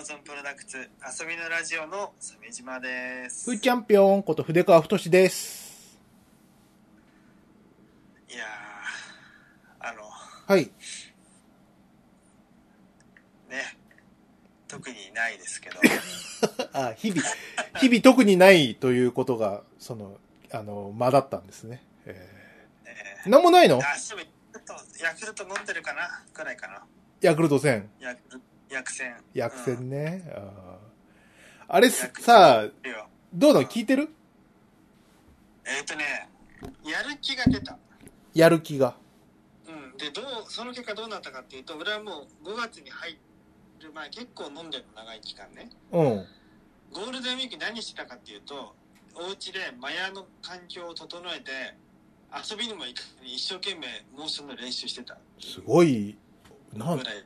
[0.00, 3.50] Amazon プロダクツ遊びのラジオの鮫島です。
[3.50, 6.00] ふーチャンピオンこと筆川太志です。
[8.30, 10.70] いやー、あの、はい。
[13.50, 13.76] ね、
[14.66, 15.76] 特にないですけど、
[16.72, 17.20] あ、日々、
[17.78, 20.18] 日々特にないということが、その、
[20.50, 21.82] あの、間だったんですね。
[22.06, 22.26] え
[22.86, 23.78] えー、なんもないの？
[23.82, 24.72] ー、あ、そう、ちょっと
[25.04, 26.24] ヤクルト飲んでるかな？
[26.32, 26.86] くらいかな。
[27.20, 27.90] ヤクルト戦。
[28.00, 29.16] ヤクル薬膳。
[29.34, 30.32] 薬うん戦ね。
[30.34, 30.42] あー
[31.72, 32.68] あれさ、
[33.32, 34.08] どうなの聞いてる？
[35.64, 36.28] えっ、ー、とね、
[36.84, 37.78] やる気が出た。
[38.34, 38.96] やる気が。
[39.68, 39.96] うん。
[39.96, 43.16] で、どう、その結果どうなったかっていうと、俺はもう5月に入
[43.80, 45.70] る前結構飲んでるの長い期間ね。
[45.92, 46.26] うん。
[46.92, 48.74] ゴールデンウィーク何してたかっていうと
[49.14, 51.76] お家でマヤの環境を整えて
[52.34, 56.16] 遊びにも行かずに一生懸命モーションの練習してたすごい、
[56.74, 57.24] なんぐらい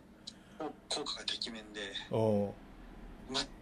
[0.59, 2.51] 効果がてきめんでうん。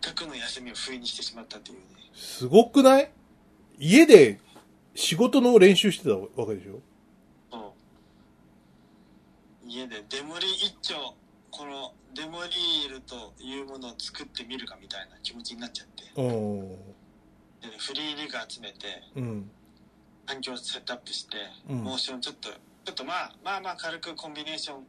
[0.02, 3.10] 全くの休みを不意にしてしまったっていうねすごくない
[3.78, 4.40] 家で
[4.94, 6.80] 仕事の練習してたわけでしょ？
[7.50, 7.74] そ
[9.64, 11.14] う家でデモリ一丁
[11.50, 16.68] このデモリールというものを作ってみるかみたいな気持ちになっちゃってうん。
[16.68, 16.76] で
[17.78, 18.78] フリーリグ集めて
[19.16, 19.50] うん。
[20.26, 21.36] 環境をセットアップして、
[21.68, 24.86] うんモーションちょっとちょっとまあまあまあ軽くコンビネーション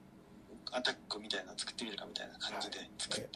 [0.73, 3.29] アタックみたいなの作ってみるかみたいな感じで作って、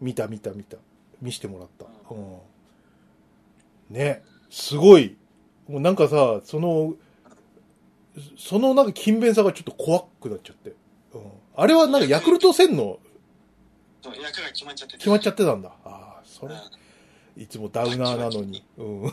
[0.00, 0.76] 見た見た見た。
[1.20, 1.86] 見してもらった。
[2.14, 3.96] ううん。
[3.96, 4.22] ね。
[4.50, 5.16] すごい。
[5.68, 6.94] もうなんかさ、その、
[8.38, 10.70] そのなんか勤勉さがちょっと怖くなっちゃって。
[11.14, 11.22] うん。
[11.56, 12.98] あれはなんかヤクルト1000の
[14.02, 15.72] そう役が決まっちゃってて決まっちゃってたんだ。
[15.84, 18.64] ああ、それうん、いつもダウナーなのに。
[18.78, 19.02] うん。
[19.02, 19.12] うん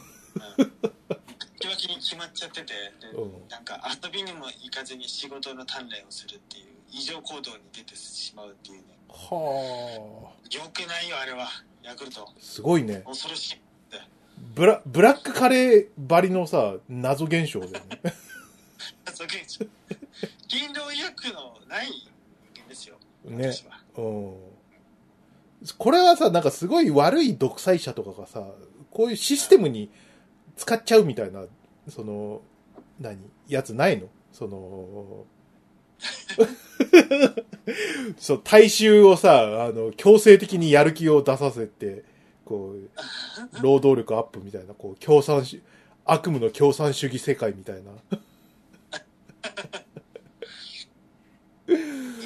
[1.59, 10.55] キワキに決まっちゃっててで、うんなんか遊びにも行かずに仕事の鍛錬をするっていう異常行動に出てしまうっていうねはあ。
[10.55, 11.47] よくないよあれは
[11.83, 13.03] ヤクルトすごいね。
[13.05, 13.61] 恐ろしい
[14.55, 17.81] ブラ、ブラックカレーばりのさ、謎現象だよね。
[19.13, 19.65] そう現象
[20.47, 21.87] 勤労医薬のない
[22.67, 23.51] ですよね。
[23.97, 24.35] うん。
[25.77, 28.45] これはさ、なんかすごい悪い独裁者とかがさ、
[28.91, 29.89] こういうシステムに
[30.55, 31.45] 使っちゃうみたいな、
[31.89, 32.41] その、
[32.99, 33.17] 何？
[33.47, 34.07] やつないの？
[34.31, 35.25] その、
[38.17, 42.03] そう、大衆をさ、あの、強制的にやる気を出させて、
[42.45, 42.89] こう、
[43.61, 45.61] 労働力アップみたいな、こう、共産主、
[46.05, 47.91] 悪夢の共産主義世界みたいな。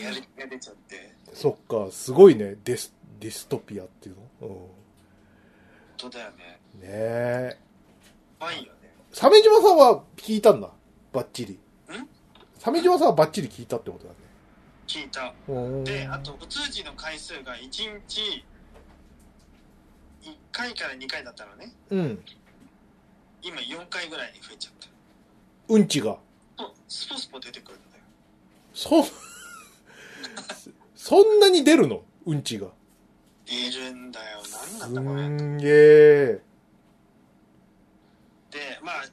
[0.02, 4.22] やる気が出ちゃってそっか、すごいね、デス、ディストピアっていうの。
[4.42, 4.50] うん。
[4.50, 4.70] 本
[5.98, 7.58] 当だよねねえ。
[8.40, 10.70] 怖いよね鮫島さんは聞いたんだ。
[11.14, 11.60] バッチリ。
[12.68, 14.16] 鮫島さんはバッチリ聞いたってことだね。
[14.88, 15.34] 聞いた
[15.90, 18.44] であとお通じの回数が1日
[20.22, 22.20] 1回から2回だったのねうん。
[23.42, 24.88] 今4回ぐらいに増えちゃった
[25.70, 26.18] うんちが。
[26.58, 28.04] とスポスポ出てくるんだよ
[28.74, 29.06] そ、
[30.96, 32.04] そんなに出るの？
[32.26, 32.68] うんちが。
[33.46, 36.42] 出るんだよす何なんだこれんげえ。
[38.52, 39.06] でまあ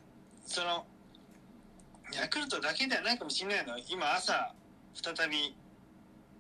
[0.45, 0.85] その
[2.15, 4.55] ヤクルトだけではないかもしれないの今朝
[4.95, 5.57] 再び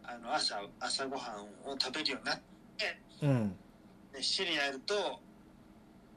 [0.05, 2.41] あの朝朝ごはんを食べるようになっ
[2.77, 3.57] てうん。
[4.13, 5.21] でシリアルと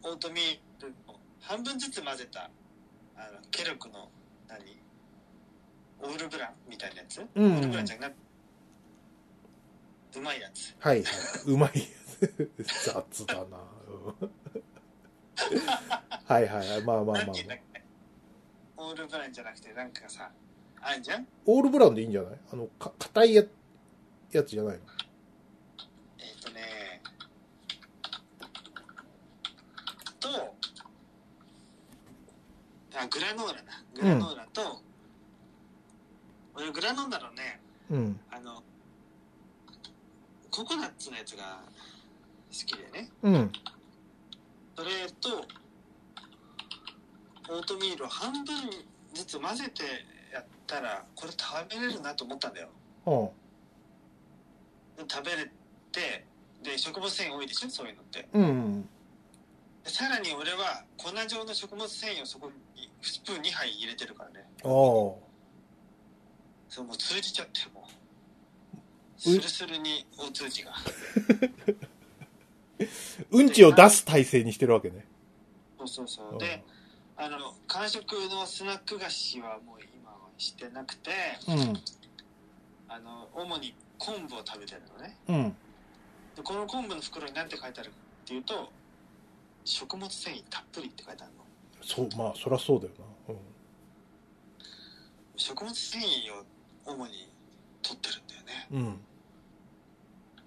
[0.03, 2.49] オートミールを半分ずつ混ぜた
[3.15, 4.09] あのケロックの
[4.47, 4.59] 何
[6.01, 8.13] オールブランみたいなやつ、うんオールブランじゃなく
[10.17, 11.13] うまいやつはいはい。
[11.47, 11.85] うまいや
[12.27, 12.51] つ。
[12.85, 13.57] 雑だな。
[14.21, 14.31] うん
[16.25, 16.83] はいはいはい。
[16.83, 17.76] まあまあまあ、まあ。
[18.77, 20.29] けオールブランじゃなくてなんかさ
[20.81, 21.27] あんじゃん？
[21.45, 22.39] オールブラウンでいいんじゃない？
[22.53, 23.43] あの、か、硬いや、
[24.31, 24.81] やつじゃないの？
[26.19, 26.61] えっ、とね
[30.19, 30.29] と
[32.95, 33.61] あグラノーラだ。
[33.95, 34.81] グラノーラと、
[36.55, 37.59] 俺グラノーラのね
[37.89, 38.19] うん。
[38.31, 38.61] あの
[40.51, 41.61] ココナッツのやつが
[42.51, 43.09] 好きでね。
[43.23, 43.51] うん。
[44.75, 44.89] それ
[45.19, 45.43] と
[47.49, 48.55] オートミールを半分
[49.13, 49.83] ずつ混ぜて
[50.33, 52.69] やったらこれ食べれるなと思ったんだよ
[53.05, 55.05] うん。
[55.05, 55.49] で食べれ
[55.91, 56.25] て
[56.63, 58.81] で食物繊維多いでしょそういうのってうん。
[59.83, 64.69] でさらに俺は粉状の食物繊維をそこにスプーン2杯入れてるからねああ。
[64.69, 65.21] そ
[66.81, 67.91] うもう通じちゃってもう
[69.19, 70.73] スルスルにお通じが
[73.31, 75.05] うんちを出す体勢にしてるわけね。
[75.79, 76.63] そうそうそうで
[77.19, 81.11] あの完食のスナック菓子はもう今はしてなくて
[81.47, 81.73] うん。
[82.89, 85.55] あの主に昆布を食べてるのねうん。
[86.35, 88.69] でこの昆布の袋に何て書いてあるかっていうと
[89.65, 91.43] 食物繊維たっぷりって書いてあるの
[91.81, 92.91] そう、まあ、そりゃそうだよ
[93.27, 93.35] な。
[95.35, 96.43] 食物繊維を
[96.85, 97.29] 主に
[97.81, 98.79] 取ってるんだよねうん。
[98.79, 98.99] うん。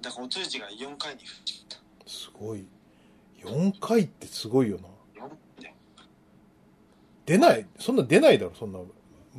[0.00, 2.64] だからお通じが4回に増えちゃっすごい。
[3.42, 4.88] 4回ってすごいよな。
[7.38, 8.78] た4で出ない、そんな出ないだろ、そんな。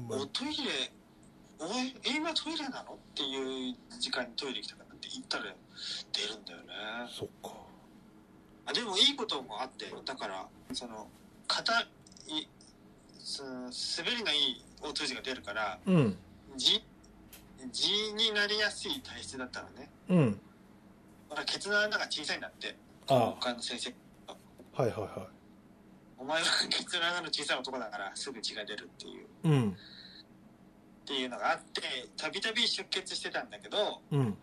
[0.07, 0.53] まおトイレ
[1.61, 2.93] え今トイレなの？
[2.93, 5.49] っていう時間にトイレ行きたかったって言ったら出
[6.27, 6.65] るんだよね
[7.11, 7.51] そっか。
[8.65, 11.07] あでもいいこともあってだからその
[11.47, 11.81] 硬
[12.27, 12.47] い
[13.19, 13.69] その滑
[14.17, 16.17] りのいいお通じが出るからうん。
[16.55, 16.83] 字
[17.71, 20.39] 字になりやすい体質だったのねうん。
[21.29, 22.75] ほらケツの穴が小さいんだって
[23.07, 23.93] あ他の先生
[24.27, 24.35] あ、
[24.81, 25.27] はいはいは
[26.21, 29.25] お前はケツの穴の小さい男だからすぐ血が出るっていうい。
[29.43, 29.71] うん。
[29.71, 29.73] っ
[31.03, 31.81] ていうのがあって
[32.15, 34.37] たびたび出血してたんだけどうん。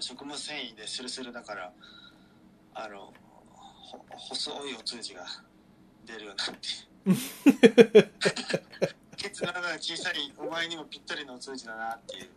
[0.00, 1.72] 食物繊維でスルスルだから
[2.74, 3.14] あの
[3.80, 5.24] ほ細いお通じが
[6.04, 8.10] 出るようになって
[9.16, 12.28] ケツの穴が小さいお前にもぴったりのお通じだなっていう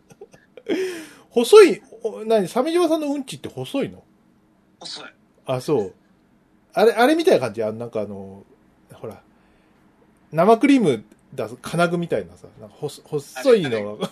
[1.30, 4.02] 細い、お何、鮫島さんのうんちって細いの？
[4.80, 5.04] 細い
[5.46, 5.94] あ、そう。
[6.76, 7.64] あれ、あれみたいな感じ？
[7.64, 8.44] あなんかあの、
[8.92, 9.22] ほら、
[10.30, 14.10] 生クリーム出す金具みたいなさ、なんか細細いのが、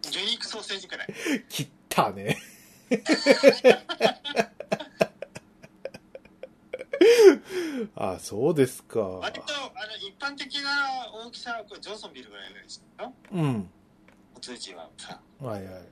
[0.00, 1.08] 魚肉ソーセージくらい
[1.50, 2.38] 切ったね。
[7.94, 9.00] あ、そうですか。
[9.00, 10.70] 割とあの一般的な
[11.26, 13.70] 大きさはこれジョンソンビルぐらいですようん。
[14.34, 15.84] お通じはさはいはい。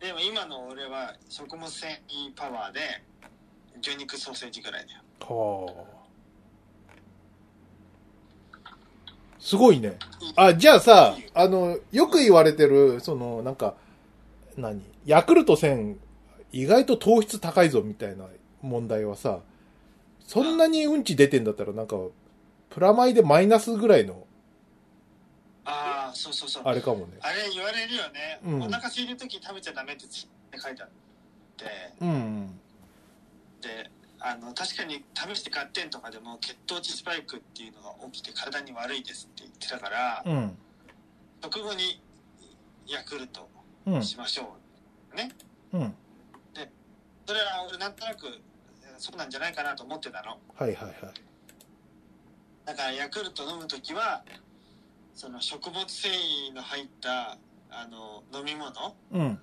[0.00, 2.80] でも今の俺は食物繊維パワーで
[3.80, 6.04] 魚肉ソーセージぐらいだよはあ。
[9.38, 9.98] すごいね。
[10.36, 13.74] あ、じゃあさ、あの、よく言われてる、その、なんか、
[14.56, 14.82] 何？
[15.04, 15.96] ヤクルト1000、
[16.52, 18.24] 意外と糖質高いぞみたいな
[18.62, 19.40] 問題はさ、
[20.26, 21.96] そんなにうんち出てんだったら、なんか、
[22.70, 24.26] プラマイでマイナスぐらいの、
[25.66, 27.18] ああそうそうそうあれかもね。
[27.20, 30.88] あれ言われるよね、うんお腹空いてる時食べちゃダメって書いてあっ
[31.56, 31.64] て
[32.00, 32.60] うん。
[33.64, 33.90] で
[34.20, 40.56] あの確かに試して買ってんとかでも血糖値スパイクっていうのが起きて体に悪いですって言ってたから、うん。
[41.42, 42.00] 直後に
[42.86, 43.48] ヤクルト
[43.86, 44.02] うん。
[44.02, 44.56] しましょ
[45.12, 45.30] う、ね
[45.72, 45.94] うん。
[47.26, 48.26] それは俺なんとなく
[48.98, 50.94] そうなんじゃないかなと思ってたのはいはいはい。
[52.64, 54.24] だからヤクルト飲む時は
[55.14, 57.38] その食物繊維の入った
[57.70, 58.72] あの飲み物
[59.12, 59.38] うん。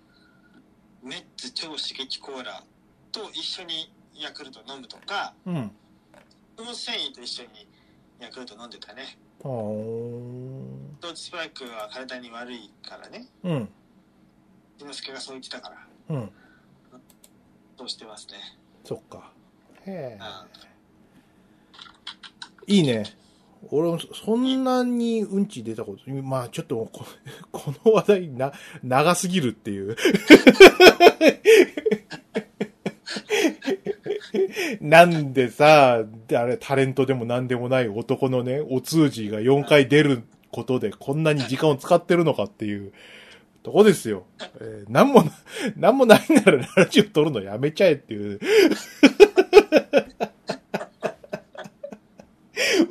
[1.03, 2.63] メッツ超刺激コーラ
[3.11, 3.91] と一緒に
[4.21, 5.71] ヤクルト飲むとかうん。
[6.57, 7.67] 食物繊維と一緒に
[8.19, 13.69] ヤクルト飲んでたねあー血糖値スパイクは体に悪いからねうん。
[14.79, 15.69] 猪之助がそう言ってたか
[16.09, 16.31] らうん。
[17.77, 18.33] そうしてますね
[18.83, 19.31] そっか。
[19.85, 20.19] へえ。
[20.19, 20.71] うん
[22.67, 23.03] いいね。
[23.69, 27.05] 俺もそそんなにうんち出たこと、まあちょっとこ
[27.51, 28.53] この話題な、
[28.83, 29.95] 長すぎるっていう。
[34.81, 42.93] なんでさ、あれタレントでもなんでもない男のね、お通じが4回出ることでこんなに時間を使ってるのかっていう
[43.63, 44.25] とこですよ。
[44.59, 45.31] えーなんもな、
[45.75, 48.39] なんもないなら ラジオ撮るのやめちゃえっていう。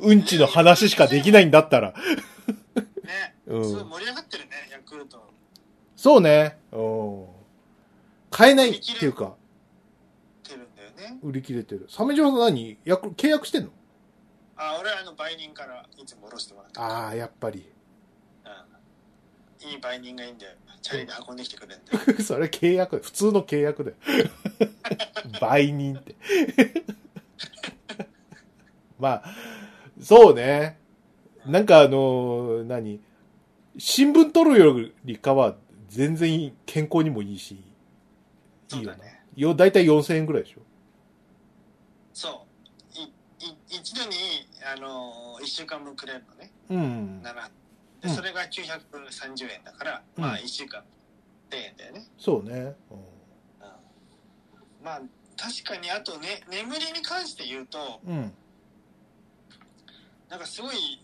[0.01, 1.93] うんちの話しかできないんだったら。
[3.03, 5.21] ね、うんすごい盛り上がってるねヤクルト
[5.95, 6.57] そうね。
[6.71, 7.25] うん。
[8.31, 9.35] 買えないっていうか、
[11.21, 11.85] 売り切れてる。
[11.89, 12.77] 鮫島さん何？
[12.85, 13.69] 約契約してんの？
[14.55, 17.59] あ俺はあの売人からいつも下ろしてもらってああ、やっぱり。
[18.45, 18.47] う
[19.67, 23.95] んいい売人がいいんだよチャリで運んできてくれるんだよ それ契約普通の契約だよ。
[25.39, 26.15] 売人って。
[28.97, 29.23] まあ、
[30.01, 30.79] そうね。
[31.45, 32.99] なんかあの、何？
[33.77, 35.55] 新聞取るよりかは
[35.87, 37.63] 全然健康にもいいし、
[38.73, 38.93] いいよな。
[38.95, 40.61] そうだねよ、だいたい4000円ぐらいでしょ
[42.13, 42.45] そ
[42.95, 43.13] ういい
[43.69, 44.15] 一度に
[44.75, 47.21] あの1週間分くれるのねうん。
[47.23, 47.33] 7
[48.01, 50.83] でうんそれが930円だから、うんまあ1週間
[51.49, 52.51] 1000円だよね、そうね。
[52.51, 52.75] うんうん
[54.83, 55.01] まあ
[55.37, 58.31] 確かにあとね眠りに関して言うとうん。
[60.29, 61.01] なんかすごい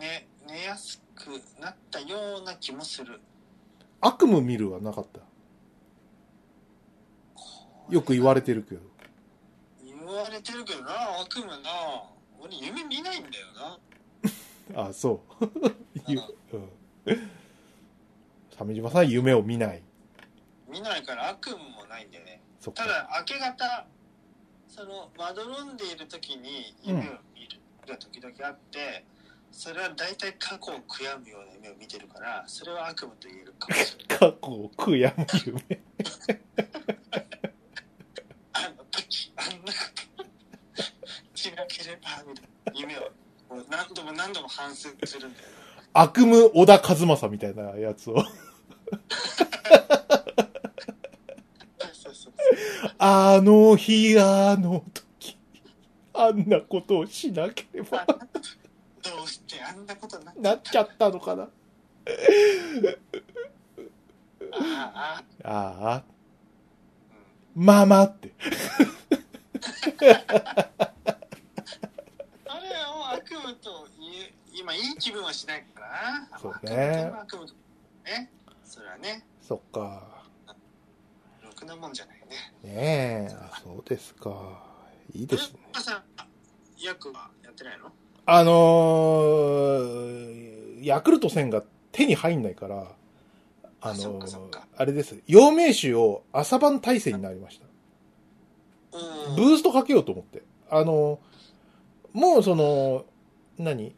[0.00, 1.28] ね寝やすく
[1.60, 3.20] なったような気もする
[4.00, 5.20] 悪夢見るはなかった。
[7.90, 8.80] よく言われてるけど。
[10.16, 11.56] 言われてるけどな悪夢な
[12.40, 13.46] 俺夢見ないんだよ
[14.74, 15.46] な あ、そう。
[16.08, 16.22] ゆう
[17.06, 17.30] うん。
[18.56, 19.82] 鮫島さんは夢を見ない。
[20.68, 22.88] 見見ないから悪夢もないんだよねそっかた。
[22.88, 23.86] だ明け方
[24.66, 29.04] そのまどろんでいる時に夢を見るが時々あって、
[29.52, 35.80] それは大体過去を悔やむような夢を見てるからそれは悪夢と言えるかもしれない 過去を悔やむ夢。
[38.52, 39.72] あの時あんな
[41.46, 43.12] しなければみたいな夢を
[43.70, 45.44] 何度も何度も反省するんだよ
[45.92, 48.16] 悪夢小田和正みたいなやつを。
[52.98, 55.38] あの日、あの時、
[56.12, 58.14] あんなことをしなければど
[59.24, 61.44] うしてあんなことになっなっちゃったのかな。
[61.44, 61.48] あ
[64.52, 66.02] あああ、
[67.56, 68.32] うんママって。
[73.26, 73.88] 悪夢と
[74.54, 77.52] 今いい気分はしないからなそうね悪夢と
[78.04, 78.30] ね
[78.64, 80.24] それはねそっか。
[81.42, 82.24] ろくなもんじゃないね
[82.62, 84.62] ねえ、あそうですか。
[85.12, 85.58] いいですね。
[85.76, 86.02] えさん
[86.78, 87.92] 役はやってないの？
[88.26, 92.92] あのー、ヤクルト1000が手に入んないから、
[93.80, 95.22] あのーあれです。
[95.26, 97.66] 陽明酒を朝晩体制になりました。
[98.96, 100.42] おブーストかけようと思って。
[100.70, 101.20] あの、
[102.12, 103.04] もうその、
[103.58, 103.94] 何？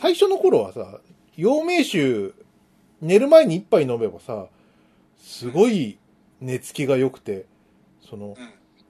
[0.00, 1.00] 最初の頃はさ、
[1.36, 2.32] 陽明酒、
[3.00, 4.46] 寝る前に一杯飲めばさ、
[5.18, 5.98] すごい
[6.40, 7.46] 寝つきが良くて、
[8.08, 8.36] その、うん。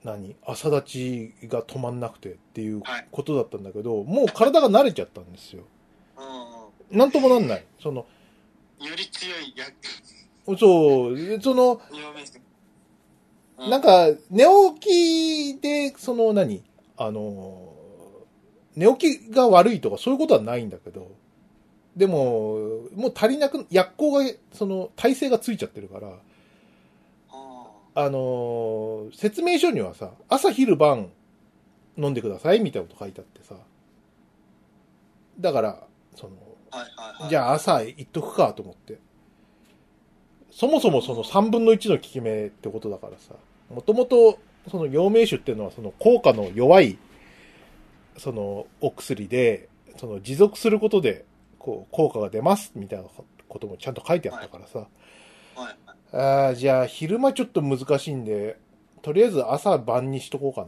[0.03, 0.35] 何？
[0.45, 3.07] 朝立ちが止まんなくてっていうはい。
[3.11, 5.63] ことだったんだけど、もう体が慣れちゃったんですよ。
[6.17, 7.65] うんなんともなんない。
[7.81, 8.05] その、
[8.79, 9.73] より強い役
[10.57, 11.81] そう、その、
[13.69, 14.45] なんか、寝
[14.79, 16.63] 起きで、その何？
[16.95, 17.73] あの、
[18.77, 21.11] 寝起きが悪いとかそういうことはないんだけど、
[21.95, 22.59] でも、
[22.95, 26.13] もう足りなく、薬効が、その、体勢がついちゃってるから、
[27.31, 31.09] ああの、説明書にはさ、朝昼晩
[31.97, 33.55] 飲んでくださいみたいなこと書いてあってさ、
[35.39, 35.83] だから、
[36.15, 36.33] その、
[36.69, 37.29] あはいはいはい。
[37.29, 38.99] じゃあ朝行っとくかと思って。
[40.51, 43.35] そもそもその3分の1の効き目ってことだからさ、
[43.73, 46.97] もともとその陽明酒っていうのはその効果の弱い、
[48.17, 51.25] そのお薬で、その持続することで、
[51.59, 53.05] こう、効果が出ますみたいな
[53.47, 54.85] こともちゃんと書いてあったからさ、は
[55.55, 55.67] い。
[55.67, 55.75] はい。
[56.13, 58.57] ああ、じゃあ昼間ちょっと難しいんで、
[59.01, 60.67] とりあえず朝晩にしとこうかな。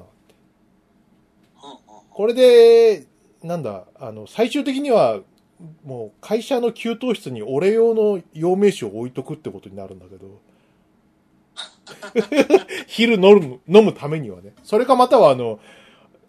[1.64, 1.78] うんうん。
[2.10, 3.06] これで、
[3.44, 5.20] なんだ、あの、最終的には、
[5.84, 10.40] もう会社の給湯室に俺用の陽明酒を置いとくってことになるんだけど、
[12.88, 14.54] 昼飲む、飲むためにはね。
[14.64, 15.60] それかまたはあの、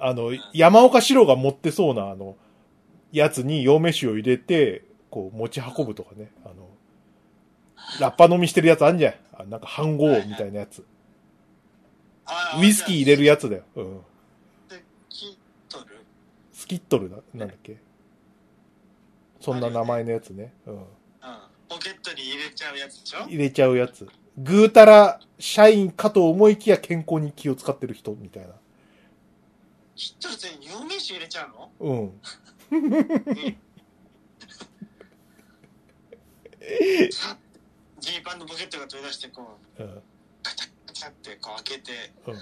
[0.00, 2.36] あの、山岡四郎が持ってそうなあの、
[3.12, 6.30] やつに陽明酒を入れて、こう持ち運ぶとかね。
[6.44, 6.68] あの、
[8.00, 9.14] ラッパ飲みしてるやつあんじゃん。
[9.34, 10.84] あなんか飯盒みたいなやつ。
[12.26, 13.62] あウイスキー入れるやつだよ。
[13.74, 14.00] うん。
[14.68, 15.36] でキ
[15.68, 15.86] トル？
[16.52, 17.78] スキットルだ、なんだっけ？
[19.40, 20.52] そんな名前のやつね。
[20.66, 20.74] うん。
[20.74, 20.84] うん
[21.68, 23.26] ポケットに入れちゃうやつでしょ？
[23.26, 24.08] 入れちゃうやつ。
[24.38, 28.54] ぐうたら社員かと思いきや健康に気を使ってる人みたいな。
[30.00, 31.70] キトル全員陽明酒入れちゃうの？
[31.78, 32.12] うん。
[37.12, 37.36] さ
[37.98, 40.02] ジーパンのポケットが取り出してこううん。
[40.42, 41.92] カチャカチャってこう開けて
[42.26, 42.36] うん。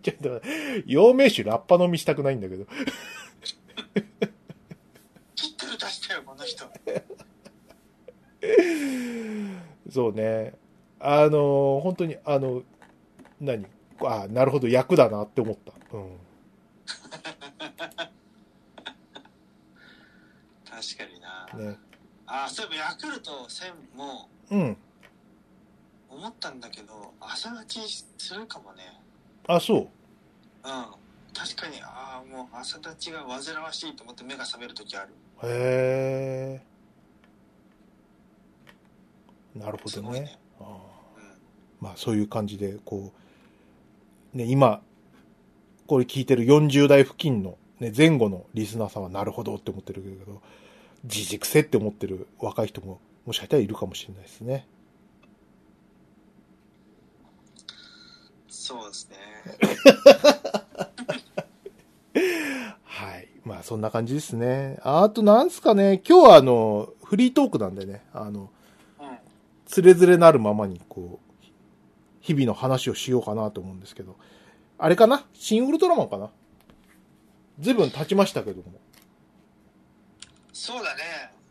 [0.00, 0.40] ちょっと、
[0.86, 2.64] 陽明酒ラッパ飲みしたくないんだけど。
[5.34, 6.64] キトル出したよこの人
[9.90, 10.54] そうね。
[10.98, 12.62] あの、本当に、あの、
[13.38, 13.66] 何？
[14.02, 15.72] あなるほど、役だなって思った。
[15.96, 16.18] うん。
[20.64, 21.78] 確かにな、ね。
[22.26, 24.76] あそういえばヤクルト1000もうん。
[26.10, 29.00] 思ったんだけど朝立ちするかもね
[29.46, 29.80] あ、そう。
[29.80, 30.86] うん
[31.36, 35.08] 確かにああもう朝立ちが煩わしいと思って目が覚める時ある
[35.42, 36.60] へ
[39.54, 39.58] え。
[39.58, 40.20] なるほどね。
[40.20, 40.66] ねああ
[41.16, 41.40] うん
[41.80, 43.23] まあそういう感じで、こう、
[44.34, 44.82] ね、今、
[45.86, 50.42] これ聞いてる40代付近の、ね、前後のリスナーさんはなるほどって思ってるけど、
[51.04, 54.66] 自軸性って思ってる若い人も、もしかしたらいるかもしれないですね。
[58.48, 59.16] そうですね
[62.84, 63.28] はい。
[63.44, 64.78] まあそんな感じですね。
[64.82, 68.50] あとなんすかね、今日はあの、フリートークなんでね、あの、
[68.98, 69.18] うん
[69.66, 71.23] つれづれなるままに、こう、
[72.24, 74.16] 日々の話をしようかなと思うんですけど、
[74.78, 75.26] あれかな？
[75.34, 76.30] 新ウルトラマンかな？
[77.60, 78.64] 随分経ちましたけども。
[80.50, 81.02] そうだね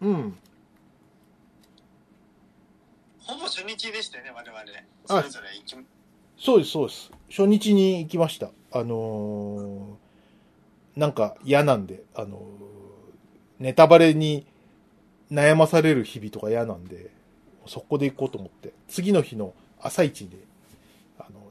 [0.02, 0.38] うん。
[3.20, 4.60] ほぼ初日でしたよね、我々。
[5.10, 5.76] あそれぞれ行き、
[6.44, 7.12] そうです、そうです。
[7.30, 8.50] 初日に行きました。
[8.72, 12.42] あのーなんか嫌なんで、あのー
[13.60, 14.48] ネタバレに
[15.32, 17.12] 悩まされる日々とか嫌なんで、
[17.68, 20.38] 速攻で行こうと思って、次の日の朝一で、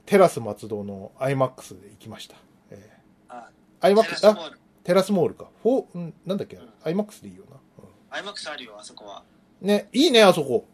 [0.07, 2.37] テラス松戸の IMAX で行きました。
[2.71, 2.91] え
[3.29, 4.53] あ、ー、IMAX、あ。
[4.85, 5.49] テラスモールか。
[5.63, 7.57] フォー、んなんだっけ、うん ?IMAX でいいよな。
[8.13, 9.25] アイマックスあるよ、あそこは。
[9.63, 10.67] うんね、いいね、あそこ。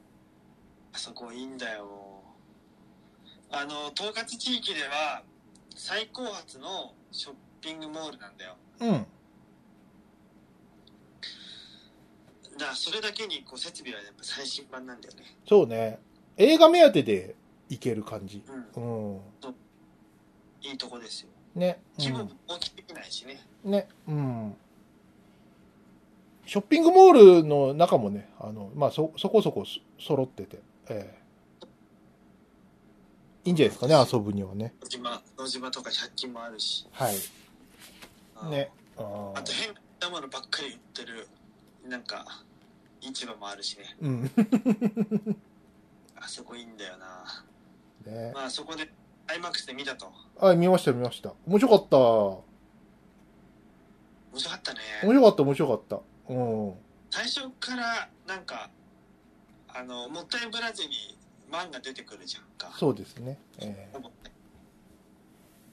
[0.94, 2.22] あそこいいんだよ。
[3.50, 5.22] あの、東葛地域では、
[5.76, 8.56] 最高峰のショッピングモールなんだよ。
[8.80, 9.06] うん。
[12.58, 15.22] だそれだけに、こう、設備はやっぱ最新版なんだよね。
[15.46, 16.00] そうね。
[16.38, 17.36] 映画目当てで
[17.68, 18.42] 行ける感じ。
[18.74, 19.14] うん。
[19.14, 19.20] うん。
[20.62, 21.28] いいとこですよ。
[21.54, 21.80] ね。
[21.98, 23.40] 規模うんも大きくないしね。
[23.64, 24.56] ね、うん。
[26.46, 31.18] ショッピングモールの中もね、あの、まあ、そ、そこそこそ揃ってて、ええ
[33.44, 34.74] いいんじゃないですかね、遊ぶにはね。
[34.82, 36.86] 野島、野島とか100均もあるし。
[36.92, 37.16] はい。
[38.44, 38.70] うんね。
[38.96, 41.28] ああと変なものばっかり売ってる、
[41.88, 42.44] なんか、
[43.00, 43.96] 市場もあるしね。
[44.00, 44.30] うん。
[46.16, 47.44] あそこいいんだよな。
[48.08, 48.32] ね。
[48.34, 48.90] まあそこで、
[49.26, 50.12] IMAX で見たと。
[50.40, 51.32] あ、見ました、見ました。
[51.46, 51.96] 面白かった。
[51.98, 52.44] 面
[54.32, 54.80] 面白かったね。
[55.02, 56.32] 白かった、面白かった。
[56.32, 56.74] うん。
[57.10, 58.70] 最初から、なんか、
[59.68, 61.16] あの、もったいぶらずに
[61.50, 62.74] 漫画出てくるじゃんか。
[62.78, 63.38] そうですね。
[63.58, 64.10] えほぼ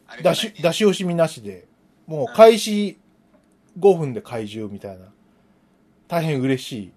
[0.08, 1.68] あえれがないね出し、出し惜しみなしで、
[2.08, 2.98] もう開始
[3.80, 5.12] 5分で怪獣みたいな。
[6.08, 6.94] 大変嬉し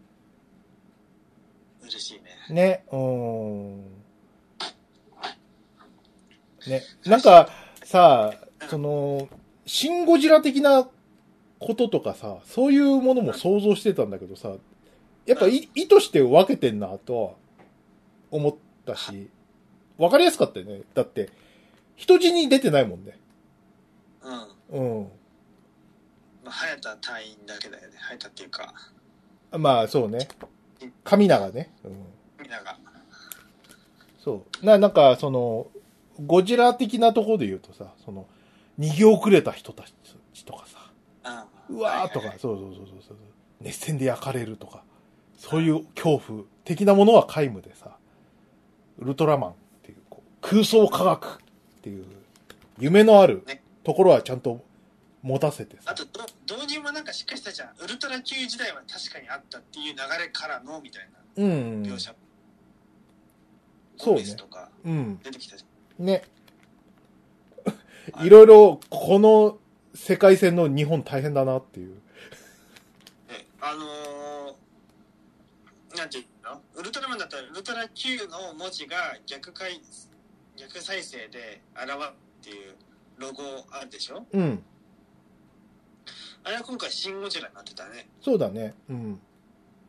[1.83, 2.31] 嬉しいね。
[2.51, 2.53] い。
[2.53, 2.85] ね。
[2.93, 3.98] うん。
[6.67, 6.83] ね。
[7.05, 7.49] なんか、
[7.85, 8.35] さ、
[8.69, 9.29] その、
[9.67, 10.89] シン・ゴジラ的な
[11.59, 14.55] こととかさ、そういうものも想像してたんだけどさ、
[15.27, 17.31] やっぱい意図して分けてんなとは
[18.31, 18.55] 思っ
[18.87, 19.29] たし、
[19.99, 20.83] 分かりやすかったよね。
[20.95, 21.31] だって、
[21.97, 23.19] 人死に出てないもんね。
[24.71, 25.01] うん。
[25.01, 25.09] うん。
[26.45, 27.95] まあ、早田隊員だけだよね。
[27.99, 28.73] 早田っていうか、
[29.53, 30.29] まあ、そうね。
[31.05, 31.73] 神永ね。
[31.85, 31.93] うん。
[32.41, 32.79] みんなが。
[34.23, 34.67] そう。
[34.67, 35.67] な、なんか、その、
[36.25, 38.27] ゴジラ的なところで言うとさ、その、
[38.79, 39.85] 逃げ遅れた人た
[40.33, 43.17] ちとかさ、うわーとか、そうそうそうそう
[43.61, 44.83] 熱戦で焼かれるとか、
[45.37, 47.97] そういう恐怖的なものは皆無でさ、
[48.99, 51.39] ウルトラマンっていう、こう空想科学っ
[51.83, 52.05] ていう、
[52.79, 54.63] 夢のあるねところはちゃんと
[55.23, 57.71] 持たせてさあ、とど、導入もなんかしっかりしたじゃん。
[57.83, 62.15] ウルトラ Q 時代は確かにあったっていう流れからの、みたいなうん、描写。
[63.97, 65.65] そうねとかうん、出てきたじね。
[65.65, 65.68] ゃん。
[68.23, 69.59] いろいろ、この
[69.95, 71.95] 世界線の日本大変だなっていう。
[71.95, 72.01] ね
[73.61, 76.63] あのー、なんていうの？
[76.77, 79.81] ウルトラマンだったらウルトラ Q の文字が逆回
[80.57, 82.77] 逆再生で現るっていう
[83.19, 84.25] ロゴあるでしょ？
[84.33, 84.63] うん、
[86.45, 88.75] あれは今回シン・ゴジラになってたねそうだね。
[88.89, 89.21] うん。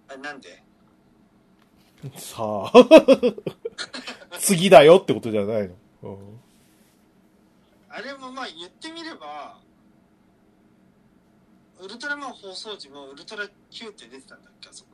[0.08, 0.64] あれなんで？
[2.18, 2.72] さあ、
[4.40, 5.76] 次だよってことじゃないの。
[6.04, 6.40] うん。
[7.90, 9.60] あれもまあ言ってみれば
[11.82, 14.92] ウルトラマン放送時もウルトラ Q って出てたんだっけあそこ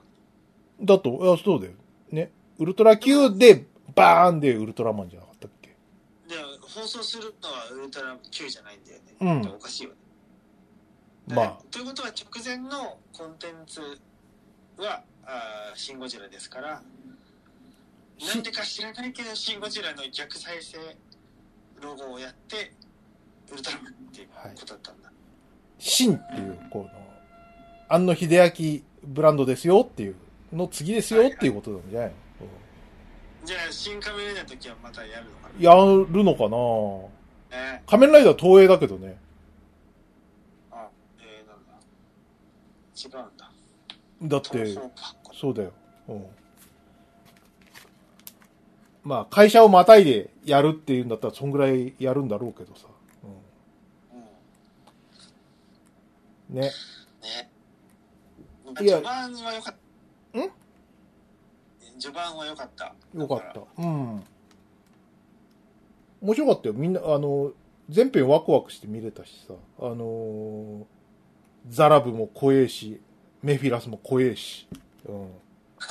[0.80, 0.86] に。
[0.86, 1.74] だと、あ、そうだよ。
[2.12, 2.32] ね。
[2.60, 3.65] ウルトラ Q で、
[3.96, 5.70] バーンでウルトラマンじゃなかったっけ？
[6.28, 9.41] で放送するのはウルトラ Q じゃないんだよね、うん。
[9.41, 9.96] でおかしいよね。
[11.28, 13.82] まあ、ということは直前のコンテンツ
[14.78, 16.84] はあーシン・ゴジラですからし
[18.21, 20.78] なんでか知らないけどシン・ゴジラの逆再生
[21.82, 22.71] ロゴをやって
[23.51, 25.12] ウルトラマンっていうことだったんだ、
[25.78, 26.89] シンっていう、この、
[27.89, 30.15] 安野秀明ブランドですよっていう、
[30.54, 32.15] の次ですよっていうことなんじゃないの、
[33.45, 35.75] じゃあ新仮面ライダーの時はまたやるのかうんや
[36.10, 36.43] るのか
[37.54, 37.60] な。
[37.60, 37.84] なね。
[37.86, 39.17] 仮面ライダー東映だけどね。
[40.71, 40.88] あ
[41.19, 41.73] えー、なんだ。
[42.97, 43.51] 違うんだ。
[44.23, 44.73] だって
[45.34, 45.71] そうだよ。
[46.08, 46.25] うん。
[49.06, 52.88] まあ、会社をまたいでやるっていうんだったら、そんぐらいやるんだろうけどさ。
[54.13, 54.20] うん
[56.54, 56.62] うん。
[56.62, 56.62] ね。
[56.62, 56.72] ね
[58.82, 59.76] いや序盤は良かっ
[60.34, 60.52] たん？
[62.00, 63.62] 序盤は良かったよかった。
[63.82, 64.24] うん。
[66.22, 66.74] 面白かったよ。
[66.74, 67.52] みんな、あの、
[67.89, 69.54] 全編ワクワクして見れたしさ。
[69.80, 70.84] あのー
[71.68, 73.02] ザラブも怖えし、
[73.41, 74.68] メフィラスも怖えし。
[75.08, 75.32] うん。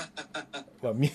[0.83, 1.11] まあ、み、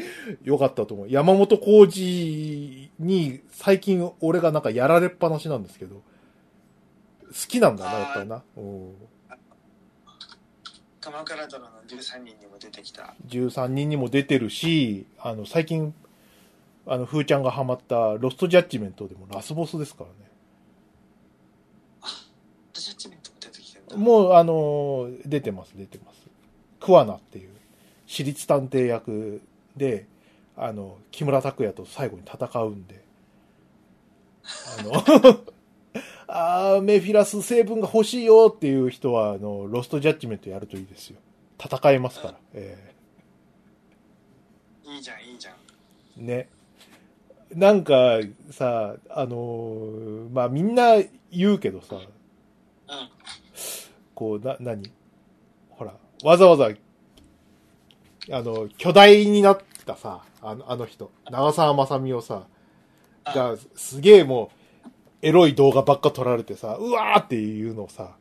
[0.44, 1.10] よかったと思う。
[1.10, 5.96] 山本浩二に最近俺がなんかやられっぱなしなんですけど、
[7.26, 8.42] 好きなんだな、やっぱりな。
[8.56, 8.94] うん。
[11.00, 13.14] 鎌倉殿の13人にも出てきた。
[13.28, 15.94] 13人にも出てるし、あの、最近、
[16.86, 20.16] あの、ふーちゃんがハマったロストジャッジメントでもラスボスですからね。
[22.72, 23.98] ジャッジメントも出てきてる。
[23.98, 26.28] もう、あの、出てます、出てます。
[26.80, 27.50] クワナっていう、
[28.06, 29.42] 私立探偵役
[29.76, 30.06] で、
[30.56, 33.04] あの、木村拓哉と最後に戦うんで、
[34.78, 34.92] あの、
[36.28, 41.18] あーメフィラス成分が欲しいよっていう人は、あの、ロストジャッジメントやるといいですよ。
[41.62, 42.34] 戦えますから。
[42.54, 42.94] え
[44.84, 45.54] いいじゃん、いいじゃん。
[46.18, 46.48] えね。
[47.54, 48.18] なんか、
[48.50, 50.96] さ、あのーまあ、みんな
[51.30, 52.04] 言うけどさ、うん。
[54.14, 54.90] こう、な、何？
[55.70, 56.70] ほら、わざわざ、
[58.30, 62.46] あの、巨大になったさ、あの、あの人、長澤まさみをさ、
[63.24, 64.50] が、すげえも
[64.84, 64.88] う、
[65.22, 68.16] エロい動画ばっか撮られてさ、うわーっていうのをさ、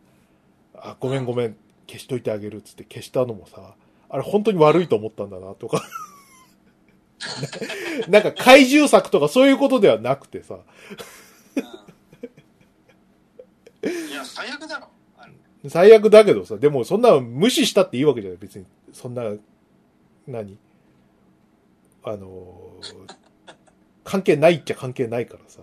[0.76, 1.56] あ、ごめんごめん、
[1.88, 3.76] 消しといてあげるっつって消したのもさ、
[4.10, 5.82] あれ本当に悪いと思ったんだな、とか。
[8.10, 10.62] なんか怪獣作とかそういうことではなくてさ、うん
[14.10, 14.88] いや、最悪だろ。
[15.68, 18.66] 最悪だけどさ、でもそんな無視したっていいわけじゃない、別に。
[18.94, 19.24] そんな、
[20.28, 20.58] 何？
[22.04, 23.16] あのー
[24.04, 25.62] 関係ないっちゃ関係ないからさ。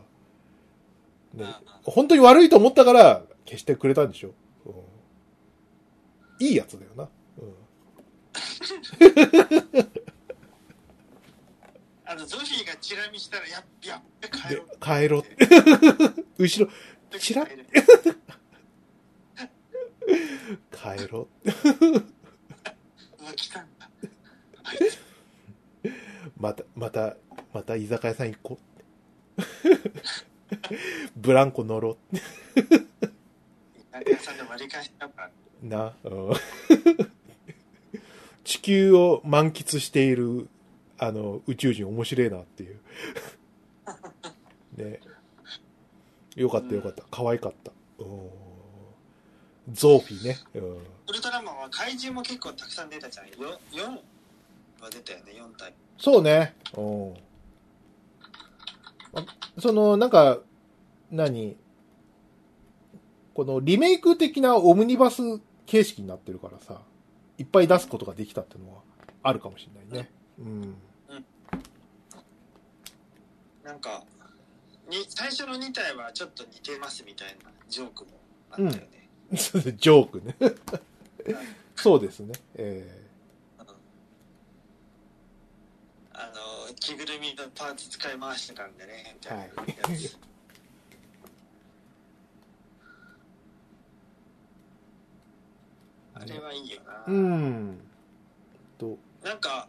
[1.35, 1.47] ね、
[1.85, 4.35] 本当に悪いと思ったから消してくれたんでしょ？
[4.67, 4.71] う
[6.43, 7.09] ん、いいやつだよな。
[7.39, 7.55] うん
[12.05, 15.25] あの、ゾフィーがチラ見したら、やっやっべ、帰でろう。、帰ろう。
[16.43, 16.73] 後ろ、
[17.19, 17.47] チラ
[20.71, 21.49] 帰ろう。
[21.49, 23.72] うわ、来たんだ。
[26.39, 27.17] また、また、
[27.53, 28.73] また居酒屋さん行こう。
[31.17, 32.17] ブランコ乗ろう。
[32.17, 32.21] 居
[33.93, 35.31] 酒屋さんで割り返したから。
[35.63, 36.33] な、うん
[38.45, 40.49] 地球を満喫している、
[40.99, 42.81] あの、宇宙人面白いなっていう。
[44.77, 45.01] ね。
[46.35, 47.05] よかったよかった。
[47.11, 47.73] 可愛かった。
[47.99, 48.43] うん
[49.71, 50.39] ゾーフィーね。
[50.55, 50.77] うん
[51.09, 53.29] ウルトラマンは怪獣も結構たくさん出たじゃん。
[53.29, 53.99] よ4
[54.83, 55.73] は出たよね、4体。
[55.97, 56.57] そうね。
[56.77, 57.15] うん。
[59.15, 59.25] あ
[59.59, 60.41] その、なんか、
[61.11, 61.57] 何？
[63.35, 65.23] このリメイク的なオムニバス
[65.65, 66.83] 形式になってるからさ、
[67.39, 68.81] いっぱい出すことができたっていうのは
[69.23, 70.11] あるかもしれないね。
[70.39, 70.75] うん。
[73.65, 74.05] なんか、
[74.91, 78.11] に最初の2体はちょっと似てますみたいなジョークも
[78.51, 79.09] あったよね。
[79.33, 80.37] ジョークね。
[81.77, 82.35] そうですね。
[82.55, 83.03] えうん
[86.15, 86.31] あ
[86.69, 89.51] の、着ぐるみのパーツ使い回してたんでね、みたいなや
[89.99, 90.19] つ。
[96.15, 96.93] あれはいいよな。
[97.07, 97.81] ーうん。
[98.79, 99.69] と、なんか、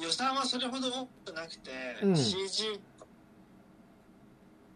[0.00, 1.70] 予算はそれほど多くなくて、
[2.02, 2.80] うん CG、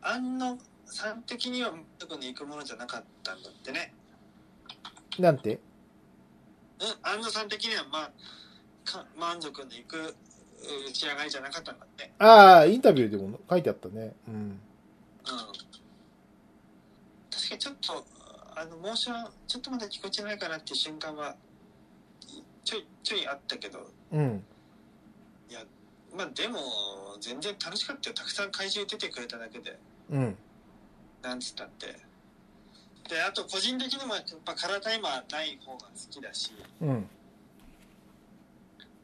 [0.03, 3.95] あんのさん的には満足にいくものじゃなかったんだってね。
[5.19, 5.59] なんて？
[6.81, 8.11] うん、安野さん的には、まあ、
[8.85, 10.15] か満足のいく
[10.67, 12.13] う仕上がりじゃなかったんだって。
[12.19, 14.15] ああ、インタビューでも書いてあったね。
[14.29, 14.35] うん。
[14.35, 14.59] うん。
[17.31, 18.07] 確かにちょっと、
[18.57, 21.37] あの、モーション、ちょっとまだ聞こえてないかなっていう瞬間は、
[22.65, 24.45] ちょい、ちょいあったけど、うん。
[26.17, 26.59] まあでも、
[27.21, 28.15] 全然楽しかったよ。
[28.15, 29.79] たくさん怪獣出てくれただけで、
[30.11, 30.37] うん。
[31.23, 31.87] なんつったって。
[33.09, 37.09] で、あと個人的にもやっぱカラータイマーない方が好きだし、うん。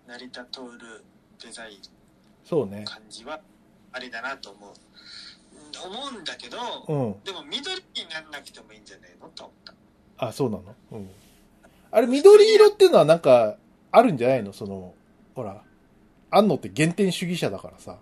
[0.06, 0.60] 成田徹
[1.42, 1.78] デザイン
[2.44, 2.84] そうね。
[2.86, 3.40] 感じは
[3.92, 4.70] ありだなと思う。
[4.70, 4.74] うん
[5.84, 7.24] 思うんだけど、うん。
[7.24, 9.74] でも緑にならなくてもいいんじゃないのと思った。
[10.26, 10.64] あ、そうなの？
[10.92, 11.10] うん。
[11.90, 13.56] あれ、緑色っていうのはなんか、
[13.90, 14.52] あるんじゃないの？
[14.52, 14.92] その、
[15.34, 15.62] ほら、
[16.30, 17.96] 安野って原点主義者だからさ、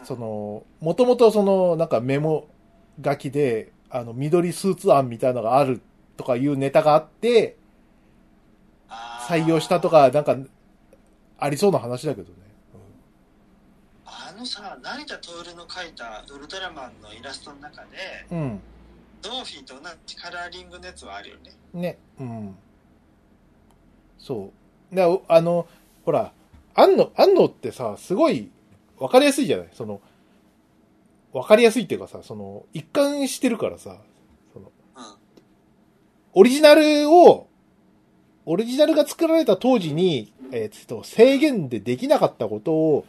[0.00, 2.48] うんその、もともとその、なんかメモ
[3.02, 5.80] 書きで、あの、緑スーツ案みたいなのがある
[6.16, 7.56] とかいうネタがあって、
[9.28, 10.36] 採用したとか、なんか、
[11.38, 12.38] ありそうな話だけどね。
[14.06, 17.88] あのさ、成田徹の描いたウルトラマンのイラストの中で、
[18.30, 18.60] うん。
[19.22, 21.52] ドーフィーと同じカラーリングのやつはあるよね。
[21.72, 21.80] うん。
[21.80, 21.98] ね。
[22.20, 22.56] うん。
[24.18, 24.52] そ
[24.92, 24.94] う。
[24.94, 25.66] で、あの、
[26.04, 26.32] ほら、
[26.74, 28.50] 安野、安野ってさ、すごい、
[28.98, 29.68] わかりやすいじゃない？
[29.72, 30.02] その、
[31.32, 33.96] わかりやすいっていうかさ、その、一貫してるからさ、
[34.52, 35.04] その、うん。
[36.34, 37.48] オリジナルを、
[38.44, 43.06] オリジナルが作られた当時に、えーと、制限でできなかったことを、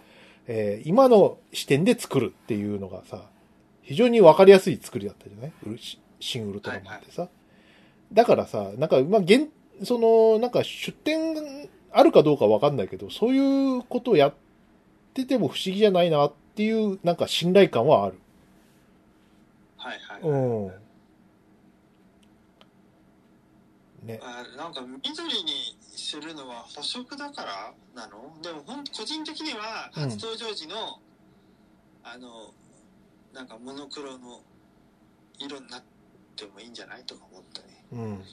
[0.48, 3.24] えー今の視点で作るっていうのがさ、
[3.82, 5.78] 非常にわかりやすい作りだったじゃない？
[5.80, 7.28] シ新ウルトラマンってさ。
[8.14, 9.50] だからさ、なんか、まあ、現、
[9.84, 14.34] その、なんか出典あるかどうかわかんないけど、そういうことをやっ
[15.14, 18.20] てても不思議じゃないなっていう、なんか信頼感はある。
[19.78, 20.22] はいはい。
[20.22, 20.72] うん。
[24.08, 24.20] ね。
[24.22, 28.34] あなんか緑にするのは補色だからなの？
[28.42, 31.00] でもほん個人的にはうん初登場時の、
[32.04, 32.54] あの
[33.34, 34.42] なんかモノクロの
[35.38, 35.84] 色になっ
[36.36, 37.86] てもいいんじゃないとか思ったね。
[37.92, 38.24] うん。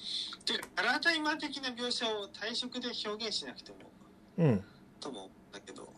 [0.44, 3.78] ていうかカラータイマー的な描写を体色で表現しなくても
[4.38, 4.64] うん。
[5.00, 5.88] ともだけど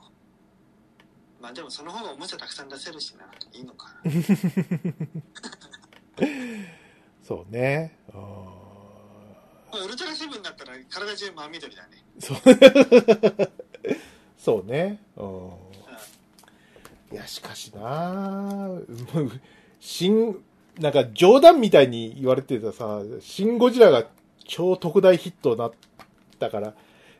[1.40, 4.10] まあでもその方がおもちゃたくさん出せるしないいのかな。
[7.22, 7.98] そうね。
[9.78, 11.88] あウルトラセブンだったら体中真緑だね。
[12.20, 12.34] ーそ
[13.44, 13.50] う。
[14.38, 15.00] そうね。
[15.16, 15.50] うん。
[17.12, 18.70] いや、しかしな
[19.80, 20.42] 新、
[20.80, 24.06] なんか冗談みたいに言われてたさ、シン・ゴジラが
[24.44, 25.72] 超特大ヒットになっ
[26.38, 26.74] たから、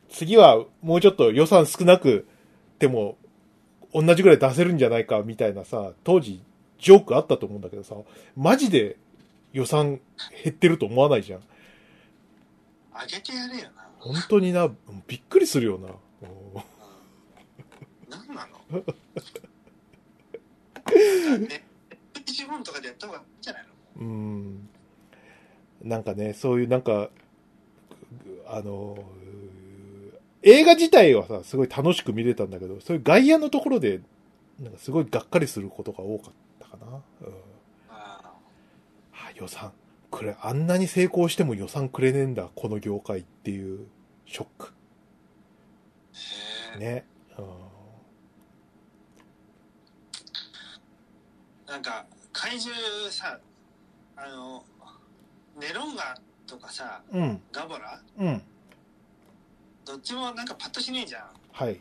[0.08, 2.26] 次はもうちょっと予算少なく
[2.78, 3.16] ても、
[3.92, 6.42] 同じぐらい出せるんじゃないかみたいなさ、当時
[6.80, 7.94] ジョークあったと思うんだけどさ、
[8.36, 8.96] マジで
[9.52, 10.00] 予算
[10.42, 11.40] 減ってると思わないじゃん。
[12.94, 13.86] あげてやれよな。
[13.98, 14.70] 本当にな、
[15.06, 15.88] びっくりするよな。
[15.88, 16.62] うん
[18.08, 18.58] 何なの？
[21.38, 21.64] ね、
[22.14, 23.62] 一本とかでやった方がいいんじゃない
[23.96, 24.02] の？
[24.02, 24.68] うん。
[25.82, 27.10] なんかね、そういうなんか、
[28.46, 28.96] あの、
[30.42, 34.00] 映画自体はさ、すごい楽しく見れたんだけど、そういう外野のところで、
[34.60, 36.86] なんかすごいがっかりすることが多かったかな。
[36.86, 37.02] うん。
[37.90, 38.32] あ
[39.12, 39.72] あ予算。
[40.16, 43.86] くれ、あんなに成功しても予算くれねえんだ、この業界っていう
[44.26, 44.72] ショック。
[46.78, 47.04] ね。
[47.38, 47.44] うん
[51.66, 52.72] なんか怪獣
[53.10, 53.36] さ
[54.16, 54.64] あの
[55.58, 57.40] ネロンガとかさうん。
[57.50, 58.00] ガボラ？
[58.18, 58.42] うん。
[59.84, 61.80] どっちもなんかパッとしねえじゃんはい。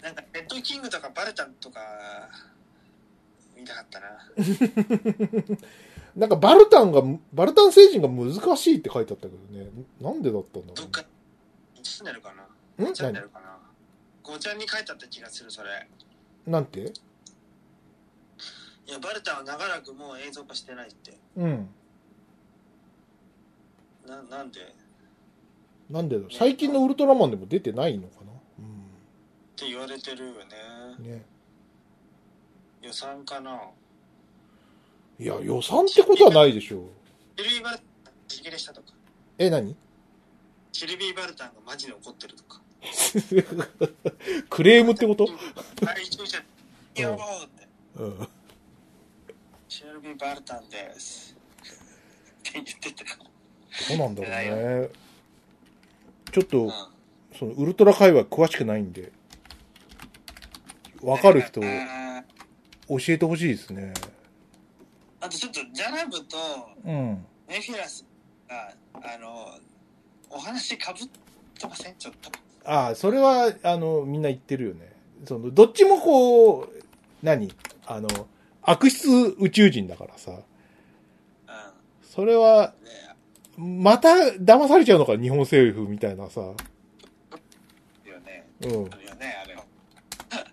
[0.00, 1.80] なんかレッドキングとかバルタンとか
[3.56, 4.06] 見たかったな
[6.16, 9.68] なんかバルタンが、バルタン星人が難しいって書いてあったけどね。
[10.00, 11.04] なんでだったんだろどっか
[11.76, 12.46] 1チャンネルかな？
[12.86, 12.90] う。
[12.90, 12.94] ん？
[12.94, 13.58] チャンネ何ルかな
[14.22, 15.88] ？5ちゃんに書いてあった気がするそれ。
[16.46, 16.80] なんて？
[18.86, 21.18] いやバルタンは長らくもう映像化してないって。
[21.36, 21.68] うん。
[24.06, 24.60] ななんで？
[24.60, 24.64] っ
[25.90, 28.32] なんでだ最近のウルトラマンでも出てないのかな？
[29.56, 30.38] て言われてるよね。
[30.98, 31.04] うん。
[31.04, 31.24] ね。
[32.82, 33.60] 予算かな？
[35.18, 36.82] いや、予算ってことはないでしょう。
[37.36, 38.88] シルビー・バルタン自切れしたとか
[39.38, 39.76] え、何
[40.72, 42.60] シルビー・バルタンがマジで怒ってるとか
[44.50, 45.28] クレームってこと
[45.86, 46.42] あれ一応じゃ
[47.00, 48.28] やろうってうん。
[49.68, 51.36] シルビー・バルタンです
[52.40, 54.88] って言ってたどうなんだろうね。
[56.32, 56.72] ちょっとうん、
[57.38, 59.12] その、ウルトラ界隈詳しくないんで、
[61.02, 61.66] わかる人、教
[63.08, 63.94] えてほしいですね。
[65.24, 66.36] あとちょっとジャラブと
[66.84, 67.24] うん。
[67.48, 68.04] メフィラス
[68.48, 69.48] があの
[70.28, 71.08] お話かぶっ
[71.58, 71.94] てません？
[71.96, 72.30] ちょっと
[72.66, 74.90] ああ、それは、あの、みんな言ってるよね。
[75.26, 76.68] その、どっちもこう、
[77.22, 77.54] 何？
[77.86, 78.08] あの、
[78.62, 79.06] 悪質
[79.38, 80.30] 宇宙人だからさ。
[80.32, 80.36] う
[82.02, 82.74] それは、
[83.56, 84.08] また
[84.40, 86.40] 騙されちゃうのか、日本政府みたいなさ。
[86.40, 86.54] よ
[88.24, 88.70] ねうん。
[88.72, 89.64] よねあれは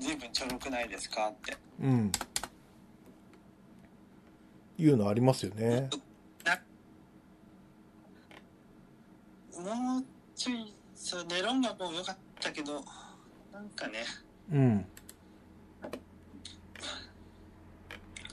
[0.00, 1.28] 随分ちょろくないですか？
[1.28, 2.12] ってうん。
[4.78, 5.90] いうのありますよね。
[9.58, 10.04] もう
[10.36, 12.84] ちょいそうネロンガも良かったけど
[13.52, 14.04] なんかね
[14.52, 14.86] うん。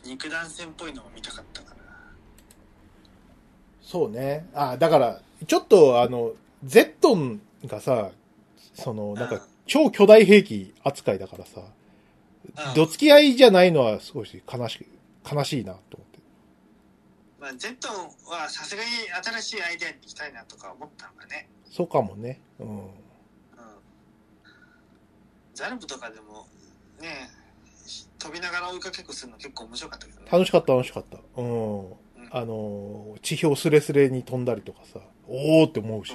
[0.05, 1.81] 肉弾戦っぽいのも見たかったかな
[3.81, 4.47] そうね。
[4.53, 8.11] あ、だから、ちょっとあの、ゼットンがさ、
[8.73, 11.61] その、なんか、超巨大兵器扱いだからさ、
[12.75, 14.87] どつき合いじゃないのは少し悲しい、
[15.33, 16.12] 悲しいなと思って。
[17.43, 17.93] まあ、ゼットン
[18.31, 18.89] はさすがに
[19.21, 22.39] 新しいアイデアに行きたいなとか思ったのがね、そうかもね。
[22.57, 22.67] うん。
[22.67, 22.89] うん、
[25.53, 26.47] ザルブとかでも
[27.01, 27.29] ね
[28.17, 31.17] 飛びながら追いかけっこするの結構面白かったけどね楽しかった、楽しかった。
[31.35, 31.79] うん。
[31.79, 31.93] うん
[32.35, 36.13] あの、地表スレスレに飛んだりとかさ、おーって思うし。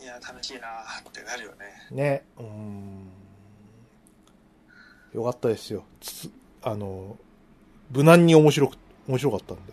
[0.00, 1.56] いや楽しいなーってなるよね
[1.90, 2.24] うん、ね。
[2.38, 3.08] うん。
[5.14, 5.84] よかったですよ。
[6.00, 6.30] つ
[6.62, 7.18] あの、
[7.90, 8.76] 無難に面白く、
[9.08, 9.72] 面白かったんで。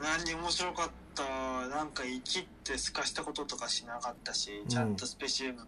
[0.00, 1.22] 何に面白かった？
[1.68, 5.66] なんか生きってすかしたこととかしなかったしちゃんとスペシウム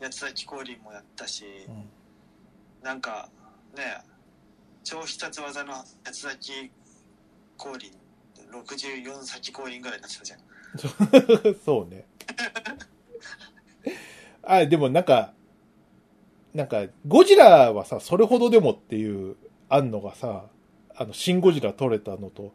[0.00, 1.84] 八つ咲き降臨もやったし、うん
[2.82, 3.28] なんか
[3.76, 4.02] ね
[4.84, 6.70] 超必殺技の八つ咲き
[7.58, 7.90] 降臨
[8.50, 10.40] 64咲き降臨ぐらいになってたじゃん
[11.64, 12.06] そうね。
[14.42, 15.34] あ、でもなんか、
[16.54, 19.36] なんか、ゴジラはさ、それほどでもっていう、
[19.68, 20.46] あんのがさ、
[21.00, 22.52] あの、シン・ゴジラ撮れたのと、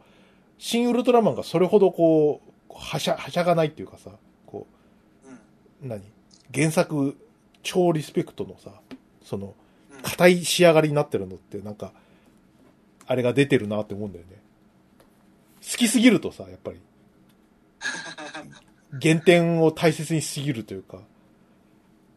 [0.56, 4.12] シン・ウルトラマンがそれほどこう、はしゃ、はしゃがないっていうかさ、
[4.46, 4.68] こ
[5.82, 6.00] う何？
[6.54, 7.16] 原作、
[7.64, 8.70] 超リスペクトのさ、
[9.24, 9.56] その、
[9.90, 10.00] うん。
[10.00, 11.92] 硬い仕上がりになってるのって、なんか、
[13.08, 14.36] あれが出てるなって思うんだよね。
[15.68, 16.80] 好きすぎるとさ、やっぱり、
[19.02, 21.00] 原点を大切にしすぎるというか、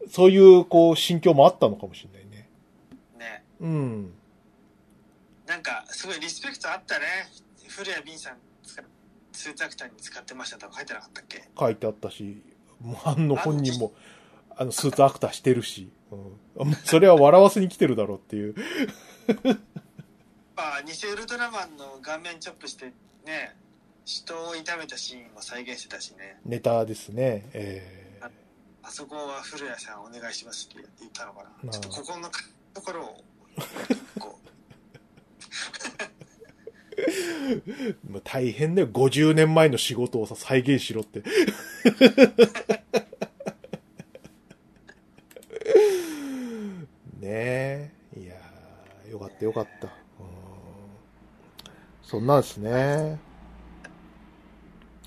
[0.08, 2.48] そういう、こう、心境もあったのかもしれないね。
[3.18, 3.42] ね。
[3.58, 4.12] うん。
[5.50, 7.04] なんか、すごいリスペクトあったね。
[7.66, 8.84] 古谷敏さん使っ
[9.32, 11.42] スーツアクターに使ってましたとか書いてなかったっけ？
[11.58, 12.40] 書いてあったし、
[12.80, 13.92] もうあの本人も、
[14.54, 15.90] あの、スーツアクターしてるし、
[16.56, 16.74] うん。
[16.84, 18.54] それは笑わせに来てるだろうっていう。
[20.54, 22.92] まあ、偽ウルトラマンの顔面チョップして
[23.24, 23.56] ね、
[24.04, 26.38] 人を痛めたシーンも再現してたしね。
[26.44, 27.50] ネタですね。
[27.54, 28.20] え
[28.82, 31.72] あそこは古谷さんお願いしますって言ったのかな。
[31.72, 32.30] ちょっとここの
[32.72, 33.24] ところを、
[34.18, 34.49] こー、
[38.08, 38.88] もう大変だよ。
[38.88, 41.22] 50年前の仕事をさ、再現しろって。
[47.20, 47.90] ねえ。
[48.16, 49.88] いやーよかったよかった。
[49.88, 49.92] うん
[52.02, 53.20] そんなんですね。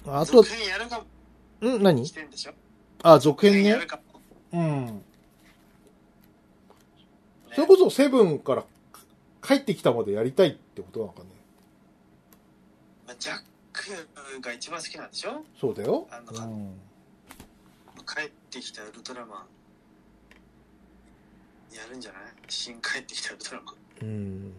[0.05, 1.03] う、あと続、編やるか
[1.61, 2.05] もん何？
[2.05, 2.53] してんでしょ？
[3.03, 3.87] あ、続編ねやる。
[3.87, 4.03] かも。
[4.53, 4.85] うん。
[4.85, 5.01] ね
[7.55, 8.65] それこそセブンから
[9.45, 11.27] 帰ってきたまでやりたいってことなのかね。
[13.07, 13.35] まあジャッ
[13.73, 15.43] クが一番好きなんでしょ？
[15.59, 16.21] そうだよあ。
[16.21, 16.79] のうん。
[18.05, 19.45] 帰ってきたウルトラマ
[21.71, 22.21] ン、やるんじゃない？
[22.47, 23.75] 新帰ってきたウルトラマン。
[24.01, 24.53] うん。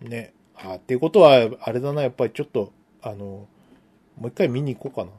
[0.00, 0.32] ね。
[0.56, 3.48] あ、っていうことは、あれだな、やっぱりちょっと、あの、も
[4.24, 5.10] う一回見に行こうか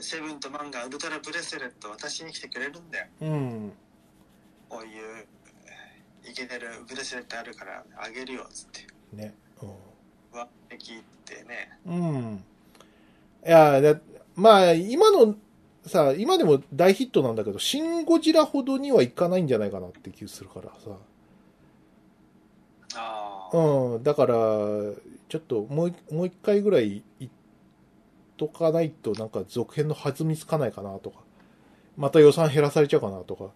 [0.00, 3.06] セブンとマンがウルトラブレスレット渡しに来てくれるんだよ。
[3.20, 3.28] な。
[3.28, 3.72] うん。
[4.68, 5.26] こういう、
[6.24, 8.86] えーイケてるブレスレットあるからあげるよ、つって。
[9.16, 9.34] ね。
[10.32, 11.78] わって聞いてね。
[11.86, 11.94] うん。
[11.94, 12.44] うん。
[13.46, 14.00] いや、だ
[14.34, 15.36] まあ、今の、
[15.84, 20.96] さ、今でも大ヒットなんだけど、シン・ゴジラほどにはいかないんじゃないかなって気するからさ。
[22.94, 23.56] ああ。
[23.56, 24.34] うん、だから、
[25.28, 27.32] ちょっともうい、もう一回ぐらい言っ
[28.36, 31.20] とかないと、なんか続編の弾みつかないかなとか、
[31.96, 33.50] また予算減らされちゃうかなとか、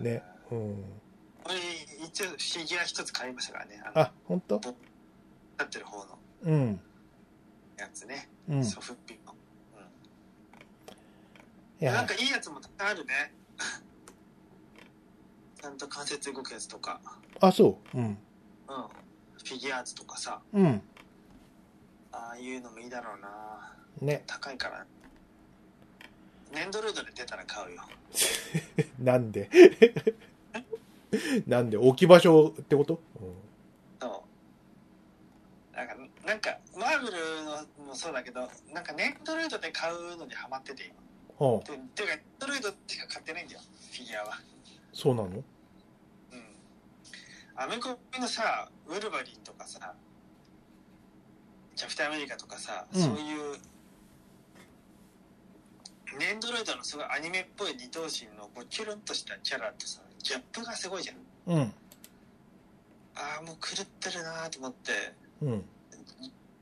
[0.00, 0.10] ね。
[0.14, 0.22] ね。
[0.50, 0.84] うん。
[1.44, 1.56] 俺、
[2.06, 3.82] 一応フィギュア一つ買いましたからね。
[3.94, 4.58] あ本当？
[4.58, 4.74] 立
[5.62, 6.80] ってる方のうん。
[7.78, 8.28] やつね。
[8.48, 8.60] うん。
[8.60, 9.34] いソフビの。
[11.80, 11.86] うん。
[11.86, 13.32] なやんか、いいやつもたくさんあるね。
[15.60, 17.00] ちゃんと関節動くやつとか。
[17.40, 17.98] あ、そう。
[17.98, 18.04] うん。
[18.04, 18.16] うん。
[18.16, 20.40] フィギュアーズとかさ。
[20.52, 20.82] うん。
[22.12, 23.76] ああいうのもいいだろうな。
[24.00, 24.22] ね。
[24.26, 24.86] 高いから。
[26.52, 27.82] ネンドロイドで出たら買うよ。
[28.98, 29.48] なんで
[31.46, 33.00] なんで置き場所ってこと
[34.00, 34.24] そ
[35.72, 35.76] う。
[35.76, 35.94] なんか、
[36.26, 40.92] なんか、マーブルのもそうだけど、なんかネンドロイドで買うのにハマってて
[41.38, 41.54] 今。
[41.54, 41.60] うん。
[41.60, 43.60] てていうか、ネンドロイドしか買ってないんだよ、
[43.92, 44.40] フィギュアは。
[44.92, 45.42] そうなのうん。
[47.56, 49.94] アメコミのさ、ウルヴァリンとかさ、
[51.74, 53.56] キャプテンアメリカとかさ、うんそういう、
[56.18, 61.16] ネンドロイドのすごいアニメっぽい二頭身のこうキュルンとしたキャラとさ、ギャップがすごいじゃん。
[61.54, 61.74] うん。
[63.14, 64.92] ああ、もう狂ってるなーと思って、
[65.42, 65.64] うん。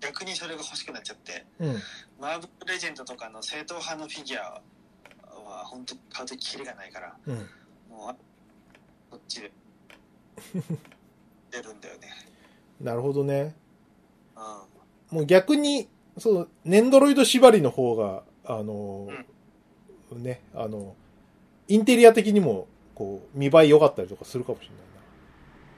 [0.00, 1.76] 逆にそれが欲しくなっちゃって、うん。
[2.20, 4.60] マーブルレジェンドとかの正統派のフィギュア
[5.48, 7.34] は本当買うときキリがないから、うん。
[7.34, 8.16] もうあ
[9.10, 9.50] こっちで
[11.50, 12.08] 出るんだよね。
[12.80, 13.56] なるほどね。
[14.36, 15.16] うん。
[15.16, 19.08] もう逆に、そう、ネンドロイド縛りの方が、あの、
[20.16, 20.94] ね、あの、
[21.68, 24.70] インテリア的にも、こう、見栄え良かったりとかするかもしれ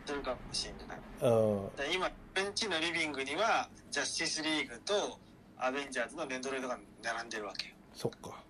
[0.07, 0.88] するかもしれない。
[0.88, 1.29] ないな。
[1.31, 1.77] うん。
[1.77, 5.19] で今、ベンチのリビングには、ジャスティスリーグと
[5.57, 7.75] アベンジャーズのネンドロイドが並んでるわけよ。
[7.94, 8.42] そっか。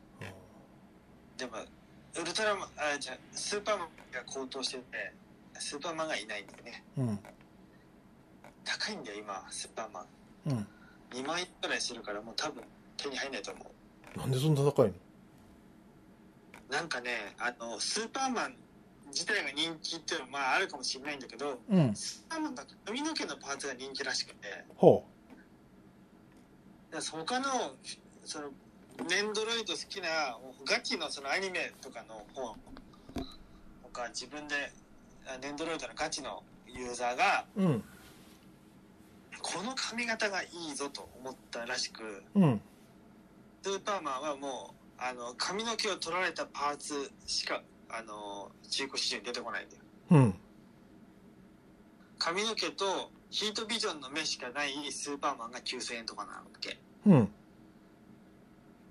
[1.36, 1.52] でも、
[2.20, 5.12] ウルトラマン、あ、じゃあスーパーマンが高騰してて、
[5.54, 6.84] スーパーマンがいないんだよね。
[6.98, 7.18] うん。
[8.64, 10.07] 高いんだよ、今、スーパーマン。
[10.46, 10.66] うん。
[11.12, 12.62] 2万円くらいするから、もう多分
[12.96, 13.70] 手に入んないと思
[14.16, 14.18] う。
[14.18, 14.94] なんでそんな高いの？
[16.70, 18.54] なんかね、あの、スーパーマン
[19.08, 21.94] 自体が人気っていうのは、まああるかもしれないんだけど、うん。
[21.94, 25.04] スーパーマンが髪の毛のパーツが人気らしくて、ほ
[26.90, 27.46] だから他の、
[28.24, 28.50] その、
[29.08, 32.54] ネンドロイド好きな、ガチのそのアニメとかの方
[33.82, 34.54] とか、自分で、
[35.26, 37.62] あネンドロイドのガチのユーザーが、う。
[37.62, 37.84] うん。
[39.42, 42.60] この髪型がいいぞと思ったらしく、うん。
[43.62, 50.34] スーパーマンはもうあの髪の毛を取られたパーツしかあの中古市場に出てこないんだようん。
[52.18, 57.28] 髪の毛とヒートビジョンの目しかないスーパーマンが9000円とかなわけうん。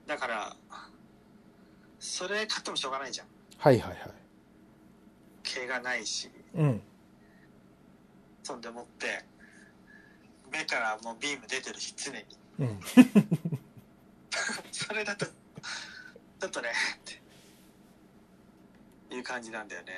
[0.07, 0.55] だから
[1.99, 3.27] それ買ってもしょうがないじゃん
[3.59, 3.99] はいはいはい。
[5.43, 6.81] 毛がないしうん。
[8.41, 9.23] そんでもって
[10.51, 12.25] 目からもうビーム出てるし常に
[12.57, 12.79] うん。
[14.71, 15.27] それだと
[16.39, 16.99] ちょっとねっ
[19.09, 19.93] ていう感じなんだよね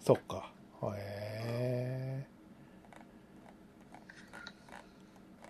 [0.00, 0.50] そっか。
[0.96, 2.26] へえ。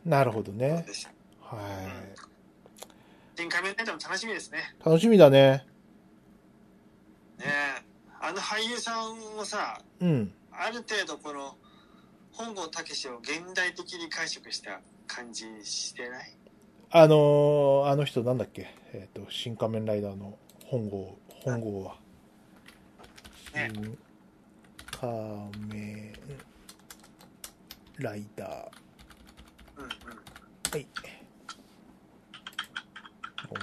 [0.05, 0.85] なるほどね。
[1.41, 1.59] は
[3.37, 4.85] 新仮面ライダーも楽しみですねい。
[4.85, 5.67] 楽しみだね。
[7.39, 7.83] ねえ
[8.21, 10.33] あの俳優さんもさうん。
[10.53, 11.57] ある程度この
[12.33, 16.37] 本郷武を現代的に解釈した感じしてない？
[16.91, 18.69] あのーあの人なんだっけ？
[18.93, 21.97] えっ、と、新仮面ライダーの本郷、本郷は。
[23.55, 23.99] ね新
[24.91, 25.13] 仮
[25.69, 26.13] 面
[27.99, 28.69] ライダー。
[29.77, 29.91] うんうん
[30.71, 30.87] はい。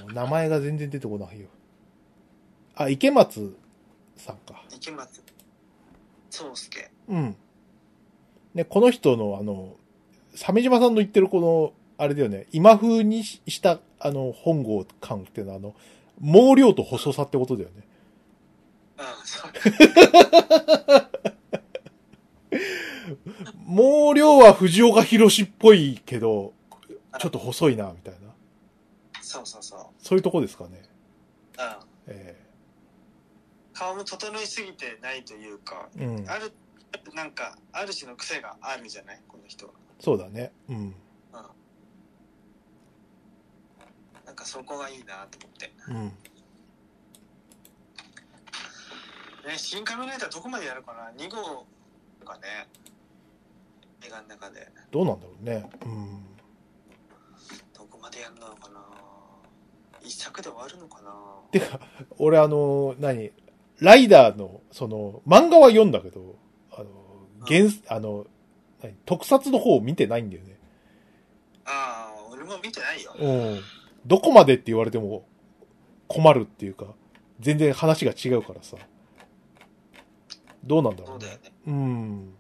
[0.03, 1.47] もう名前が全然出てこないよ。
[2.76, 3.55] あ、池松
[4.17, 4.63] さんか。
[4.76, 5.22] 池松
[6.30, 7.36] 壮介うん。
[8.53, 9.78] ね、この人のあの、
[10.36, 11.74] 鮫島さんの言ってるこの、
[12.04, 15.76] あれだよね、今風にしした、あの、本郷感っていうのは、あの、
[16.20, 17.88] 毛量と細さってことだよね。
[18.97, 19.52] うんそう
[23.68, 26.54] 毛量は藤岡弘っぽいけど、
[27.20, 28.20] ちょっと細いな、みたいな。
[29.22, 30.82] そうそうそうそういうとこですかね。
[31.60, 31.64] うん
[32.08, 32.36] え
[33.74, 36.30] 顔も整いすぎてないというかえうん。
[36.30, 36.52] ある
[37.14, 39.22] なんかある種の癖があるじゃない？
[39.28, 40.52] この人はそうだね。
[40.68, 40.95] うん。
[44.26, 46.06] なんかそこがいいなと思ってうん。
[46.06, 46.14] ね
[49.58, 51.66] 新仮面ライダーどこまでやるかな？2号
[52.20, 52.68] とかね
[54.06, 55.70] 映画の中でどうなんだろうね。
[55.86, 56.24] うん。
[57.74, 58.82] どこまでやるのかな？
[60.04, 61.12] 一作で終わるのかな？
[61.52, 61.80] てか、
[62.18, 63.32] 俺あの、何？
[63.80, 66.36] ライダーの、その、漫画は読んだけど、
[66.72, 66.89] あの、
[67.48, 68.26] 原、あの、
[68.82, 68.96] 何？
[69.06, 70.58] 特撮の方を見てないんだよね。
[71.66, 73.60] ああ俺も見てないようん。
[74.06, 75.26] どこまでって言われても
[76.08, 76.86] 困るっていうか、
[77.39, 78.78] 全然話が違うからさ。
[80.64, 81.34] どうなんだろううだよ。
[81.34, 82.34] ねうん。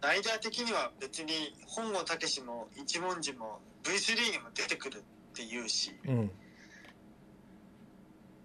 [0.00, 1.32] ライダー的には別に
[1.66, 5.00] 本郷武も一文字も V3 にも出てくるっ
[5.34, 6.30] て言うしうん。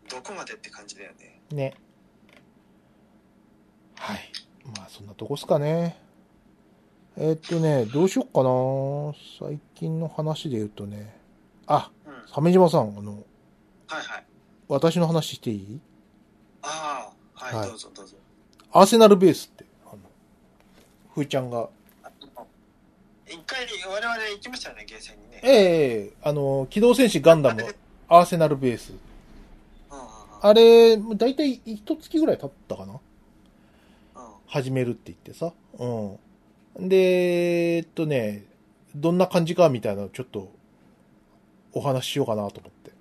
[0.10, 1.74] どこまでって感じだよねね。
[3.96, 4.32] はい。
[4.78, 5.98] まあ、そんなとこっすかね。
[7.16, 9.14] えーっとね、どうしよっかな
[9.48, 11.16] 最近の話で言うとね。
[11.68, 11.92] あ、
[12.32, 13.24] 鮫島さん、あの、
[13.88, 14.24] はい
[14.70, 15.80] 私の話していい？
[16.62, 17.68] ああはい、はい。
[17.70, 18.16] どうぞどうぞ。
[18.72, 20.00] アーセナルベースって、あの、
[21.14, 21.70] ふーちゃんが、
[23.28, 25.42] 一回我々行きましたよねゲーセンにね。
[25.44, 27.64] ええあの、機動戦士ガンダム
[28.08, 28.94] アーセナルベース。
[30.42, 32.94] あれ、だいたい一月ぐらい経ったかな？
[32.94, 32.96] うん。
[32.96, 33.02] うん
[34.48, 35.52] 始めるって言ってさ。
[35.80, 35.86] う
[36.84, 36.88] ん。
[36.88, 38.46] で、えっとね、
[38.96, 40.52] どんな感じかみたいなのちょっと
[41.74, 42.92] お話ししようかなと思って。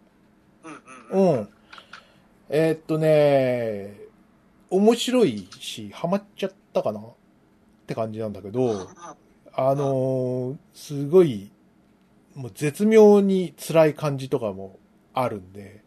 [1.12, 1.49] うんうんうん。
[2.49, 3.97] えっとね、
[4.70, 7.01] 面白いし、ハマっちゃったかな？
[7.01, 7.05] っ
[7.87, 9.16] て感じなんだけど、あ
[9.55, 11.51] あのーすごい、
[12.35, 14.79] もう絶妙に辛い感じとかも
[15.12, 15.83] あるんで、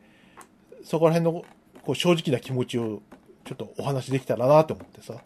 [0.83, 1.45] そこら辺の
[1.83, 3.01] こう正直な気持ちを
[3.43, 5.13] ちょっとお話できたらなと思ってさ。
[5.13, 5.23] はい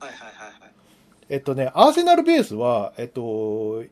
[0.00, 0.72] はいはいはい
[1.28, 3.84] えっとね、アーセナルベースは、えっと、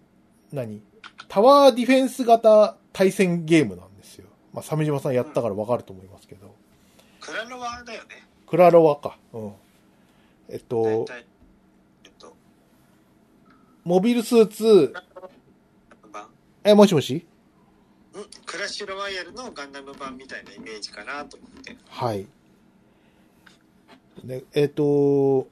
[0.52, 0.82] 何？
[1.28, 4.28] タワーディフェンス型対戦ゲームなんですよ。
[4.52, 6.54] まあ、鮫島さんやったからわかると思いますけど。
[7.20, 9.16] クラロワだよねクラロワか。
[9.32, 9.52] うん。
[10.48, 11.06] えっと
[12.04, 12.34] えっと
[13.84, 14.92] モビルスーツ、
[16.12, 16.26] 版
[16.64, 17.14] え、もしもし？
[17.14, 17.22] ん
[18.44, 22.26] クラッシュロワイヤルのガンダム版みたいなイメージかなと思ってはい。
[24.24, 25.48] で、えっ、と、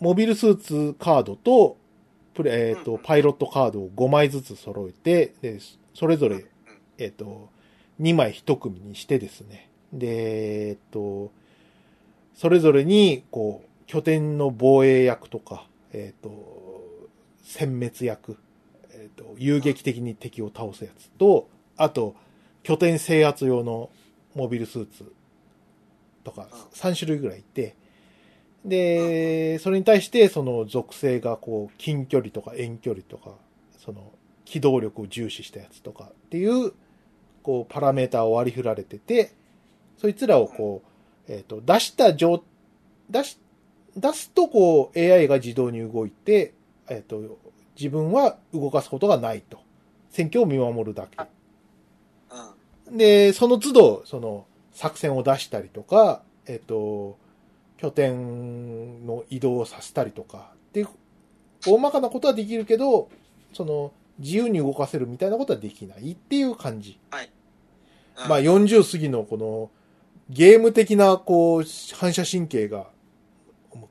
[0.00, 1.76] モビルスーツカードと、
[2.38, 2.96] プレ、えっ、と、うん。
[2.98, 5.58] うんパイロットカードを5枚ずつ揃えて、で、
[5.92, 6.46] それぞれ、
[6.96, 7.48] えっ、と、
[8.00, 9.68] 2枚1組にしてですね。
[9.92, 11.32] で、えっ、と、
[12.34, 16.30] それぞれに、こう、拠点の防衛役とか、えっ、と、
[17.44, 18.36] 殲滅役、
[18.92, 22.14] えっ、と、遊撃的に敵を倒すやつと、あと、
[22.62, 23.90] 拠点制圧用の
[24.36, 25.12] モビルスーツ
[26.22, 26.58] とかうん。
[26.72, 27.74] 3種類ぐらいいて、
[28.64, 33.32] で、それに対してその属性がこう近距離とか遠距離とか、
[33.78, 34.12] その
[34.44, 36.72] 機動力を重視したやつとかっていう、
[37.42, 39.32] こう、パラメータを割り振られてて、
[39.98, 40.82] そいつらをこ
[41.28, 42.42] う、えっ、と、出した状、
[43.10, 43.38] 出し、
[43.96, 46.54] 出すとこう、AI が自動に動いて、
[46.88, 47.38] えっ、と、
[47.76, 49.58] 自分は動かすことがないと。
[50.10, 51.16] 選挙を見守るだけ。
[52.88, 52.96] うん。
[52.96, 57.18] で、その都度、その、作戦を出したりとか、えっ、と、
[57.78, 60.88] 拠点の移動をさせたりとか、っていう、
[61.66, 63.08] 大まかなことはできるけど、
[63.54, 66.98] その、自由に動かせるみたいなことはできないっていう感じ。
[67.12, 67.16] う
[68.26, 69.70] んまあ、40過ぎのこの、
[70.28, 71.64] ゲーム的な、こう、
[71.94, 72.88] 反射神経が、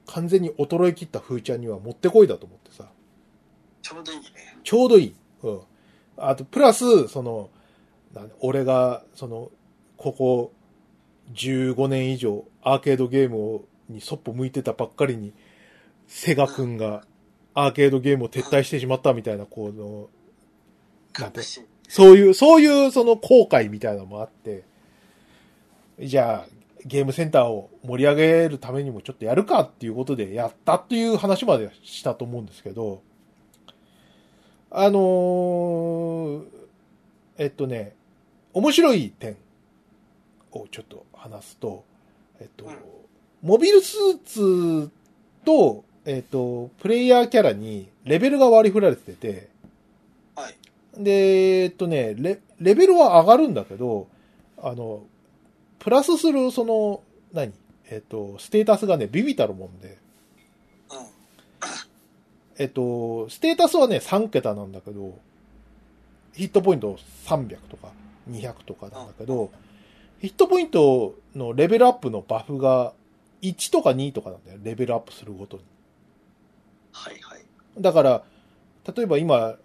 [0.06, 2.90] 完全に衰え切った風ちゃんにはもってこいだと思ってさ。
[3.82, 4.26] ちょうどいいね。
[4.64, 5.16] ちょうどいい。
[5.44, 5.60] うん。
[6.18, 7.50] あと、プラス、その、
[8.42, 9.50] 俺が、その、
[9.96, 10.52] ここ、
[11.34, 15.34] 15年以上、アーケードゲームを、にそっぽ向いてたばっかりに、
[16.08, 17.06] セガ君が、
[17.54, 20.10] アーケードゲームを撤退してしまったみたいな、この、
[21.20, 21.42] なんて。
[21.90, 24.64] そういう、そういうその後悔みたいなのもあって、
[26.00, 33.02] じゃあ、ゲームセンターを盛り上げるためにもちょっとやるかっていうことでやったっていう話までしたと思うんですけど、
[34.70, 36.46] あのー
[37.38, 37.96] えっとね、
[38.54, 39.38] 面白い点
[40.52, 41.84] をちょっと話すと、
[42.40, 42.97] えっと、うん
[43.42, 44.92] モビルスーツ
[45.46, 49.50] と、えっと、プレイヤーキャラにレベルが割り振られてて、
[50.36, 50.56] はい。
[50.98, 54.08] で、えっとね、レ、レベルは上がるんだけど、
[54.58, 55.04] あの、
[55.80, 57.02] プラスする、その、
[57.34, 57.54] 何？
[57.90, 59.98] えっと、ステータスがね、ビビたるもんで、
[60.92, 60.98] うん。
[62.58, 65.18] えっと、ステータスはね、3桁なんだけど、
[66.34, 67.92] ヒットポイント300とか
[68.30, 69.52] 200とかなんだけど、
[70.20, 72.94] ヒットポイントのレベルアップのバフが
[73.42, 75.64] 1とか2とかなんだよ、レベルアップするごとに。
[76.92, 77.42] はいはい。
[77.80, 78.24] だから、
[78.96, 79.56] 例えば今、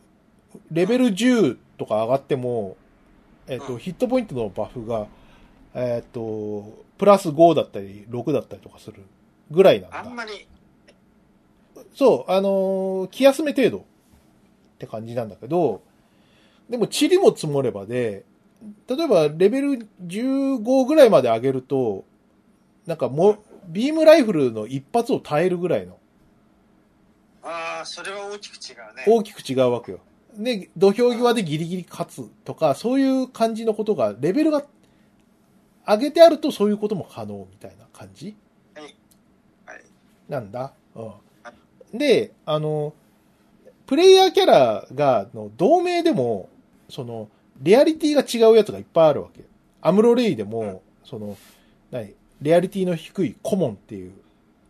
[0.70, 2.77] レベル10とか上がっても、
[3.47, 5.07] えっ、と、うんヒットポイントのバフが、
[5.75, 9.03] えっ、と、プラス5だったり、6だったりとかする
[9.51, 10.01] ぐらいなんだ。
[10.01, 10.47] あんまり、
[11.95, 13.83] そう、あのー気休め程度っ
[14.79, 15.83] て感じなんだけど、
[16.68, 18.25] でも、塵も積もればで、
[18.89, 22.05] 例えば、レベル15ぐらいまで上げると、
[22.87, 25.98] なんかもう、ビームライフルの一発を耐えるぐらいの、
[27.44, 29.04] ああ、それは大きく違うね。
[29.06, 29.98] 大きく違うわけよ。
[30.36, 34.64] で、土俵際でギリギリ勝つとか、そういう感じのことが、レベルが
[35.86, 38.36] 上げてあるとそういうことも可能みたいな感じ？
[38.74, 38.94] はい。
[39.66, 39.82] はい。
[40.28, 40.72] なんだ？
[40.94, 41.02] う
[41.94, 41.98] ん。
[41.98, 42.94] で、あの、
[43.86, 46.48] プレイヤーキャラが、の同盟でも、
[46.88, 47.28] その、
[47.60, 49.42] レアリティが違うやつがいっぱいあるわけ。
[49.80, 51.36] アムロレイでも、その、
[51.90, 54.12] 何、レアリティの低いコモンっていう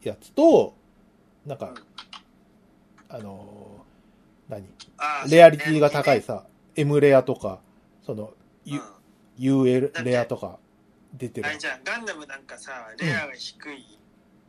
[0.02, 0.74] やつと、
[1.46, 1.74] なんか、
[3.08, 3.84] あの、
[4.48, 4.66] 何、
[5.30, 6.22] レアリティが高い。
[6.22, 6.44] さ、
[6.76, 7.60] M レアとか、
[8.04, 8.32] その、
[9.38, 10.58] UL レアとか
[11.14, 11.50] 出てるあ。
[11.50, 13.98] れじゃん、ガンダムなんかさ、レアが低い、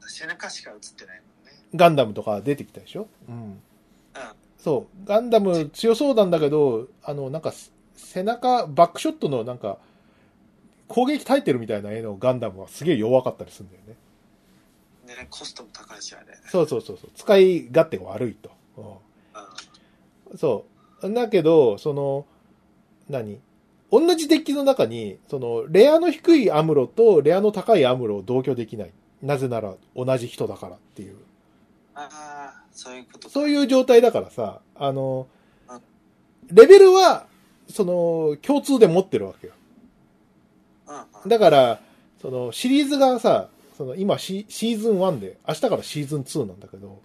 [0.02, 1.64] 背中しか映ってないもんね。
[1.76, 3.08] ガンダムとか出てきたでしょ？
[3.28, 3.36] うん。
[3.36, 3.62] うん。
[4.58, 5.08] そう。
[5.08, 7.54] ガンダム強そうなんだけど、あの、なんか、
[7.96, 9.78] 背中、バックショットのなんか、
[10.94, 13.96] 攻撃耐えてるみたいな絵のガンダムはすげえ弱かったりするんだよね。
[15.08, 16.26] でね、コストも高いし、あれ。
[16.52, 17.10] そうそうそうそう。
[17.16, 18.52] 使い勝手が悪いと。
[18.78, 18.86] うん。
[20.32, 20.66] うん、そ
[21.02, 21.12] う。
[21.12, 22.28] だけど、その、
[23.10, 23.40] 何？
[23.92, 28.92] 同じデッキの中に、その、レアの低いアムロとレアの高いアムロを同居できない。
[29.24, 31.18] なぜなら同じ人だからっていう。
[31.96, 33.34] ああ、そういうことか。
[33.34, 35.28] そういう状態だからさ、あの
[35.70, 35.82] うん、
[36.56, 37.26] レベルは、
[37.68, 39.54] その、共通で持ってるわけよ。
[41.28, 41.80] だから、
[42.22, 47.02] その、シリーズがさ、その、今シシーズン1で、明日からシーズン2なんだけど、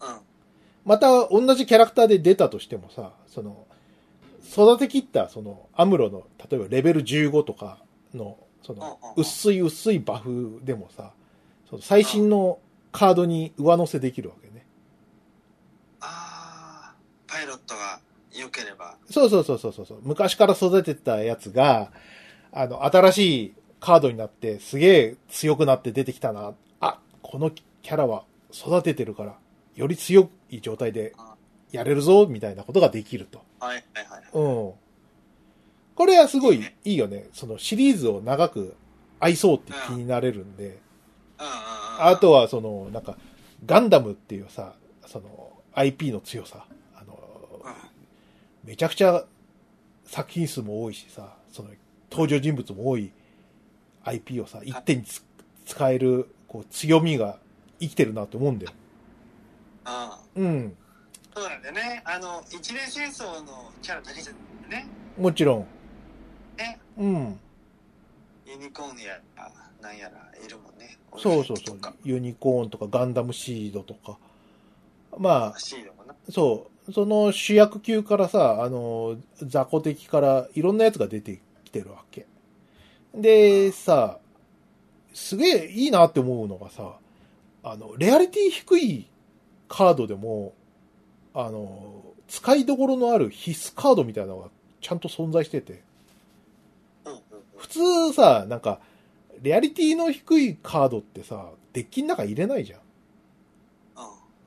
[0.00, 0.18] うん。
[0.84, 3.66] また同じキャラクターで出たとしてもさ、その、
[4.52, 7.78] 育てきった、その、アムロの、例えばレベル15とか
[8.14, 11.12] の、その、薄い薄いバフでもさ、
[11.68, 12.58] その最新の
[12.92, 14.66] カードに上乗せできるわけね。
[16.00, 16.94] ああ、
[17.26, 18.00] パイロットが
[18.32, 18.96] 良ければ。
[19.08, 19.98] そうそうそうそうそう。
[20.02, 21.92] 昔から育てたやつが、
[22.52, 26.54] あの、新しいカードになって、すげえ強くなって出てきたな。
[26.80, 29.36] あ、このキャラは育ててるから、
[29.74, 31.14] より強い状態で
[31.72, 33.42] やれるぞ、みたいなことができると。
[33.60, 34.22] はいはいはい。
[34.32, 34.72] うん。
[35.94, 37.28] これはすごいいいよね。
[37.32, 38.74] そのシリーズを長く
[39.20, 40.78] 愛そうって気になれるんで。
[41.38, 43.16] あとはその、なんか、
[43.66, 44.74] ガンダムっていうさ、
[45.06, 46.64] その、IP の強さ。
[46.96, 47.14] あの、
[47.62, 47.72] うん、
[48.64, 49.24] めちゃくちゃ
[50.06, 51.68] 作品数も多いしさ、その
[52.10, 53.12] 登場人物も多い
[54.04, 55.24] IP をさ、一手につ
[55.66, 57.38] 使えるこう強みが
[57.78, 58.72] 生きてるなと思うんだよ。
[60.34, 60.44] うん。
[60.44, 60.76] うん。
[61.34, 62.02] そうなんだよね。
[62.04, 64.32] あの、一年戦争のキャラだけじゃ
[64.68, 64.86] ね。
[65.16, 65.66] もちろん。
[66.58, 67.40] ね、うん。
[68.46, 69.50] ユニコーンやら、
[69.80, 70.98] なんやら、いるもんね。
[71.16, 71.78] そうそうそう。
[72.04, 74.18] ユニコーンとかガンダムシードとか。
[75.18, 76.14] まあ、シードもな。
[76.28, 76.92] そう。
[76.92, 81.40] その主役級からさ、あの、雑魚敵からいろんなやつが出て
[81.70, 82.26] きてるわけ。
[83.14, 84.18] で、さ、
[85.14, 86.96] すげえいいなって思うのがさ、
[87.62, 89.06] あの、レアリティ低い
[89.68, 90.52] カードでも、
[91.34, 94.48] あの、使いどころのある必須カードみたいなのが
[94.80, 95.82] ちゃんと存在してて。
[97.56, 98.80] 普通さ、なんか、
[99.42, 102.80] レアリティの低いカードってさ、デッキの中入れないじゃん。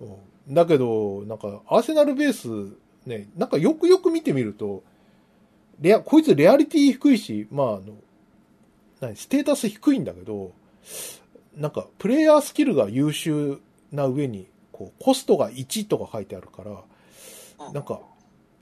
[0.02, 0.12] うん
[0.48, 4.84] うん、だけど、なんか、アーセナルベース、ね、なんかよくよく見てみると、
[5.80, 7.96] レア、こいつレアリティ低いし、まあ、あの、
[9.00, 10.52] 何、ステータス低いんだけど、
[11.56, 13.60] なんか、プレイヤースキルが優秀
[13.92, 17.74] な上に、こう、コストが1とか書いてあるから、うん。
[17.74, 18.00] なんか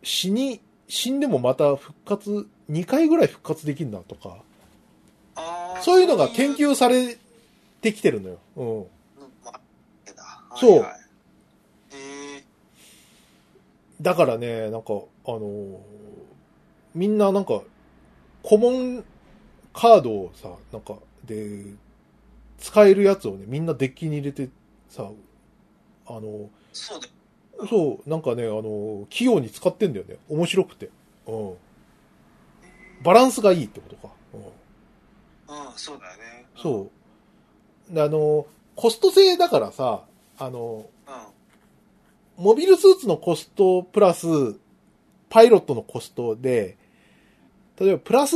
[0.04, 4.38] 死に、死んでもまた復活、2回ぐらい復活できるんだとか、
[5.82, 7.18] そういうのが研究され
[7.82, 8.38] てきてるのよ。
[8.58, 8.86] うん。
[10.58, 10.86] そう
[14.02, 14.94] だからね、なんか、
[15.26, 15.78] あのー
[16.94, 17.62] みんななんか、
[18.44, 19.04] コモン
[19.74, 21.66] カードをさ、なんか、で、
[22.58, 24.50] 使えるやつをね、みんなデッキに入れて
[24.90, 25.10] さ、
[26.08, 27.00] あのそう
[27.68, 30.18] そう、なんかね、あのー器用に使ってんだよね。
[30.30, 30.90] 面白くて。
[31.28, 31.54] うん。
[33.04, 34.14] バランスがいいってことか。
[34.34, 34.38] う
[35.54, 35.66] ん。
[35.68, 36.46] うん、そうだよね。
[36.56, 36.90] そ
[37.90, 37.94] う。
[37.94, 40.06] であのーコスト制だからさ、
[40.38, 40.86] あの
[42.38, 44.26] モビルスーツのコストプラス、
[45.30, 46.78] パイロットのコストで、
[47.82, 48.36] 例えばプラス、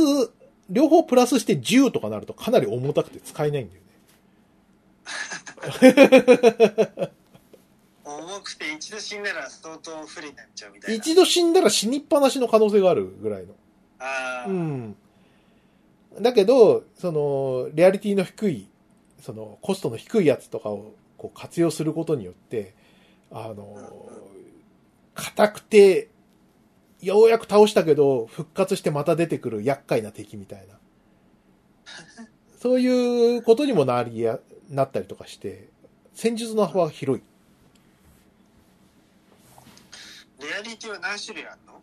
[0.68, 3.86] 両方プラスして10とかなるとかなり重たくて使えないんだよね。
[8.04, 10.96] 重くて一度死んだら相当不利になっちゃうみたいな。
[10.96, 13.54] 一度死んだら死にっぱなしの可能性があるぐらいの。
[14.00, 14.96] ああ、うん。
[16.20, 18.68] だけど、その、レアリティの低い、
[19.20, 22.74] その、コストの低いやつとかをこう活用することによって、
[23.30, 23.76] あの、
[25.14, 26.08] 硬くて、
[27.02, 30.78] ようやく倒したけど、復活してまた出てくる厄介な敵みたいな。
[32.60, 34.40] そういうことにもなりや、
[34.70, 35.68] なったりとかして、
[36.14, 37.24] 戦術の幅は広い。
[40.42, 41.80] レアリティは何種類あるの？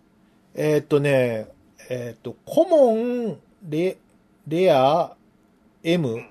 [0.56, 1.48] えーっとね、
[1.90, 3.40] えーっと、コモン、
[3.70, 3.98] レ、
[4.48, 5.16] レア、
[5.84, 6.30] M、うん。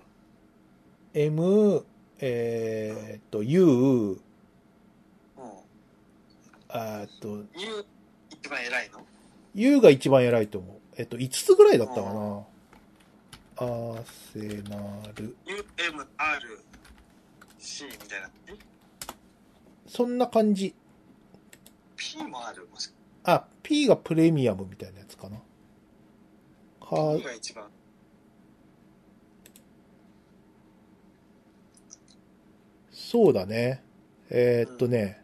[1.14, 1.84] M、
[2.20, 4.18] えーっと、U、うん。
[6.68, 7.84] あと、U、一
[8.52, 9.00] 番偉いの
[9.54, 10.76] ？U が一番偉いと思う。
[10.96, 12.44] えっと、5つぐらいだったかな。
[13.56, 14.76] アーセナ
[15.14, 15.36] ル。
[15.46, 16.60] ?U、M、R、
[17.58, 18.30] C みたいな。
[18.48, 18.52] え？
[19.86, 20.74] そんな感じ。
[21.96, 22.68] P もある？
[22.72, 22.94] もしか
[23.24, 25.36] あ、P がプレミアムみたいなやつかな。
[25.36, 27.66] か P が一番。
[32.90, 33.82] そうだね。
[34.30, 35.22] えーっとね、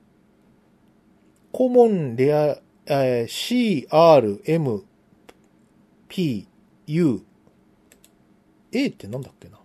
[1.53, 2.59] コモン、レア、
[2.91, 4.83] えー C、R、M、
[6.09, 6.49] P、
[6.87, 7.23] U。
[8.73, 9.59] A ってなんだっけな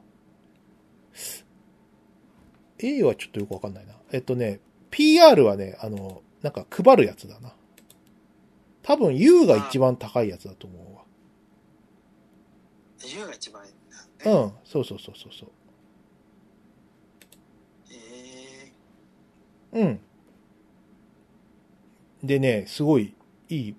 [2.79, 3.93] ?A はちょっとよくわかんないな。
[4.11, 4.59] えっとね、
[4.91, 7.53] PR はね、あの、なんか配るやつだな。
[8.81, 11.03] 多分 U が一番高いやつだと思うわ。
[13.05, 14.37] U が一番いいんだね。
[14.37, 15.51] うん、そうそうそうそうそう。
[19.73, 19.99] えうん。
[22.23, 23.13] でね、すごい
[23.49, 23.75] いい、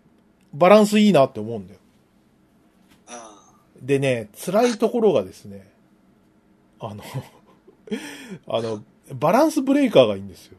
[0.52, 1.80] バランスいいなって思うんだよ。
[3.80, 5.70] でね、辛いところがですね、
[6.80, 7.02] あの、
[8.46, 8.82] あの、
[9.14, 10.56] バランスブレーカーがいいんですよ。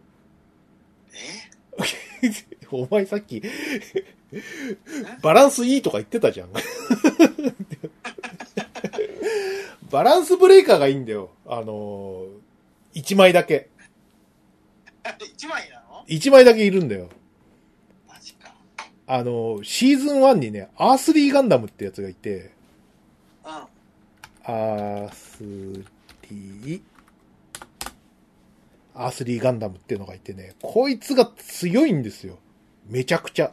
[1.14, 2.30] え？
[2.72, 3.42] お前さっき、
[5.22, 6.50] バランスいいとか言ってたじゃん。
[9.90, 11.32] バランスブレーカーがいいんだよ。
[11.46, 12.28] あの、
[12.94, 13.70] 1枚だけ。
[15.34, 17.10] 一枚なの？1枚だけいるんだよ。
[19.08, 22.52] あの、シーズン1にね、アースリーガンダムってやつがいて、
[23.46, 23.52] うん。
[24.44, 26.82] アースリー、
[28.96, 32.40] アースリーガンダムっていうのがいてね、こいつが強いんですよ。
[32.88, 33.52] めちゃくちゃ。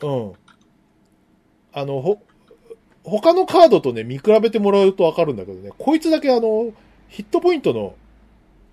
[0.00, 0.32] ほうん。
[1.72, 2.22] あの、ほ、
[3.04, 6.72] 他のカードとね、見比べてもらうとわかるんだけどね、こいつだけあの、
[7.08, 7.94] ヒットポイントの、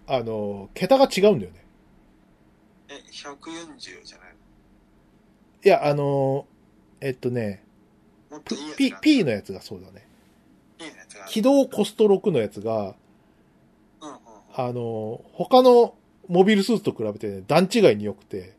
[0.07, 1.64] あの、桁が違うんだよね。
[2.88, 4.36] ーえ、140じゃない
[5.64, 6.46] いや、あの、
[7.02, 7.64] えっとね、
[8.30, 10.08] もっといいやつ P、が P のやつがそうだね。
[10.80, 12.96] いいやつがある起動コスト6のやつが、
[14.02, 14.20] うんうんうん。
[14.56, 15.96] あの、他の
[16.28, 18.56] モビルスーツと比べてね、段違いに良くて、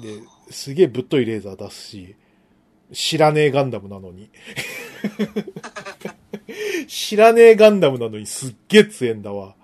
[0.00, 2.16] で、すげえぶっといレーザー出すし、
[2.92, 4.30] 知らねえガンダムなのに。
[6.86, 9.56] 知らねえガンダムなのにすっげえ強えんだわ。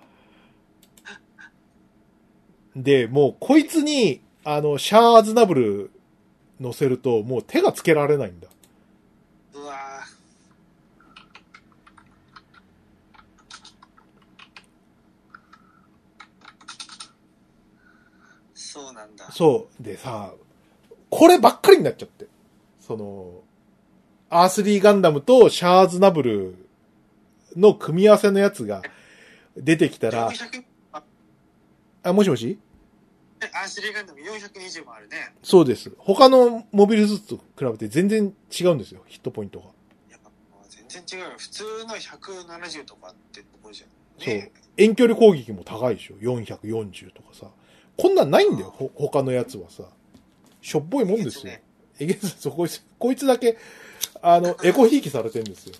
[2.75, 5.91] で、もうこいつに、あの、シャア・アズナブル
[6.59, 8.47] 乗せると、もう手がつけられないんだ。
[9.53, 9.75] うわ
[18.53, 19.29] そうなんだ。
[19.31, 19.83] そう。
[19.83, 20.33] でさ、
[21.09, 22.27] こればっかりになっちゃって。
[22.79, 23.41] その、
[24.29, 26.55] アースリーガンダムとシャアーズナブル
[27.57, 28.81] の組み合わせのやつが
[29.57, 30.63] 出てきたら、400
[32.03, 32.57] ああ、もしもし？
[33.53, 35.33] アーシリーガンダム420もあるね。
[35.41, 35.91] そうです。
[35.97, 39.65] 他のモビルスーツと比べて全然違うんですよ、ヒットポイントが。
[39.65, 40.17] いや、
[40.51, 41.31] もう全然違うよ。
[41.37, 43.89] 普通の170とかってところじゃん。
[44.23, 44.51] そうね。
[44.77, 47.47] 遠距離攻撃も高いでしょ ?440 とかさ。
[47.97, 49.83] こんなんないんだよ、ほ他のやつはさ。
[50.61, 51.63] しょっぽいもんですよね。
[51.99, 53.57] えげつ、そこいつ、こいつだけ、
[54.21, 55.75] あの、 エコひいきされてんですよ。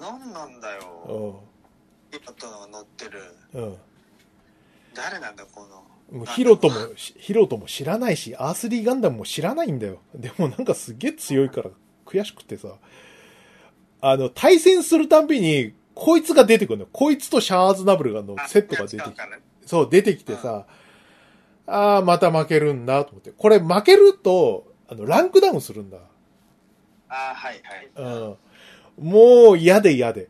[0.00, 1.42] なんなんだうよ。
[2.10, 3.20] ヒロトの乗ってる。
[3.54, 3.64] ん。
[3.64, 3.76] うん。
[4.98, 6.18] 誰なんだ、この。
[6.18, 10.00] もうヒロトも、しヒロトも知らないし、アースリーガンダムも知らないんだよ。
[10.14, 11.70] でもなんかすげえ強いから
[12.04, 12.74] 悔しくてさ。
[14.00, 16.88] あの、対戦するたんびに、こいつが出てくるのよ。
[16.92, 19.16] こいつとシャアーズナブルがのあセットが出てきて。
[19.66, 20.66] そう、出てきてさ、
[21.66, 23.30] ああ、また負けるんだと思って。
[23.30, 25.98] これ負けると、あの、ランクダウンするんだ。
[27.08, 28.36] ああ、はいはい。
[28.96, 29.10] うん。
[29.10, 30.28] もう嫌で嫌で。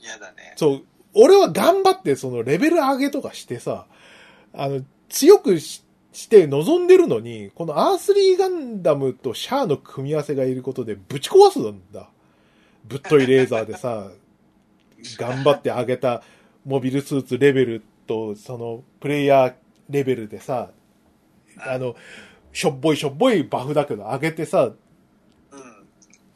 [0.00, 0.54] 嫌だね。
[0.56, 0.84] そう、
[1.14, 3.86] 俺は頑張ってそのレベル上げとかしてさ、
[4.54, 12.10] あの、強くしして望んでるのに、このアースリーガンダムとシャアの組み合わせがいることでぶち壊すんだ。
[12.84, 14.10] ぶっといレーザーでさ、
[15.18, 16.22] 頑張って上げた
[16.64, 19.54] モビルスーツレベルと、そのプレイヤー
[19.88, 20.70] レベルでさ、
[21.58, 21.96] あの、
[22.52, 24.74] しょっぼいしょっぼいバフだけど上げてさ、うん。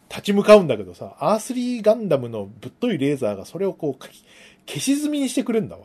[0.08, 4.08] 立ち向かうんだけどさ、アースリーガンダムのぶっといレーザーがそれをこう、か
[4.66, 5.84] 消し済みにしてくれんだわ。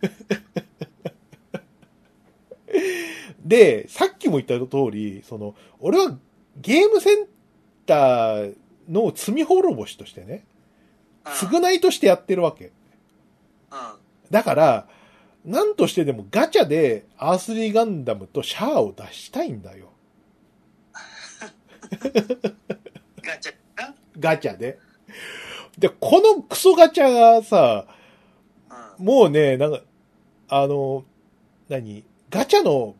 [3.44, 6.18] で、さっきも言った通り、その、俺は
[6.56, 7.26] ゲームセン
[7.86, 8.56] ター
[8.88, 10.44] の罪滅ぼしとしてね、
[11.24, 12.66] 償いとしてやってるわけ。
[12.66, 12.72] うん。
[14.30, 14.88] だから、
[15.44, 19.90] なんとしてでもガチャでアースリーガンダムとシャアを出したいんだよ。
[23.22, 24.78] ガチャなガチャで。
[25.80, 27.86] で、このクソガチャがさ、
[28.98, 29.06] うん。
[29.06, 29.80] もうね、なんか、
[30.48, 31.04] あの、
[31.70, 32.96] 何ガチャの、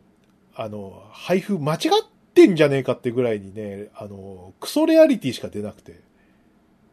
[0.55, 1.79] あの、配布間違っ
[2.33, 5.99] てんじゃねえかってぐらいにね、あの、クソレアリティしか出なくて。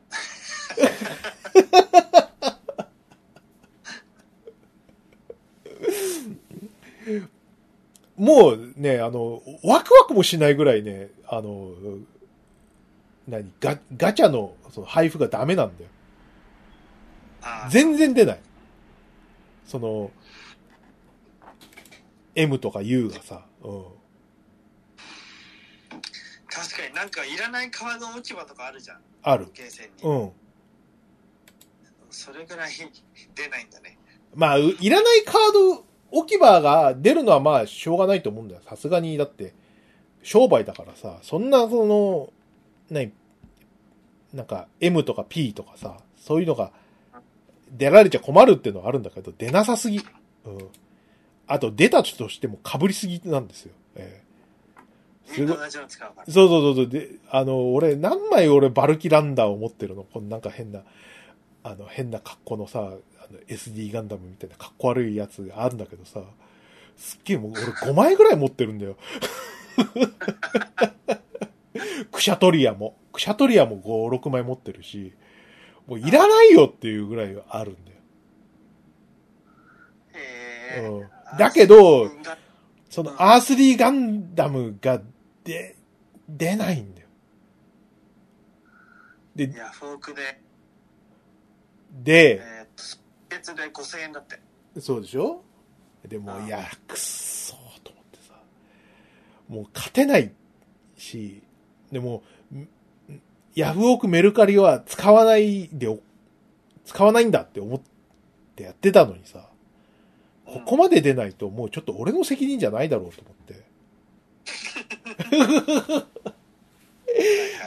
[8.16, 11.70] もうね、あの、ワクワクもしないぐらいね、あの、
[13.28, 13.52] 何？
[13.60, 15.90] ガガチャのその配布がダメなんだよ。
[17.70, 18.40] 全然出ない。
[19.64, 20.10] その、
[22.34, 23.84] M とか U がさ、うん。
[26.48, 29.00] 確かになんかいらないカード置き場とかあるじゃん。
[29.22, 29.46] ある。
[29.54, 30.10] ゲーセンに。
[30.10, 30.32] うん。
[32.10, 32.70] それぐらい
[33.34, 33.98] 出ないんだね。
[34.34, 38.62] まあ、ういらないカード置き場が出るのはまあ、しょうがないと思うんだよ。
[38.66, 39.54] さすがに、だって、
[40.22, 42.32] 商売だからさ、そんな、その、
[42.90, 43.12] 何、
[44.32, 46.72] なんか、M とか P とかさ、そういうのが、
[47.70, 49.98] 出られちゃ困るっていうのはあるんだけど、出なさすぎ。
[49.98, 50.04] うん。
[51.46, 53.72] あと、出たとしても被りすぎなんですよ。
[53.96, 54.28] ええ
[55.36, 56.32] みんな同じの使うから。
[56.32, 56.88] そうそうそうそう。
[56.88, 60.04] で、あの、俺、何枚俺バルキランダーを持ってるの？
[60.04, 60.80] このなんか変な、
[61.62, 62.98] あの、変な格好のさ、あの
[63.48, 66.22] SD ガンダムみたいな格好悪いやつがあるんだけどさ、
[66.96, 68.96] すっげえもう俺5枚ぐらい持ってるんだよ。
[72.18, 72.96] クシャトリアも。
[73.12, 75.14] クシャトリアも5、6枚持ってるし、
[75.86, 77.96] もういらないよっていうぐらいあるんだよ。
[80.14, 80.88] へえ。
[80.88, 82.10] うん、だけど、
[82.90, 85.00] そのアースリーガンダムが
[85.44, 85.76] 出、
[86.28, 87.08] 出ないんだよ。
[89.36, 90.40] で、ヤフオクで、
[92.02, 92.98] で、えー
[93.30, 94.40] 別で5000円だって。
[94.80, 95.44] そうでしょ？
[96.08, 98.34] でも、うんいや、くっそーと思ってさ。
[99.48, 100.32] もう勝てない
[100.96, 101.42] し、
[101.92, 102.22] でも、
[102.52, 102.68] ん
[103.54, 106.00] ヤフオクメルカリは使わないでお、
[106.84, 107.80] 使わないんだって思っ
[108.54, 109.48] てやってたのにさ、
[110.44, 113.54] ここまで出ないともうちょっと俺の責任じゃないだろうと思って。
[115.94, 116.04] は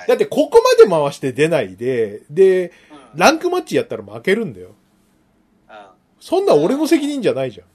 [0.06, 4.70] いだってここまで回して出ないで、で、うんランクマッチやったら負けるんだよ。
[5.68, 7.68] あそんな俺の責任じゃないじゃん。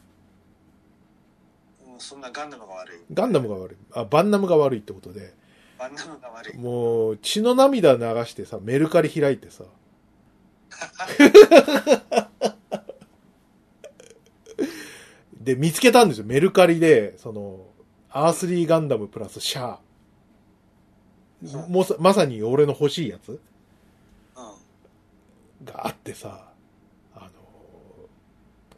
[1.98, 2.98] そんなガンダムが悪い。
[3.12, 3.76] ガンダムが悪い。
[3.92, 5.34] あ、バンナムが悪いってことで、
[5.78, 6.58] ガンダムが悪い。
[6.58, 9.64] もう血の涙流してさ、メルカリ開いてさ、
[15.40, 16.24] で、見つけたんですよ。
[16.26, 17.66] メルカリで、その、
[18.10, 21.68] アースリーガンダムプラスシャー。
[21.68, 23.38] もうさまさに俺の欲しいやつうん。
[25.64, 26.48] があってさ、
[27.14, 27.30] あの、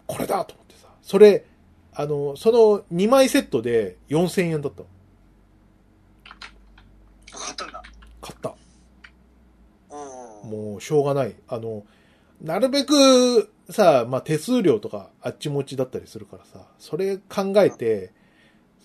[0.06, 1.44] これだと思ってさ、それ、
[1.94, 4.86] あの、その2枚セットで4000円だったの。
[7.30, 7.82] 買ったんだ。
[8.28, 8.54] 買った。
[9.90, 10.50] うん。
[10.50, 11.34] もう、しょうがない。
[11.48, 11.84] あの、
[12.42, 18.12] なるべくさ、まあ、手数料とかあっち持ちだったりするからさ、それ考えて、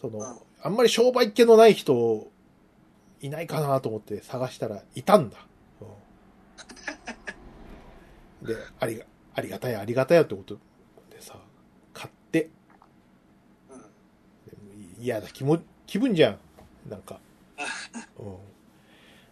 [0.02, 2.32] そうんの、あんまり商売っ気のない人、
[3.22, 5.38] いないかなと思って探したらいたんだ。
[5.82, 5.88] うん
[8.48, 10.56] で、ありが、ありがたいありがたいってこと
[11.10, 11.40] でさ、
[11.94, 12.50] 買って、
[13.70, 15.04] うん。
[15.04, 16.40] 嫌だ、気も、気分じゃん。
[16.90, 17.20] なんか。
[18.20, 18.53] うん。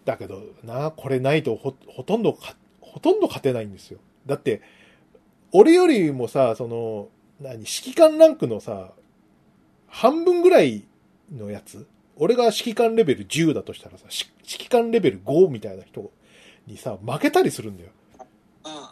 [0.05, 3.99] だけどな、これないとほ、ほとんどか、ほとんど勝てないんですよ。
[4.25, 4.61] だって、
[5.51, 8.91] 俺よりもさ、その、何、指揮官ランクのさ、
[9.87, 10.85] 半分ぐらい
[11.31, 11.85] のやつ
[12.15, 16.11] 俺が指揮官レベル10だとしたらさ、し指揮官レベル5みたいな人
[16.67, 17.89] にさ、負けたりするんだよ。
[18.65, 18.79] うんうん。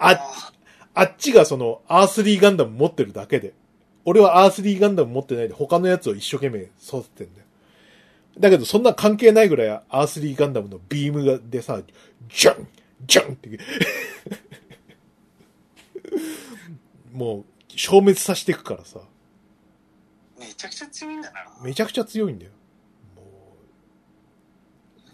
[0.00, 0.52] あ
[0.94, 3.52] あっちがその、アースリーガンダム持ってるだけで。
[4.06, 7.45] 俺はアースリーガンダム持ってないで他のやつを一生懸命育ててんだよ。
[8.38, 11.80] だけどそんな関係ないぐらいアースリーガンダムのビームがでさ、
[12.28, 12.68] ジャン
[13.06, 13.50] ジャンって、
[17.12, 19.00] もう消滅させていくからさ、
[20.38, 21.46] めちゃくちゃ強いんだな。
[21.62, 22.52] めちゃくちゃ強いんだよ。
[23.16, 23.56] も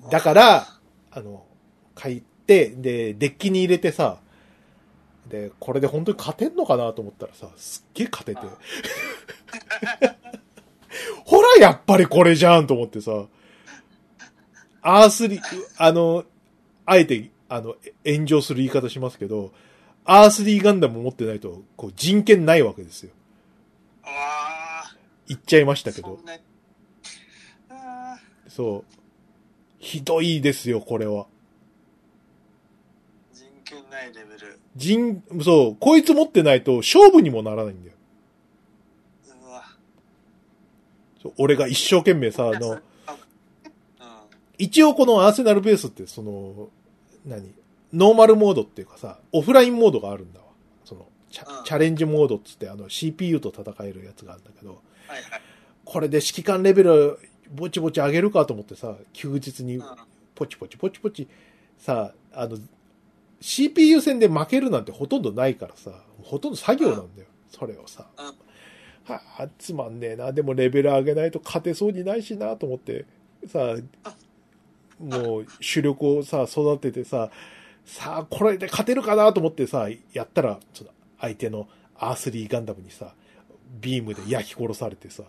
[0.08, 0.66] うだから、
[1.10, 1.46] あの、
[1.96, 4.20] 書いて、で、デッキに入れてさ、
[5.28, 8.46] で、これで本当に勝てんのかなと思ったらさ、すっげえ勝てて。
[11.32, 13.24] ほら、やっぱりこれじゃんと思ってさ、
[14.82, 15.40] アースリ、
[15.78, 16.24] あの、
[16.84, 19.50] あえて、あの、炎上する言い方しますけど、
[20.04, 23.12] アースリーガンダム持ってないと、こう、人権ないわけですよ。
[24.02, 24.08] あ
[24.84, 24.96] あ。
[25.26, 26.18] 言っちゃいましたけど
[28.48, 28.78] そ。
[28.78, 28.84] う。
[29.78, 31.26] ひどいですよ、これは。
[33.32, 34.60] ー人権ないレベル。
[34.76, 37.96] 人、そう、こいつ持ってないと勝負にもならないんだよ。
[39.26, 39.32] うわ。
[39.32, 39.46] そう
[41.36, 42.82] 俺が一生懸命さ、あの、うん。
[44.58, 46.68] 一応このアーセナルベースってその、
[47.26, 47.54] 何？
[47.92, 50.46] ノーマルモードっていうかさ、オフラインモードがあるんだわ。
[50.84, 55.42] その、チャうんチャレンジモードっつってあの CPU と戦えるやつがあるんだけど、はいはい。
[55.84, 57.18] これで指揮官レベル
[57.54, 59.84] ぼちぼち上げるかと思ってさ、休日にうん。
[60.34, 61.28] ポチポチポチポチ、
[61.78, 62.56] さ、あの、
[63.40, 65.90] CPU 戦で負けるなんてほとんどないからさ、
[66.22, 67.28] ほとんど作業なんだよ。
[67.50, 68.06] それをさ。
[69.08, 70.32] うんはあ、つまんねえな。
[70.32, 73.04] でもレベル上げないと勝てそうにないしなと思って、
[73.46, 73.76] さ、
[75.00, 77.30] もう主力をさ、育ててさ、
[77.84, 80.90] さあ、これで勝てるかなと思ってさ、やったら、その
[81.20, 83.14] 相手のアースリーガンダムにさ、
[83.80, 85.24] ビームで焼き殺されてさ、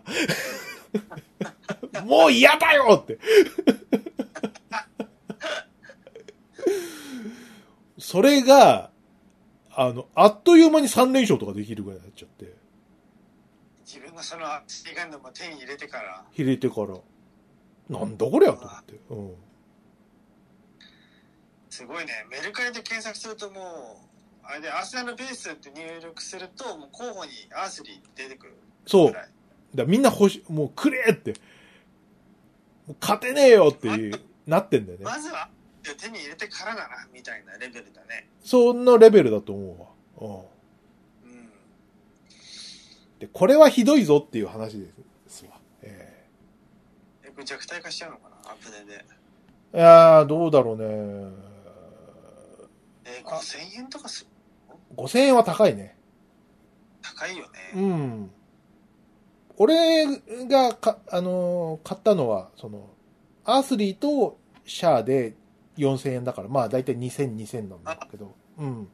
[2.04, 3.18] もう嫌だよって。
[7.98, 8.90] それが、
[9.74, 12.53] あの、あっという間に3連勝とかできるぐらいになっちゃって、
[14.14, 16.94] 自分がそのアースリーガンダムを手に入れてから、入れてから、
[17.88, 18.94] なんだこりゃと思って。
[19.10, 19.34] うん。
[21.68, 22.12] すごいね。
[22.30, 24.00] メルカリで検索するとも
[24.40, 28.54] う、あれでアーセナルベースって入力すると、もう候補にアースリー出てくる
[28.86, 29.12] そう。
[29.74, 31.32] だみんな欲し、もうくれって。
[32.86, 35.04] もう勝てねえよっていう、なってんだよね。
[35.04, 35.48] まずは
[35.82, 38.28] 手に入れてからだな、みたいなレベルだね。
[38.44, 40.44] そんなレベルだと思うわ。
[40.44, 40.53] うん。
[43.32, 44.86] これはひどいぞっていう話で
[45.28, 45.52] すわ。
[45.82, 46.26] え
[47.24, 48.50] え、これ弱体化しちゃうのかな？
[48.52, 49.04] アップデで。
[49.72, 50.84] えいやー、どうだろうね。
[53.04, 54.26] えー、5000円とかす
[54.96, 55.96] 5000円は高いね。
[57.02, 57.86] 高いようね。
[57.86, 58.30] ん。
[59.56, 60.06] 俺
[60.46, 62.90] がか、あのー買ったのは、その、
[63.44, 65.34] アースリーとシャアで
[65.76, 68.88] 4000円だから、まあ大体2000、2000なんだけど、うん。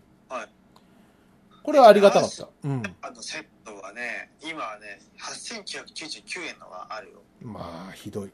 [1.61, 1.65] はい。
[1.65, 2.49] これはありがたかった。
[2.65, 2.83] うん。
[3.03, 7.23] あのセットはね、今はね、8999円のがあるよ。
[7.43, 8.25] まあ、ひどい。
[8.25, 8.31] うん。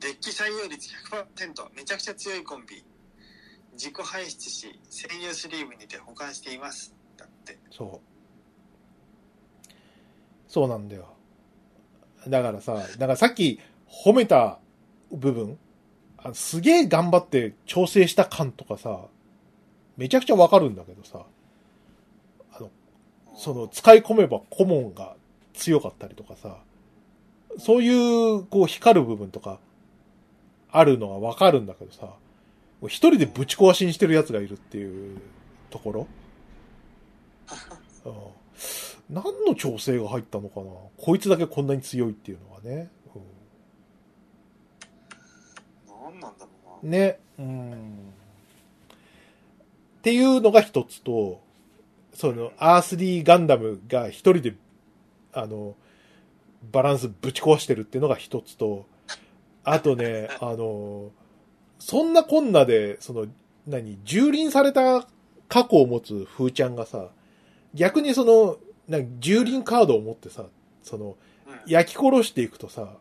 [0.00, 0.90] デッキ採用率
[1.36, 1.76] 100%。
[1.76, 2.84] めちゃくちゃ強いコンビ。
[3.72, 6.94] 自己排出し、専用スリーブにて保管しています。
[7.16, 7.58] だって。
[7.70, 8.16] そう。
[10.48, 11.14] そうなんだよ。
[12.28, 14.58] だからさ、だからさっき褒めた
[15.12, 15.58] 部分、
[16.18, 19.06] あすげえ頑張って調整した感とかさ、
[19.96, 21.24] めちゃくちゃわかるんだけどさ、
[22.52, 22.70] あの、
[23.34, 25.16] その、使い込めばコモンが
[25.54, 26.58] 強かったりとかさ、
[27.58, 29.58] そういう、こう、光る部分とか、
[30.70, 32.14] あるのはわかるんだけどさ、
[32.82, 35.18] 一人でぶち壊しにしてる奴がいるっていう
[35.70, 36.06] ところ。
[38.04, 38.12] うん
[39.08, 40.66] 何の調整が入ったのかな
[40.96, 42.90] こいつだけこんなに強いっていうのはね。
[45.86, 46.50] なんなんだろ
[46.82, 46.90] うな。
[46.90, 47.20] ね。
[47.38, 48.12] うん。
[50.06, 51.40] っていうのが一つと、
[52.14, 54.54] その、アースリーガンダムが一人で、
[55.32, 55.74] あの、
[56.70, 58.86] バランスぶち壊してるっていうのが一つと、
[59.64, 61.10] あとね、 あの、
[61.80, 63.26] そんなこんなで、その、
[63.66, 65.08] 何、蹂躙された
[65.48, 67.10] 過去を持つ風ちゃんがさ、
[67.74, 70.46] 逆にその、な蹂躙カードを持ってさ、
[70.84, 71.16] その、
[71.48, 71.60] うん。
[71.66, 72.96] 焼き殺していくとさ、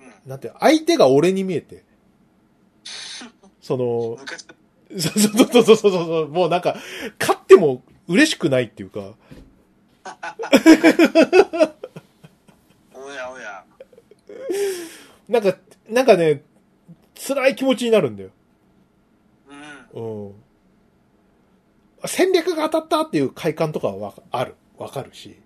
[0.00, 0.30] うん。
[0.30, 1.84] なんて、相手が俺に見えて、
[3.60, 4.46] その、昔、
[4.90, 6.76] そうそうそうそうそうそう、もうなんか、
[7.18, 9.00] 勝っても嬉しくないっていうか、
[12.94, 13.64] おやおや。
[15.28, 15.56] なんか、
[15.88, 16.42] なんかね、
[17.14, 18.30] 辛い気持ちになるんだよ。
[19.94, 20.26] うん。
[20.26, 20.34] うん。
[22.06, 24.54] 戦略が当たったっていう快感とかはある。
[24.76, 25.36] わかるし。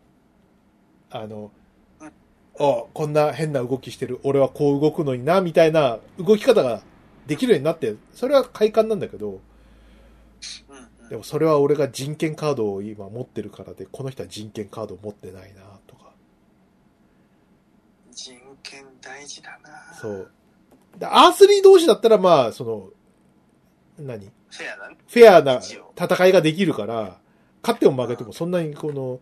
[1.11, 1.51] あの
[2.01, 4.21] うん、あこんな変な動きしてる。
[4.25, 6.83] 俺はこう動くのにな、みたいな動き方が
[7.29, 9.41] できるようになって、それは快感なんだけど、
[11.09, 16.13] でもそれは俺が人権カードを今持ってるからで、この人は人権カードを持ってないな、とか。
[18.11, 19.95] 人権大事だな。
[19.95, 20.31] そう。
[20.99, 22.91] でアースリー同士だったらまあ、その、
[23.99, 24.27] 何？
[24.51, 24.97] フェアだね。
[25.07, 27.21] フェアな戦いができるから、
[27.63, 29.21] 勝っても負けてもそんなにこの、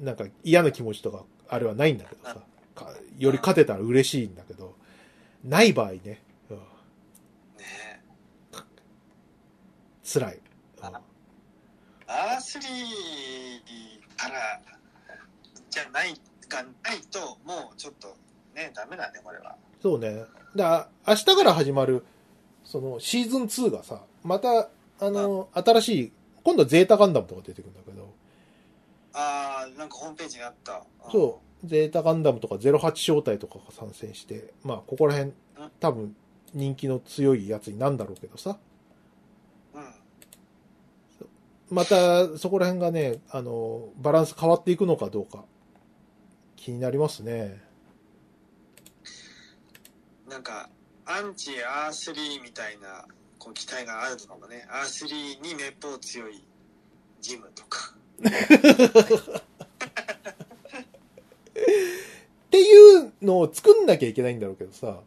[0.00, 2.36] なんか嫌な気持ちとか、あれはないんだけどさ。
[2.74, 2.86] か
[3.18, 4.74] より勝てたら嬉しいんだけど、
[5.44, 8.02] ない場合ね、うん、ね
[10.12, 10.34] 辛い。
[10.34, 10.42] うん
[12.08, 14.60] アースリーから、
[15.70, 16.14] じゃない、
[16.46, 18.08] がないと、もうちょっと、
[18.54, 19.56] ね、ダメだね、これは。
[19.80, 20.24] そうね。
[20.54, 22.04] だ明日から始まる、
[22.64, 24.68] そのシーズン2がさ、また、
[25.00, 26.12] あの、新しい、
[26.44, 28.12] 今度はゼータガンダムとか出てくるんだけど、
[29.14, 30.84] あー、なんかホームページにあった。
[31.10, 35.32] そう、ゼータガンダムとか08招待とかが参戦して、まあ、ここら辺、
[35.80, 36.14] 多分、
[36.52, 38.58] 人気の強いやつになんだろうけどさ、
[39.74, 39.82] うん。
[39.82, 39.88] うん。
[41.72, 45.44] また、そこら辺がね、あの、バランス変わっていくのかどうか、
[46.56, 47.62] 気になりますね。
[50.28, 50.68] なんか、
[51.04, 53.06] アンチアースリーみたいな、
[53.38, 54.66] こう、期待があるのかもね。
[54.70, 56.44] アースリーにめっぽう強い
[57.20, 57.94] ジムとか。
[58.22, 58.24] っ
[62.50, 65.00] ていうのを作んなきゃいけないんだろうけどさ、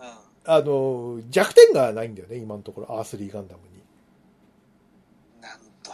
[0.00, 0.06] うん。
[0.44, 3.70] あの、弱点がないんだよね、今のところ、アースリーガンダムに。
[5.40, 5.92] なんと。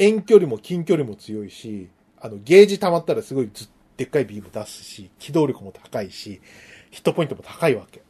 [0.00, 6.40] 遠距離も近距離も強いし、あの、ゲージ溜まったらすごいずでっかいビーム出すし、機動力も高いし、
[6.90, 8.00] ヒットポイントも高いわけ。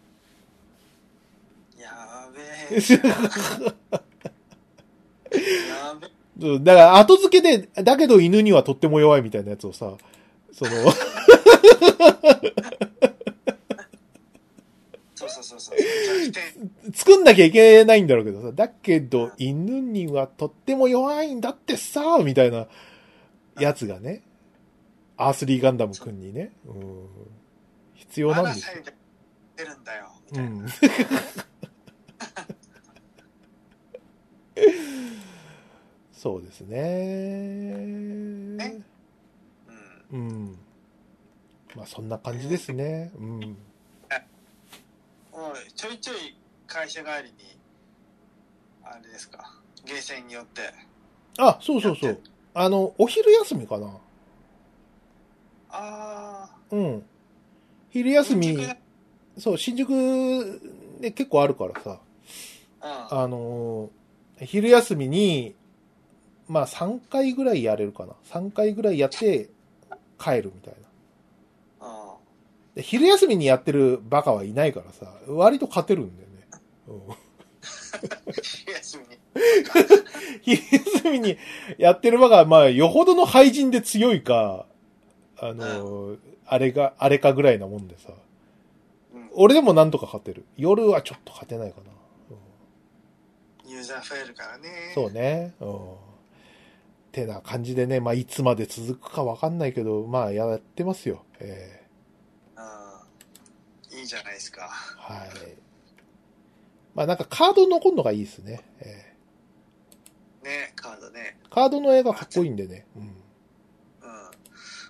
[1.76, 2.40] やべ
[2.76, 2.80] え。
[6.60, 9.96] だから、後付けで、だけど犬にはとっても弱いみたいなやつをさ、
[10.52, 10.70] その、
[15.42, 16.92] そうそうそう。
[16.94, 22.66] 作んなきゃいけないんだろうけどさ、だけど犬にはとっても弱いんだってさ、みたいな
[23.58, 24.22] やつがね、
[25.16, 27.06] アースリーガンダムくんにね、うん、
[27.94, 28.82] 必要なんですよ。
[29.56, 30.06] 出るんだよ。
[30.32, 30.50] みうたいな。
[30.64, 30.68] ん。
[36.12, 36.76] そうですね。
[40.12, 40.18] うん。
[40.18, 40.58] うん。
[41.74, 43.10] まあそんな感じですね。
[43.16, 43.56] うん。
[45.74, 46.36] ちょいちょい
[46.66, 47.58] 会社帰りに、
[48.84, 49.52] あれですか、
[49.84, 50.62] ゲーセンによって。
[51.38, 52.20] あ、そうそうそう。
[52.54, 53.96] あの、お昼休みかな。
[55.70, 57.02] あうん。
[57.90, 58.14] 昼あ。
[58.14, 58.56] 休み
[59.38, 60.60] そう、新宿
[61.00, 62.00] で結構あるからさ、
[62.82, 63.18] うん。
[63.18, 63.90] あのー
[64.46, 65.54] 昼休みに、
[66.48, 68.14] まあ3回ぐらいやれるかな。
[68.30, 69.50] 3回ぐらいやって
[70.18, 70.89] 帰るみたいな。
[72.70, 72.74] うん。
[72.76, 76.46] で昼休みにやってるバカはいないからさ、割と勝てるんだよね。
[76.88, 77.14] うん
[78.42, 79.18] 昼休みに。
[80.42, 80.62] 昼
[80.94, 81.38] 休みに
[81.78, 84.66] やってるバカは、まあ、よほどの廃人で強いか、
[85.38, 86.18] あのー
[86.52, 88.12] あれが、あれかぐらいなもんでさ。
[89.14, 89.30] うん。
[89.34, 90.44] 俺でもなんとか勝てる。
[90.56, 91.82] 夜はちょっと勝てないかな。
[92.30, 94.68] うんユーザー増えるからね。
[94.96, 95.54] そうね。
[95.60, 95.78] うん。
[97.12, 101.24] てな感じでね、まあ、いつまで続くかわかんないけど、まあ、やってますよ。
[101.38, 101.79] えうん。
[104.00, 104.70] いいじゃないですか。
[105.08, 105.28] ーはい。
[106.94, 108.64] まあ、なんかカード残るのがいいですね。
[108.80, 109.14] え
[110.42, 111.38] ね、カードね。
[111.50, 112.86] カードの絵がかっこいいんでね。
[112.96, 113.02] うん。
[113.02, 113.12] うん。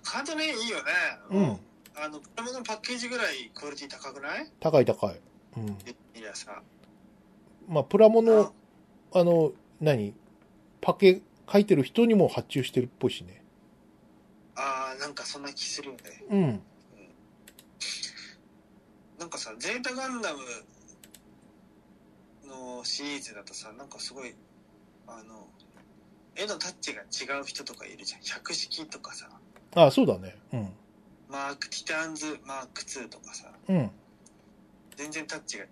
[0.02, 0.82] カードね、いいよね。
[1.30, 1.61] うん。
[1.96, 4.50] あの、プラモのパッケージぐらいクオリティ高くない？
[4.61, 5.20] 高い高い。
[5.56, 5.66] うん。
[6.18, 6.62] いやさ。
[7.68, 8.54] まあ、プラモの、
[9.12, 10.14] あの、何？
[10.80, 11.20] パケ
[11.52, 13.44] 書いてる人にも発注してるっぽいしね。
[14.54, 16.00] ああ、なんかそんな気するよね。
[16.30, 16.62] うん。
[19.21, 20.39] なんかさ、ゼータガンダム
[22.49, 24.35] のシリーズだとさ、なんかすごい、
[25.07, 25.47] あの、
[26.35, 28.23] 絵のタッチが違う人とかいるじゃん。
[28.23, 29.29] 百式とかさ、
[29.75, 30.37] ああ、そうだね。
[30.55, 30.73] うん。
[31.29, 33.91] マーク、ティターンズマーク2とかさ、うん。
[34.97, 35.68] 全然タッチが違う。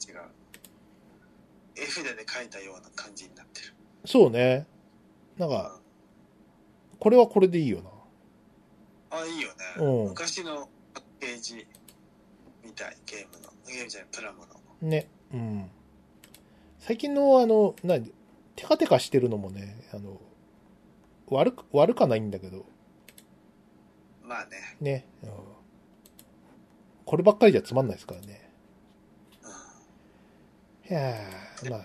[1.75, 3.75] 絵筆で描いたような感じになってる。
[4.05, 4.67] そうね。
[5.39, 5.81] なんか、
[7.01, 9.19] これはこれでいいよな。
[9.19, 9.55] あ、いいよね。
[9.79, 11.78] うん昔のパッケージみ
[12.79, 13.51] たい、ゲームの。
[13.66, 14.89] ゲームじゃない、プラモの。
[14.89, 15.09] ね。
[15.33, 15.70] うん。
[16.79, 20.20] 最近の、あの、なテカテカしてるのもね、あの、
[21.29, 22.66] 悪く、悪かないんだけど、
[24.22, 24.76] まあね。
[24.81, 25.07] ね。
[25.22, 25.31] うん、
[27.07, 28.51] こればっかりじゃつまんないですからね。
[29.43, 30.91] うん。
[30.91, 31.85] いやー、まあ、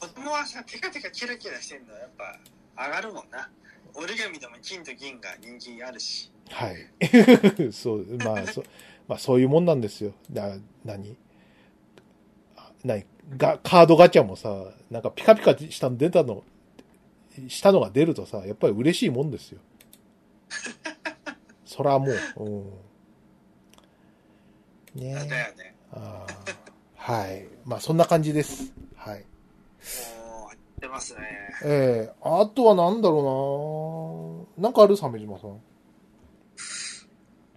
[0.00, 3.50] 子供はさ、テカテカキラキラしてんのはやっぱ上がるもんな。
[3.94, 6.32] 折り紙でも金と銀が人気あるし。
[6.48, 6.88] はい。
[7.72, 8.64] そう、まあ、そ、
[9.08, 10.12] まあ、そういうもんなんですよ。
[10.30, 11.16] な、何？
[12.56, 13.04] あ何
[13.36, 16.44] が、カードガチャもさ、なんかピカピカしたの出たの、
[17.48, 19.60] したのが出るとさ、やっぱり嬉しいもんですよ。
[21.64, 22.64] そらもう、うん。
[25.00, 25.74] ねだよね。
[25.92, 26.54] あー
[26.96, 27.48] はい。
[27.64, 28.72] まあ、そんな感じです。
[28.94, 29.20] はい。
[29.20, 29.24] も
[30.44, 31.20] う、入ってますね。
[31.64, 34.96] ええあとはなんだろうななんかある？
[34.96, 35.50] 鮫島さん。
[35.50, 35.60] う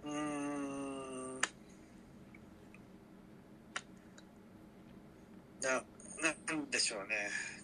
[0.06, 1.40] ーん。
[5.62, 5.82] な、
[6.50, 7.04] なんでしょうね。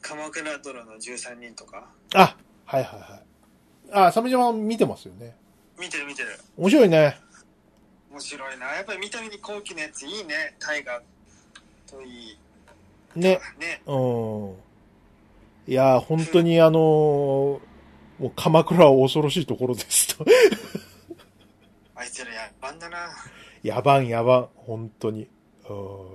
[0.03, 1.89] 鎌倉殿の13人とか。
[2.15, 2.37] あ、
[2.67, 3.23] はいはいはい。
[4.09, 5.35] あ、鮫島さん見てますよね。
[5.81, 6.29] 見てる見てる。
[6.57, 7.19] 面白いね。
[8.11, 8.67] 面白いな。
[8.75, 10.55] やっぱり見た目に後期のやついいね。
[10.59, 11.01] 大河
[11.91, 12.39] といい。
[13.15, 13.41] ね。
[13.59, 13.83] ね。
[13.87, 14.55] うん。
[15.67, 17.73] いや、本当にあのー
[18.23, 20.25] もう鎌倉は恐ろしいところですと。
[21.97, 23.09] あいつらやっばんだな。
[23.65, 25.29] やばんやばん、本当に。
[25.69, 26.09] うん。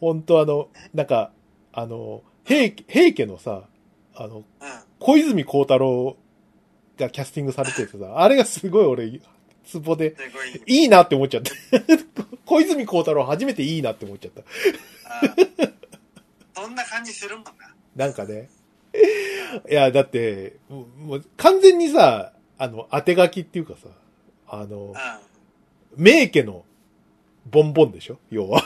[0.00, 1.32] 本当あの、なんか、
[1.72, 3.62] あの、平家、平家のさ、
[4.14, 4.44] あの、うん。
[4.98, 6.16] 小泉孝太郎
[6.96, 9.20] がキャスティングされててさ、 あれがすごい俺、
[9.64, 10.14] ツボで、
[10.66, 10.82] い。
[10.82, 11.52] いいなって思っちゃった。
[12.44, 14.42] 小泉孝太郎初めていいなって思っちゃった。
[14.42, 15.22] あ
[16.54, 17.52] そんな感じするもんな。
[17.96, 18.48] なんかね。
[19.70, 23.88] いや、だって、もう完全にさ、あの、当て書きっていうかさ、
[24.48, 24.94] あの、
[25.96, 26.02] うん。
[26.04, 26.64] 名家の
[27.50, 28.18] ボンボンでしょ？
[28.30, 28.62] 要は。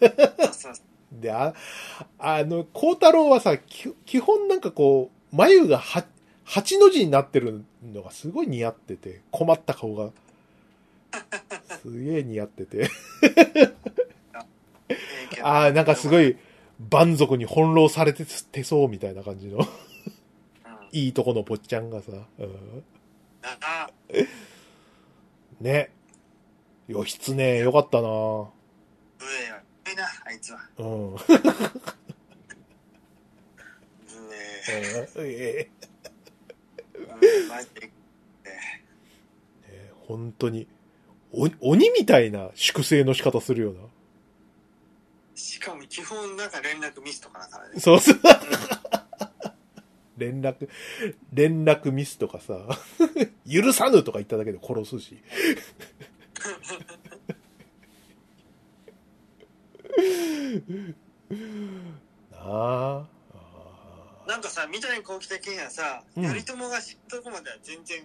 [0.00, 0.74] そうそう
[1.20, 1.54] で、あ、
[2.18, 6.04] あの、孝太郎はさ、き基本なんかこう、眉がは
[6.44, 10.10] 八の字になってるのがすごい似合ってて、困った顔が。
[11.82, 12.90] すげえ似合ってて。
[15.42, 16.30] ああ、なんかすごい。
[16.30, 16.36] い、
[16.90, 19.64] 蛮族に翻弄されててそうみたいな感じの、うん。
[20.92, 22.84] いいとこの坊ちゃんがさ、うん、
[23.42, 23.90] あ
[25.60, 25.90] ね。
[26.88, 28.08] 義経よかったな
[29.92, 30.58] いな、あいつは。
[30.78, 31.16] うん。
[35.16, 35.24] 上。
[35.26, 35.70] え
[36.94, 37.90] うんマジで。
[39.66, 40.66] え本当に、
[41.32, 43.80] お鬼みたいな粛清の仕方するよな。
[45.34, 47.80] しかも基本なんか連絡ミスとかだからね。
[47.80, 48.20] そうそう。
[50.16, 50.68] 連絡、
[51.32, 52.60] 連絡ミスとかさ、
[53.50, 55.18] 許さぬとか言っただけで殺すし。
[59.83, 59.83] な
[62.32, 63.06] あ。
[63.32, 68.02] あなんかさ、三谷幸喜的にはさ、うん頼朝が知ったとこまでは全然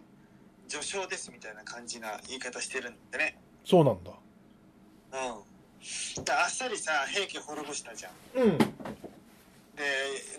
[0.68, 3.38] 序章ですみたいな感じな言い方してるんだね。
[3.66, 4.11] そうなんだ。
[4.11, 6.24] うん。
[6.24, 8.11] であっさりさ、平家滅ぼしたじゃん。
[8.36, 8.57] うん。
[8.57, 8.66] で、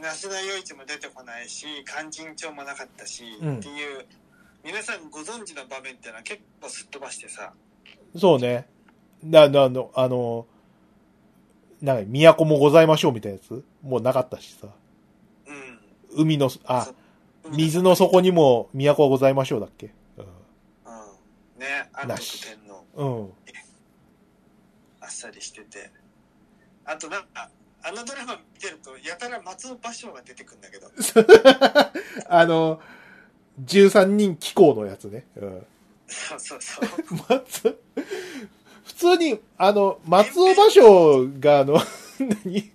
[0.03, 4.07] 那須田与一も出てこないし、勧進帳もなかったし、うんっていう、
[4.63, 7.55] 皆さんご存知の場面っていうのは結構すっ飛ばしてさ、
[8.19, 8.67] そうね。
[9.23, 10.47] な、な、あの、あの、
[11.83, 13.65] なんか、都もございましょうみたいなやつ？
[13.83, 14.69] もうなかったしさ。
[15.47, 15.81] うん。
[16.23, 16.95] 海の、あそ、
[17.51, 19.93] 水の底にも都はございましょうだっけ？
[20.19, 20.25] うん。
[21.61, 23.21] ね、安徳なし天皇、うん。
[23.23, 23.33] うん。
[25.01, 25.91] あっさりしてて。
[26.85, 27.49] あとなんか、
[27.83, 30.91] あのドラマ見てると、やたら松尾芭蕉が出てくるんだけど、
[32.29, 32.81] あの、
[33.65, 35.27] 13人気候のやつね。
[35.37, 35.67] うん。
[36.07, 36.89] そうそうそう。
[37.29, 37.79] 松、
[38.91, 41.75] 普通に、あの、松尾芭蕉が、あの、
[42.45, 42.71] 何？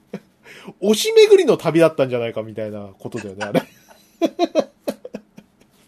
[0.81, 3.61] 推し巡りの旅だったんじゃないかみたいなことだよね、あれ。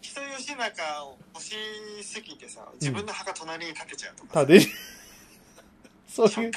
[0.01, 1.55] 人吉中を欲し
[2.03, 4.39] すぎてさ、自分の墓隣に建てちゃうとかさ。
[4.41, 4.59] たで、
[6.07, 6.51] そういう。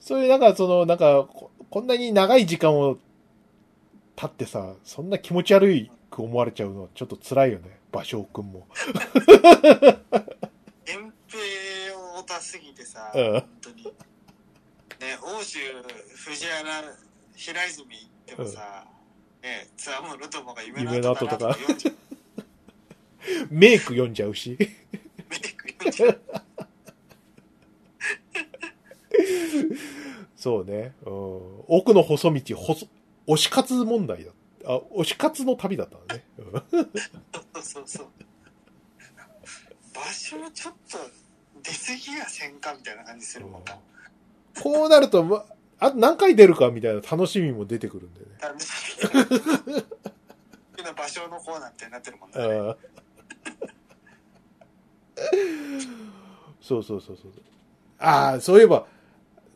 [0.00, 2.96] そういう、なんか、その、なんか、ここんなに長い時間を
[4.16, 8.66] 経ってさ、そんな気持ち悪いく思われちゃうのはちょっと辛いよね、芭蕉くんも。
[11.36, 13.84] 源平をたすぎてさ、うん本当に。
[13.84, 13.92] ね、
[15.22, 15.58] 欧州、
[16.14, 16.64] 藤原、
[17.34, 18.86] 平泉行ってもさ、
[19.42, 21.56] ね、ツアモルトモが夢の後とか。
[23.50, 24.56] メイク読んじゃうし。
[24.58, 26.20] メイク読んじゃう。
[30.36, 30.94] そうね。
[31.04, 32.88] うん、奥の細道、細、
[33.26, 34.32] 推し活問題だ。
[34.64, 36.24] あ、推し活の旅だったのね。
[36.38, 36.90] うん
[37.60, 38.06] そうそうそう。
[39.94, 40.98] 場所ちょっと
[41.66, 43.76] 出過ぎやせんかみたいな感じするもんな。
[44.62, 45.44] こうなると、ま
[45.78, 48.26] あと何回出るかみたいな楽しみも出てくるんでね。
[48.40, 48.96] 楽し
[50.78, 52.36] みな場所のコーナーみたいになってるもんね。
[52.38, 52.76] うん
[56.60, 57.32] そうそうそうそう。
[57.98, 58.86] ああ、そういえば、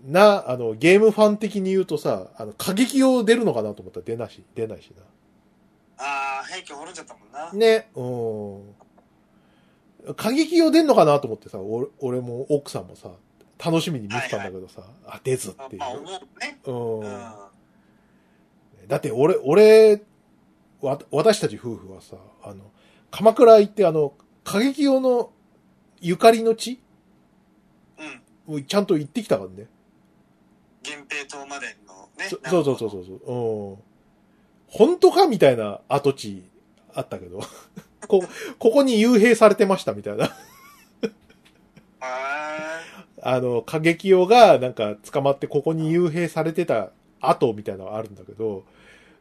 [0.05, 4.93] な、あの、ゲームファン的に言うとさ、あの、過激を出るのかなと思ったら出なし、出ないし
[5.99, 7.53] ああ、兵器滅んじゃったもんなな。。
[7.53, 8.74] ね、うん。
[10.16, 13.10] 過激を出んのかなと思ってさ、俺俺も奥さんもさ、
[13.62, 15.89] 楽しみに見てたんだけどさ、あ、出ずっていうまあ、。
[15.90, 16.05] 思う
[16.40, 16.59] ね。
[16.66, 18.89] うんうん。
[18.89, 20.02] だって俺、俺、
[20.81, 22.70] わ、私たち夫婦はさ、あの、
[23.10, 24.14] 鎌倉行ってあの、
[24.44, 25.31] 過激用の
[26.01, 26.81] ゆかりの地
[28.48, 28.55] うん。
[28.55, 29.68] をちゃんと行ってきたからね。
[30.82, 32.24] 源平島までのね。
[32.28, 33.70] そそうそうそうそうそう。
[33.70, 33.78] うん。
[34.68, 36.44] 本当かみたいな跡地
[36.94, 37.40] あったけど、
[38.06, 38.24] こ、
[38.59, 40.31] ここに幽閉されてましたみたいな。
[42.01, 42.81] は
[43.22, 46.90] あの、過激用がなんか捕まってここに幽閉されてた
[47.20, 48.64] 跡みたいなのがあるんだけど、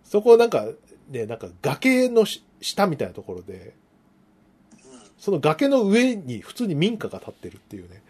[0.03, 0.65] そこなんか
[1.09, 3.73] ね、なんか崖のし下みたいなところで。
[5.19, 8.01] その崖の上に普通に民家が建ってるっていうね。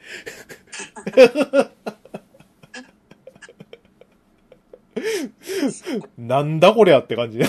[6.19, 7.39] なんだこりゃって感じ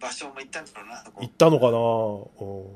[0.00, 2.46] 場所も行ったんだろうな、行ったのかな？
[2.46, 2.66] うん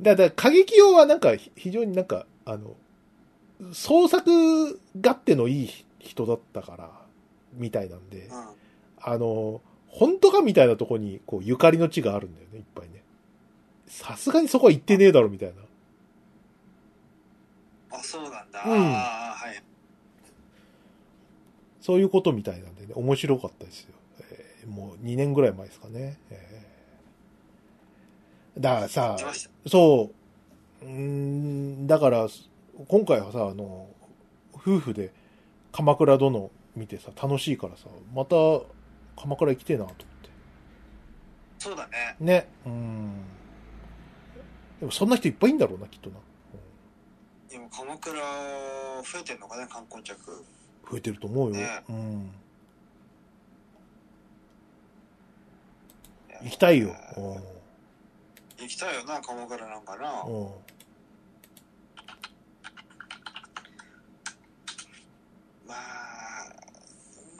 [0.00, 2.76] だだ過激用はなんかひ非常になんか、あの、
[3.72, 6.92] 創作勝手のいい人だったから、
[7.54, 8.38] みたいなんで、うん。
[8.38, 8.46] うん。
[9.00, 13.02] あの、本当かみたいなとこに、こう、ゆかりの地があるんだよね、いっぱいね。
[13.88, 15.54] さすがにそこは行ってねえだろ、みたいな。
[17.98, 18.62] あ、そうなんだ。
[18.64, 19.60] うんああ、はい。
[21.80, 23.94] そういうことみたいなんでね、面白かったですよ。
[24.68, 26.18] えーもう2年ぐらい前ですかね。
[26.30, 26.78] えー
[28.60, 29.16] だからさ。
[29.66, 30.10] そ
[30.82, 32.26] う、うーん、だから、
[32.88, 33.88] 今回はさ、あの、
[34.54, 35.12] 夫婦で
[35.72, 37.84] 鎌倉殿見てさ、楽しいからさ、
[38.14, 38.34] また
[39.20, 40.30] 鎌倉行きてえなと思って。
[41.58, 42.16] そうだね。
[42.18, 42.48] ね。
[42.66, 43.12] うん。
[44.80, 46.16] でもそんな人いっぱいいんだろうな、きっとな。
[47.48, 50.44] でも鎌倉増えてんのかね、観光客。
[50.90, 51.56] 増えてると思うよ。
[51.56, 52.30] ねうん。
[56.42, 56.94] 行きたいよ。
[58.58, 60.24] 行きたいよな、鎌倉なんかな。
[65.66, 65.76] まあ、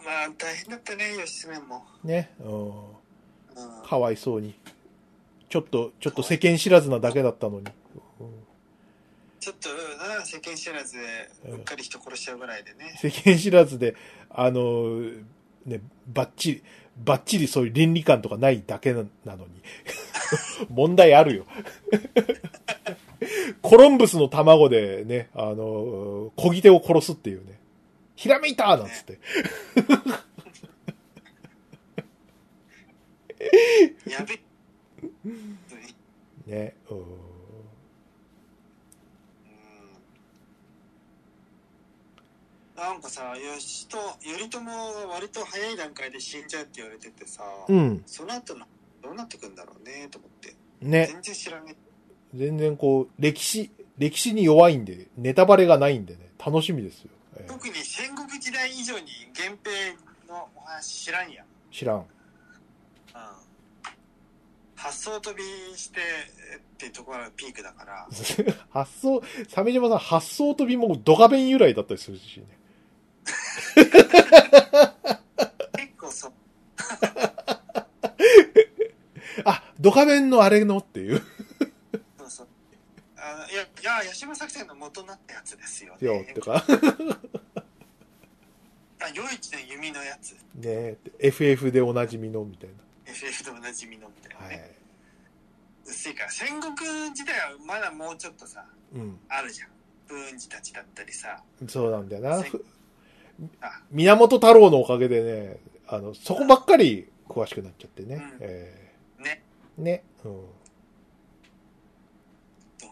[0.04, 1.84] まあ大変だったね、義経も。
[2.04, 2.30] ね。
[2.40, 2.66] うん。
[2.68, 3.82] うん。
[3.86, 4.54] かわいそうに。
[5.48, 7.66] ちょっと、ちょっと世間知らずなだけだったのに。
[8.20, 8.48] うん
[9.40, 12.98] ちょっとな、世間知らずで、うんうっかり人殺しちゃうぐらいでね。
[13.00, 13.94] 世間知らずで、
[14.28, 15.00] あの、
[15.64, 16.62] ね、ばっちり、
[17.04, 19.50] ばっちりそういう倫理観とかないだけななのに。
[20.68, 21.46] 問題あるよ。
[23.62, 27.58] コロンブスの卵でね、あの、小ぎ手を殺すっていうね。
[28.16, 29.18] ひらめいたなんつって。
[34.10, 34.40] やべえ。
[36.50, 36.74] ね。
[36.90, 37.04] うんうん
[42.78, 48.02] なんかさ、義と、頼朝は割と早い段階で死んじゃうって言われててさ、うん。
[48.06, 48.66] その後の
[49.02, 50.54] どうなってくんだろうね、と思って。
[50.80, 51.08] ね。
[51.10, 51.74] 全然知らね
[52.34, 57.10] 全然こう、歴史、歴史に弱いんで、ネタバレがないんでね、楽しみですよ。
[57.36, 59.06] えー特に戦国時代以上に
[59.36, 61.46] 源平のお話知らんやん。
[61.72, 61.98] 知らん。
[61.98, 62.04] うん。
[64.76, 65.42] 発想飛び
[65.76, 66.00] して
[66.56, 68.08] っていうところがピークだから、
[68.70, 72.57] 発想、鮫島さん、発想飛びもドカベン由来だったりするしね。
[73.84, 73.98] 結
[75.98, 76.32] 構そう。
[79.44, 81.22] あ、ドカベンのあれのっていう。
[82.18, 82.48] そうそう。
[83.16, 86.32] あのいや、いや、八島作戦の元になったやつですよ、よ、ね。
[86.34, 86.64] とか、
[89.00, 90.36] あ、夜市の弓のやつ。
[90.54, 92.70] ね、FF でおなじみの、みたい
[93.06, 94.40] FF でおなじみのみたいな。
[94.42, 94.56] なね。
[94.56, 94.70] はい。
[95.86, 96.74] 薄いから、戦国
[97.14, 99.18] 時代はまだもうちょっとさ、うん。
[99.28, 99.68] あるじゃん。
[100.08, 101.42] 文治たちだったりさ。
[101.68, 102.44] そうなんだよな。
[103.92, 108.16] 源太郎のおかげでね、あの、そこばっかり詳しくなっちゃってね。
[108.16, 109.42] うんえね。
[109.78, 110.04] ーね。
[110.20, 110.38] うど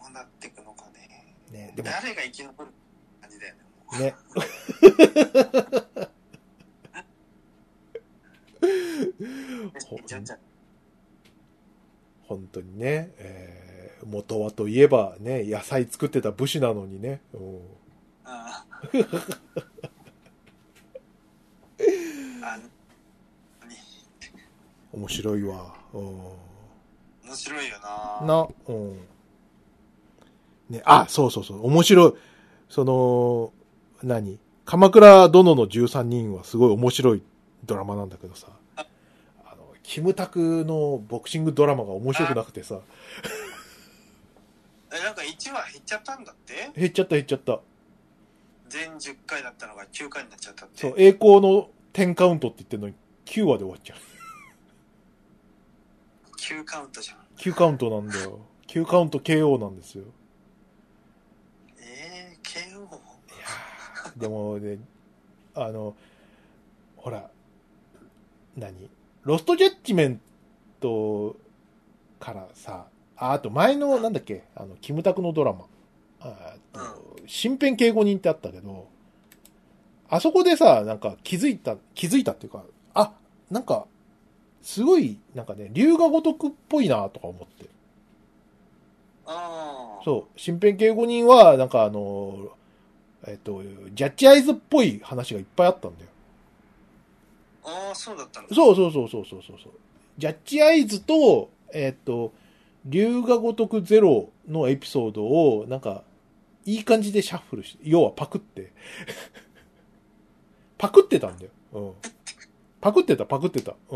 [0.09, 1.35] うなっていくのかね。
[1.51, 1.53] ん。
[1.53, 1.73] ね。
[1.75, 2.69] でも、誰が生き残る
[3.21, 3.99] 感じだよね。
[3.99, 4.15] ね。
[12.27, 13.67] 本当にね、えー
[14.05, 17.21] 元はといえばね、野菜作ってた武士なのにね。
[17.33, 17.59] うん
[18.23, 18.79] ああ
[22.55, 22.63] の
[23.67, 23.75] に
[24.93, 25.75] 面白いわ。
[25.93, 26.21] うん
[27.27, 27.75] 面白いよ
[28.21, 28.97] なな、うん。
[30.69, 32.13] ね、あ、そうそうそう、面白い。
[32.69, 33.51] その、
[34.01, 34.39] 何？
[34.63, 37.23] 鎌倉殿の13人はすごい面白い
[37.65, 38.47] ドラマなんだけどさ。
[38.77, 38.85] あ
[39.55, 42.79] の、キムタクのボクシングドラマが面白くなくてさ、
[44.93, 46.71] えなんか1話減っちゃったんだって？
[46.79, 47.59] 減っちゃった減っちゃった。
[48.69, 52.93] 全10回だったのが9回になっちゃったってそう、栄光の10カウントって言ってるのに
[53.25, 53.97] 9話で終わっちゃう。
[56.37, 58.39] 9カウントじゃん9カウントなんだよ。
[58.67, 60.03] 9カウント KO なんですよ。
[61.79, 62.79] えー、
[64.15, 64.19] KO?
[64.19, 64.77] でもね、
[65.55, 65.95] あの、
[66.97, 67.31] ほら、
[68.55, 68.91] 何？
[69.23, 70.21] ロストジャッジメン
[70.79, 71.35] ト
[72.19, 75.65] からさ、ああと前の、なんだっけ、あの、キムタクのドラマ。
[76.19, 78.87] あーあと身辺警護人ってあったけど、
[80.09, 82.63] あそこでさ、なんか気づいた、気づいたっていうか、
[82.93, 83.13] あ、
[83.49, 83.85] なんか、
[84.61, 87.69] すごい、なんかね、龍が如くっぽいなとか思って。
[89.25, 92.49] ああそう、身辺警護人は、なんかあの、
[93.25, 93.61] えっと、
[93.93, 96.09] ジャッジアイズっぽい話がいっぱいあったんだよ。
[97.65, 99.71] ああそうだったのそうそうそうそうそうそうそう。
[100.17, 102.31] ジャッジアイズと、えっと、
[102.85, 106.03] 龍が如くゼロのエピソードを、なんか、
[106.65, 108.71] いい感じでシャッフルして、要はパクって。
[110.77, 111.51] パクってたんだよ。
[111.73, 111.91] うん。
[112.81, 113.71] パクってた、パクってた。
[113.89, 113.95] う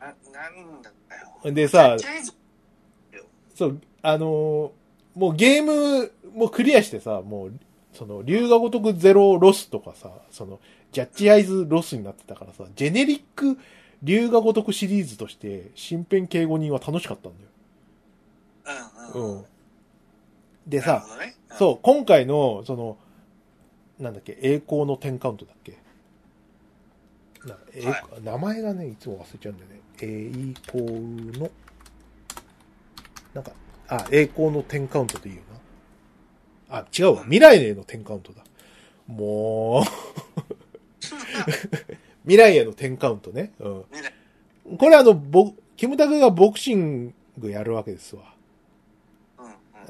[0.00, 1.54] ななんだったよん。
[1.54, 1.96] でさ、
[3.54, 4.70] そう、あのー
[5.14, 7.52] もうゲームもクリアしてさ、もう、
[7.92, 10.58] その、龍が如くゼロロスとかさ、その、
[10.90, 13.58] ジャッジアイズロスになってたからさ、ジェネリック
[14.02, 17.32] 龍が如くシリーズとして、身辺警護人は楽しかったん
[18.64, 18.80] だよ。
[19.14, 19.44] うんうんうん。
[20.66, 22.96] でさ、なるほどねそう、今回の、その、
[23.98, 25.76] なんだっけ、栄光の10カウントだっけ？
[27.46, 29.80] な栄はい名前がね、いつも忘れちゃうんだよね。
[30.00, 30.84] 栄光
[31.38, 31.50] の、
[33.34, 33.52] なんか、
[33.88, 35.42] あ、栄光の10カウントでいいよ
[36.68, 36.78] な。
[36.78, 37.22] あ、違うわ。
[37.24, 38.42] 未来への10カウントだ。
[39.06, 39.84] もう、
[42.22, 43.52] 未来への10カウントね。
[43.60, 44.78] うん。
[44.78, 48.32] これあの、ぼ、キムタクがボクシングやるわけですわ。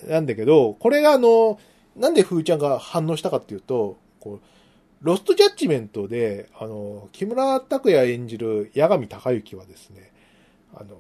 [0.08, 1.60] なんだけど、これがあの、
[1.96, 4.40] なんでふーちゃんが反応したかっていうと、こう、
[5.02, 10.12] ロストジャッジメントで、あの、木村拓哉演じる八神隆之はですね、
[10.74, 10.96] あの、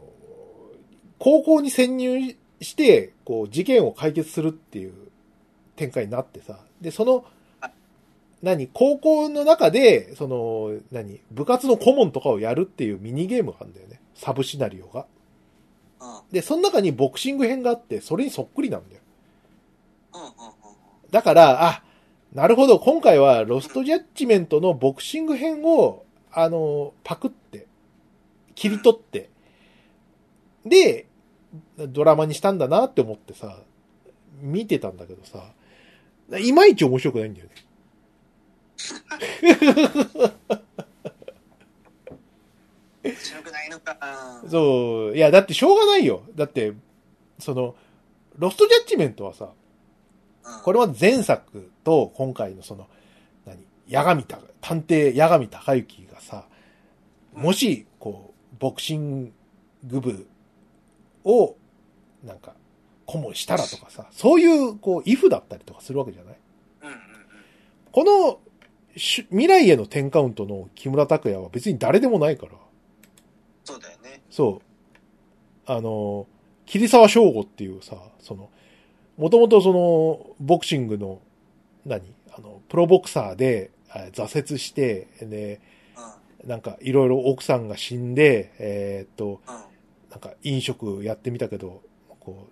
[1.18, 4.92] 高校に潜入して、こう、事件を解決するっていう
[5.76, 7.24] 展開になってさ、で、その、
[8.42, 14.00] 何、高校の中で、その、何、部活の顧問とかをやるっていうミニゲームがあるんだよね。
[14.16, 15.06] サブシナリオが。
[16.00, 19.02] うんで、その中にボクシング編があって、それにそっくりなんだよ。
[21.10, 21.82] だから、あ、
[22.34, 27.66] なるほど、今回はロストジャッジメントのボクシング編を、あの、パクって、
[28.54, 29.28] 切り取って、
[30.64, 31.06] で、
[31.76, 33.58] ドラマにしたんだなって思ってさ、
[34.40, 35.52] 見てたんだけどさ、
[36.38, 37.52] いまいち面白くないんだよね。
[43.04, 46.22] 面白くないのかそう、いや、だってしょうがないよ。
[46.34, 46.72] だって、
[47.38, 47.74] その、
[48.38, 49.50] ロストジャッジメントはさ、うん
[50.64, 52.88] これは前作と今回のその、
[53.46, 53.58] 何、
[53.90, 56.46] 八神た、探偵八神隆之がさ、
[57.34, 59.32] もし、こう、ボクシン
[59.84, 60.26] グ部
[61.24, 61.56] を、
[62.24, 62.54] なんか、
[63.06, 66.36] 顧問したらとかさ、そういう、こう、イフだったりとかするわけじゃない？
[66.82, 67.00] うんうんうん。
[67.90, 68.38] この、
[68.96, 72.52] し未来への10カウントの木村拓哉は別に誰でもないから、
[73.64, 74.20] そうだよね。
[74.30, 74.62] そう。
[75.64, 76.26] あの、
[76.66, 78.50] 桐沢翔吾っていうさ、その、
[79.16, 81.20] もともとその、ボクシングの、
[81.84, 82.14] 何？
[82.36, 85.60] あの、プロボクサーであ挫折して、で、
[86.44, 89.40] うなんかいろいろ奥さんが死んで、えーっと、
[90.10, 91.82] なんか飲食やってみたけど、
[92.20, 92.48] こ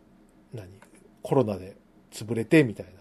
[0.52, 0.68] う、何？
[1.22, 1.76] コロナで
[2.10, 2.92] 潰れてみたいな。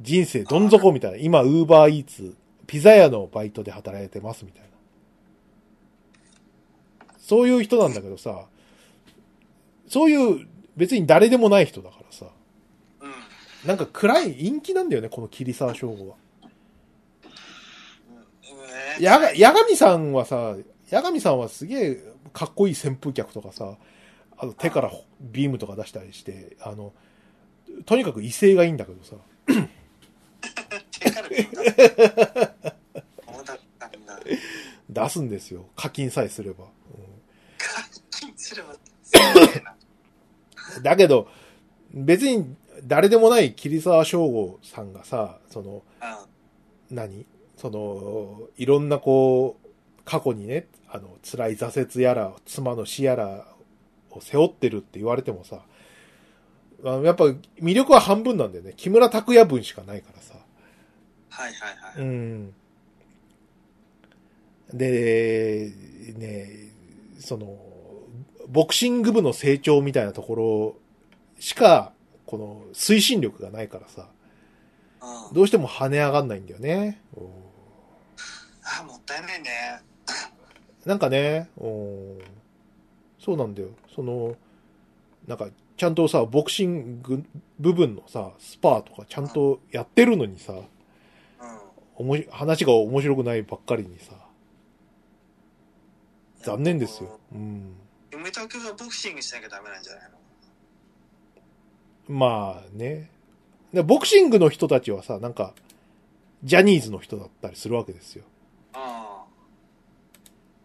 [0.00, 1.16] 人生どん底みたいな。
[1.18, 2.36] 今、ウーバーイーツ、
[2.66, 4.68] ピザ屋のバイトで働いてますみたいな。
[7.18, 8.46] そういう人なんだけどさ、
[9.88, 12.30] そういう別に誰でもない人だからさ、うん。
[13.64, 16.16] なんか暗い陰気なんだよね、この桐沢翔吾は。
[18.96, 19.02] うん。
[19.02, 20.56] やが、八神さんはさ、
[20.90, 23.76] 八神さんはすげえかっこいい扇風客とかさ、
[24.38, 26.92] あの手からビームとか出したりして、あの、
[27.84, 29.16] とにかく威勢がいいんだけどさ。
[34.88, 35.66] 出すんですよ。
[35.76, 36.64] 課金さえすれば。
[37.58, 38.74] 課金すれば、
[40.82, 41.28] だけど、
[41.92, 45.82] 別に誰でもない桐沢翔吾さんがさ、その、
[46.90, 46.96] うん。
[46.96, 47.26] 何？
[47.56, 49.68] その、いろんなこう、
[50.04, 53.46] 過去にね、あの、辛い挫折やら、妻の死やら
[54.10, 55.62] を背負ってるって言われてもさ、
[56.82, 57.24] あのやっぱ
[57.60, 58.72] 魅力は半分なんだよね。
[58.76, 60.34] 木村拓哉分しかないからさ。
[61.28, 62.02] はいはいはい。
[62.02, 62.54] うん。
[64.72, 65.70] で、
[66.16, 66.48] ね、
[67.18, 67.56] その、
[68.48, 70.76] ボクシング部の成長みたいなところ
[71.38, 71.92] しか、
[72.30, 74.08] この推進力がないからさ、
[75.02, 75.34] うん。
[75.34, 77.02] どうしても跳ね上がんないんだよね。
[77.16, 77.26] うん
[78.62, 79.50] あ、もったいないね。
[80.84, 82.18] なんかね、うん
[83.18, 83.70] そうなんだよ。
[83.92, 84.36] その、
[85.26, 87.24] なんか、ちゃんとさ、ボクシング
[87.58, 90.64] 部分のさ、スパーとかちゃんとやってるのにさ、うん。
[91.96, 94.12] おもし話が面白くないばっかりにさ、
[96.42, 97.18] 残念ですよ。
[97.32, 97.74] うん。
[98.12, 100.19] 梅田君がボクシングしなきゃダメなんじゃないの？
[102.10, 103.08] まあね。
[103.72, 105.54] でボクシングの人たちはさ、なんか、
[106.42, 108.24] ジャニーズの人だったりするわけですよ。
[108.72, 109.24] あ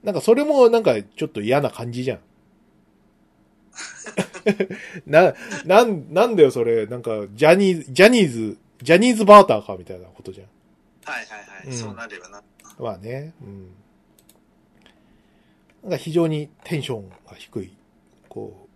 [0.04, 2.20] なんかそれもなんかちょっと嫌な感じじゃん。
[5.06, 5.34] な、
[5.66, 6.88] なん、なんだよそれ。
[6.88, 10.48] なんか、ジャニーズ、ジャニーズ、ジャニーズバーターかみたいなことじゃん。
[11.06, 11.12] あ。
[11.12, 11.68] はいはいはい。
[11.68, 12.42] うんそうなるよな。
[12.80, 13.34] まあね。
[13.42, 13.70] うん。
[15.84, 17.78] なんか非常にテンションが低い。
[18.30, 18.68] こ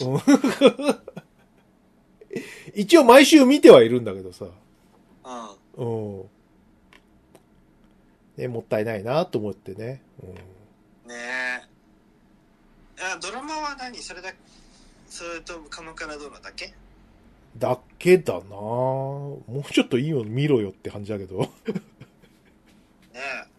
[0.00, 0.04] う。
[2.36, 2.40] う
[2.78, 4.46] ん一応毎週見てはいるんだけどさ。
[5.76, 6.18] うん。
[6.20, 6.30] うん。
[8.36, 10.02] ね、もったいないなと思ってね。
[10.22, 10.34] うん
[11.08, 11.60] ねえ。
[13.02, 13.96] あ、ドラマは何？
[13.98, 14.32] それだ
[15.08, 16.74] それと鎌倉殿だけ？
[17.56, 21.38] だけだなもうちょっといいの見ろよって感じだけど。
[21.38, 21.48] ね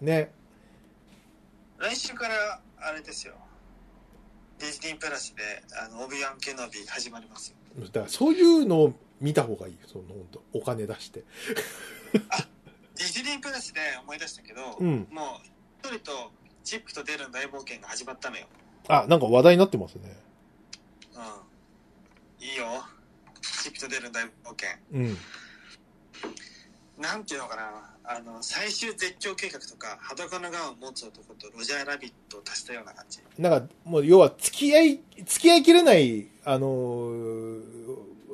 [0.02, 0.06] え。
[0.06, 0.32] ね。
[1.80, 3.34] 来週から、あれですよ。
[4.60, 7.57] ディズニープラスで、あの、オビワン・ケノビ始まりますよ。
[7.78, 9.78] だからそういうのを見た方がいい。
[9.86, 11.24] その、本当お金出して。
[12.14, 16.32] ディズニープラスで思い出したけど、うんもう、一人と
[16.64, 18.48] チップとデールの大冒険が始まったのよ。
[18.88, 20.18] あ、なんか話題になってますね。
[21.16, 22.46] うん。
[22.46, 22.66] いいよ。
[23.64, 24.70] チップとデールの大冒険。
[24.94, 25.18] うん。
[26.98, 27.98] なんていうのかな。
[28.10, 33.20] あの、最終絶頂計画とか、裸のガンを持つ男とロジャーラビットを足したような感じ。
[33.38, 37.62] なんか、もう、要は、付き合い、付き合いきれない、あのー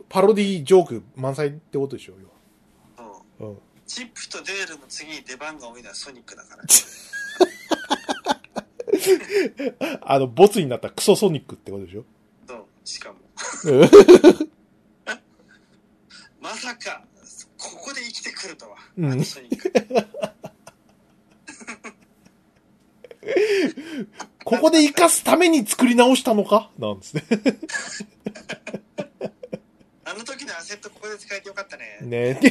[0.07, 2.21] パロディジョーク満載ってことでしょ、そう。
[3.39, 3.51] 要は。
[3.51, 3.57] うん。
[3.87, 6.63] チップとデールの次に出番が多いのはソニックだから。
[10.03, 12.05] あの、ボツになったクソソニックってことでしょ。
[12.47, 12.65] そう。
[12.85, 13.17] しかも。
[13.65, 13.89] う ん
[16.39, 17.03] まさか、
[17.57, 18.77] ここで生きてくるとは。
[18.97, 19.73] うんあのソニック。
[24.43, 26.69] ここで生かすために作り直したのか？
[26.77, 27.23] なんですね。
[30.05, 31.97] あの時のアセットここで使えてよかったね。
[32.01, 32.39] ね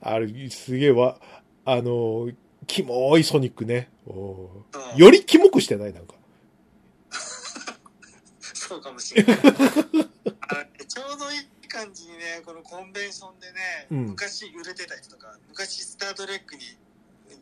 [0.00, 1.18] あれ、すげえわ、
[1.64, 2.30] あの、
[2.66, 3.90] キモいソニックね。
[4.06, 5.92] おーうんよりキモくしてない？
[5.92, 6.14] なんか。
[8.40, 9.36] そうかもしれない。
[9.36, 9.40] あ
[10.88, 16.62] ちょうどいい感じにね、このコンベンションでね、うん昔売れてた人とか、昔スタートレックに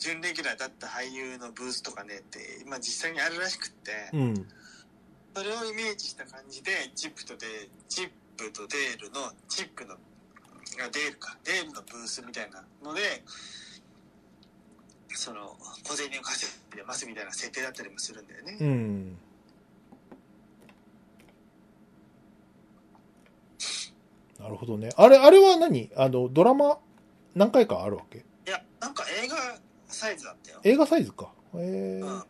[0.00, 4.48] 準レギュラーだった俳優のブースとかねって、今実際にあるらしくって、うん。
[5.36, 9.96] それをイメージした感じで、チップとデーチップとデールの、チップの、あ
[10.90, 13.22] デールか、デールのブースみたいなので、
[15.08, 18.56] その、小銭を稼いでますみたいな設定だったりもするんだよね。
[18.58, 19.18] うん。
[24.38, 24.88] なるほどね。
[24.96, 25.90] あれ、あれは何？
[25.94, 26.78] あの、ドラマ
[27.34, 28.18] 何回かあるわけ？
[28.18, 29.36] いや、なんか映画
[29.90, 30.60] サイズだったよ。
[30.62, 31.32] 映画サイズか。
[31.54, 32.22] えーうん。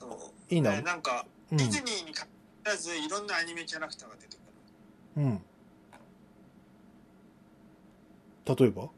[0.00, 0.06] そ
[0.50, 2.28] ういいなねなんか、うんディズニーに限
[2.64, 4.40] らずいろんなアニメキャラクターが出てく
[5.16, 5.24] る。
[5.24, 5.42] うん。
[8.44, 8.88] 例えば？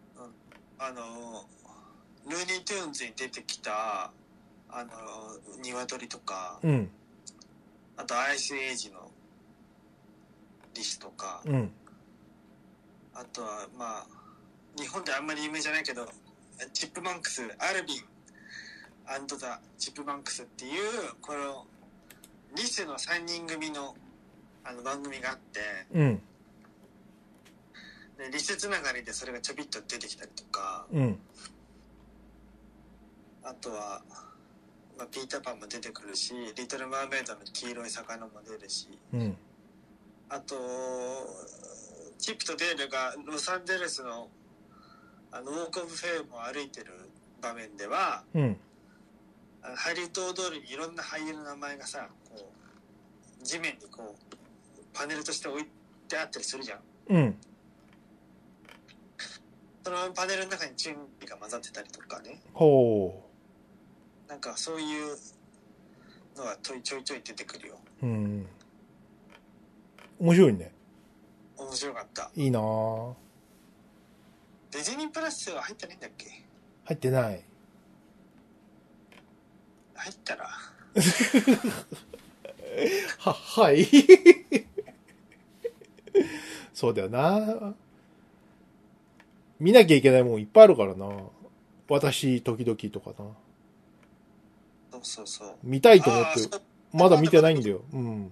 [0.78, 1.44] あの、
[2.28, 4.10] ルーニートゥーンズに出てきた、
[4.68, 4.90] あの、
[5.62, 6.90] 鶏とか、うん。
[7.96, 9.10] あとアイスエイジの
[10.74, 11.70] リスとか、うん。
[13.12, 14.06] あとは、まあ、
[14.78, 16.06] 日本であんまり有名じゃないけど、
[16.72, 18.10] チップマンクス、アルビン
[19.26, 21.66] ザ・チップマンクスっていう、この、
[22.54, 23.96] リスの3人組の
[24.64, 25.60] あの番組があって、
[25.92, 26.22] うん。
[28.18, 31.18] でリスつながりでそれがちょびっと出てきたりとか、うん。
[33.42, 34.02] あとは、
[34.98, 39.36] まあ、ピーターパンも出てくるし、リトル・マーメイドの黄色い魚も出るし、うん。
[40.28, 40.54] あと、
[42.18, 44.28] チップとデールがロサンゼルスの
[45.32, 46.92] あのウォーク・オブ・フェイムを歩いてる
[47.40, 48.56] 場面では、うん。
[49.62, 52.50] あのハリウッド通りにいろんな俳優の名前がさ、こ
[53.40, 55.64] う、地面にこう、パネルとして置い
[56.08, 56.80] てあったりするじゃん。
[57.08, 57.36] うん。
[59.84, 62.40] そのパネルの中にチュンリが混ざってたりとかね。
[62.52, 63.24] ほ
[64.28, 65.16] なんかそういう
[66.36, 67.78] のがちょいちょいちょい出てくるよ。
[68.02, 68.06] う。
[68.06, 68.46] うん。
[70.18, 70.72] 面白いね。
[71.56, 72.30] 面白かった。
[72.34, 73.14] いいなぁ。
[74.70, 76.26] ディズニープラスは入ってないんだっけ？
[76.84, 77.42] 入ってない。
[79.94, 80.48] 入ったら？
[83.18, 83.86] は、はい。
[86.72, 87.74] そうだよな
[89.58, 91.06] 見なきゃいけないもんいっぱいあるからな。
[91.88, 93.26] 私、時々とかな。
[94.92, 95.56] そうそうそう。
[95.62, 96.30] 見たいと思って、
[96.92, 97.82] まだ見てないんだよ。
[97.92, 98.30] うん。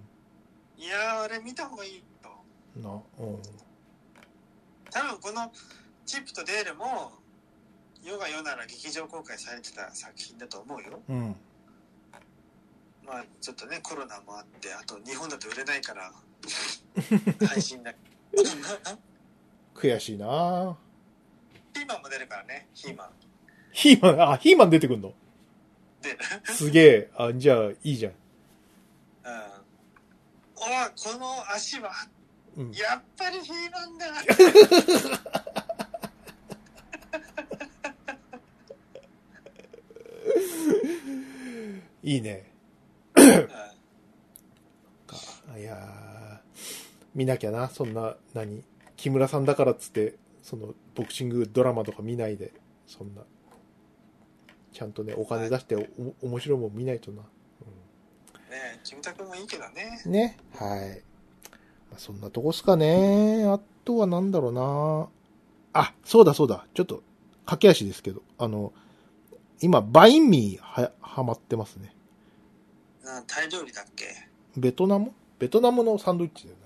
[0.79, 2.03] いやー、あれ見た方がいいよ。
[2.77, 3.03] な、うん。
[4.91, 5.53] 多分この
[6.09, 7.13] チップとデールも、
[8.03, 11.03] 世が世なら劇場公開されてた作品だと思うよ。
[11.07, 11.37] うん。
[13.05, 16.11] まあちょっとね、コロナもあって、あと日本だと売れないから、
[17.47, 17.93] 配信だ。
[19.75, 20.77] 悔しいな
[21.75, 23.11] ヒーマンも出るからね、ヒーマン。
[23.73, 25.13] ヒーマン、あ、ヒーマン出てくんの？
[26.01, 26.19] 出る。
[26.47, 27.11] すげえ。
[27.19, 28.13] あ、じゃあ、いいじゃん。
[28.13, 29.43] うん。
[30.57, 31.93] おこの足は、
[32.57, 32.73] うん。
[32.73, 34.07] やっぱりヒーマンだ。
[42.09, 42.51] いいね。
[43.17, 43.25] うん
[45.59, 46.39] いやー
[47.15, 48.65] 見なきゃな、そんな、何？
[48.97, 52.53] 木村さんだからっつって、その、ボクシングドラマとか見ないで、
[52.87, 53.23] そんな、
[54.73, 55.77] ちゃんとね、お金出して
[56.23, 57.23] お、面白いもん見ないとな。
[57.23, 57.29] ね
[58.77, 60.03] え、キムタクもいいけどね。
[60.07, 60.39] ね。
[60.55, 61.03] はい。
[61.91, 63.45] まあ、そんなとこっすかね。
[63.47, 65.09] あとはなんだろうな。
[65.73, 66.67] あ、そうだそうだ。
[66.73, 67.03] ちょっと、
[67.45, 68.73] 駆け足ですけど、あの、
[69.61, 71.95] 今、バインミーは、はまってますね。
[73.17, 74.05] うん、タイ料理だっけ？
[74.57, 75.13] ベトナム？
[75.39, 76.57] ベトナムのサンドイッチだよ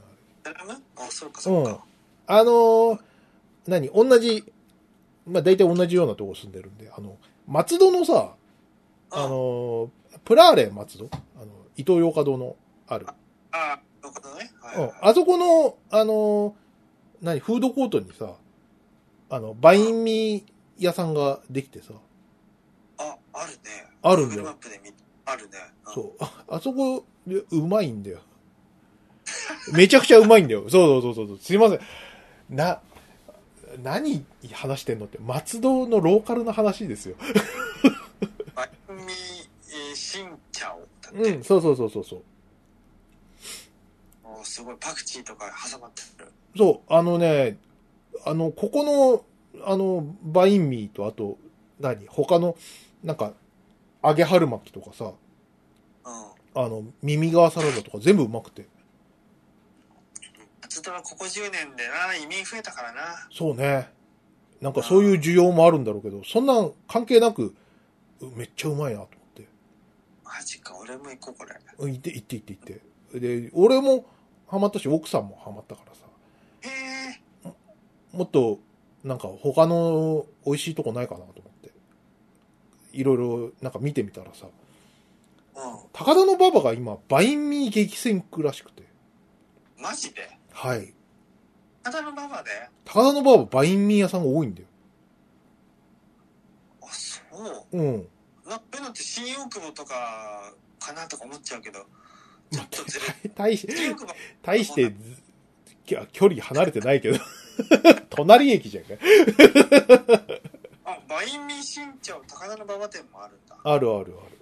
[0.44, 0.52] な。
[0.52, 0.82] ベトナム？
[0.96, 1.84] あ、そうかそうか。
[2.26, 2.98] あのー
[3.68, 3.88] 何？
[3.90, 4.44] 同じ、
[5.26, 7.16] まあ大体同じようなとこ住んでるんで、あの、
[7.46, 8.34] 松戸のさ、
[9.10, 9.88] あのー
[10.24, 11.08] プラーレ松戸？
[11.12, 11.46] あの、
[11.76, 12.56] 伊東洋華堂の
[12.88, 13.06] ある。
[13.52, 14.50] あ、なるほどね。
[14.60, 14.94] はい、うんはい。
[15.02, 16.52] あそこの、あのー
[17.22, 18.34] 何、フードコートにさ、
[19.30, 21.92] あの、バインミー屋さんができてさ、
[22.98, 23.58] あ、あるね。
[24.02, 24.92] あるんだよ Google マップで見
[25.24, 25.58] あるね。
[25.86, 28.20] うんそう、あ、あそこでうまいんだよ。
[29.72, 30.68] めちゃくちゃうまいんだよ。
[30.68, 31.38] そうそうそうそう。
[31.38, 31.80] すいません。
[32.50, 32.80] な、
[33.82, 37.16] 何話してんのって、松戸のローカルな話ですよ。
[38.54, 41.18] バインミー、えー、シンチャオだって。
[41.36, 42.22] うん、そうそうそうそうそう。
[44.24, 46.30] おすごい、パクチーとか挟まってる。
[46.56, 47.56] そう、あのね、
[48.24, 49.24] あの、ここの、
[49.64, 51.38] あの、バインミーと、あと、
[51.80, 52.06] 何？
[52.08, 52.56] 他の、
[53.02, 53.32] なんか、
[54.04, 55.12] 揚げ春巻きとかさ、うん。
[56.04, 58.66] あの、耳側サラダとか全部うまくて。
[60.62, 63.28] 松戸はここ10年でな、移民増えたからな。
[63.30, 63.90] そうね。
[64.60, 67.54] なんかそういう需要もあるんだろうけど、そんなん関係なく、
[68.20, 69.48] うめっちゃうまいなと思って。
[70.24, 71.56] マジか、俺も行こう、これ。
[71.78, 73.20] うん行って、行って、行って、行って。
[73.20, 74.06] で、俺も
[74.46, 76.00] ハマったし、奥さんもハマったからさ、
[76.60, 76.68] へ
[77.46, 77.52] え。
[78.16, 78.60] もっと、
[79.02, 81.72] なんか他の美味しいとこないかなと思って。
[82.92, 84.52] いろいろ、なんか見てみたらさ、うん。
[85.92, 88.82] 高田の馬場が今、バインミー激戦区らしくて。
[89.78, 90.28] マジで？
[90.50, 90.94] はい。
[91.82, 92.50] ただの馬場で？
[92.84, 94.68] 高田の馬場バインミー屋さんが多いんだよ。
[96.82, 97.20] あ、そ
[97.72, 97.78] う。
[97.78, 98.08] うん。
[98.46, 101.80] な、そういうのって新大久保とか、かなとか思っちゃうけど、
[102.50, 103.96] ちょっとずれ、大し、新
[104.42, 104.94] 大して
[105.84, 107.18] 距離離れてないけど。
[108.10, 108.94] 隣駅じゃんか。
[110.84, 113.56] あ、バインミー新潮高田の馬場店もあるんだ。
[113.62, 114.41] あるあるある。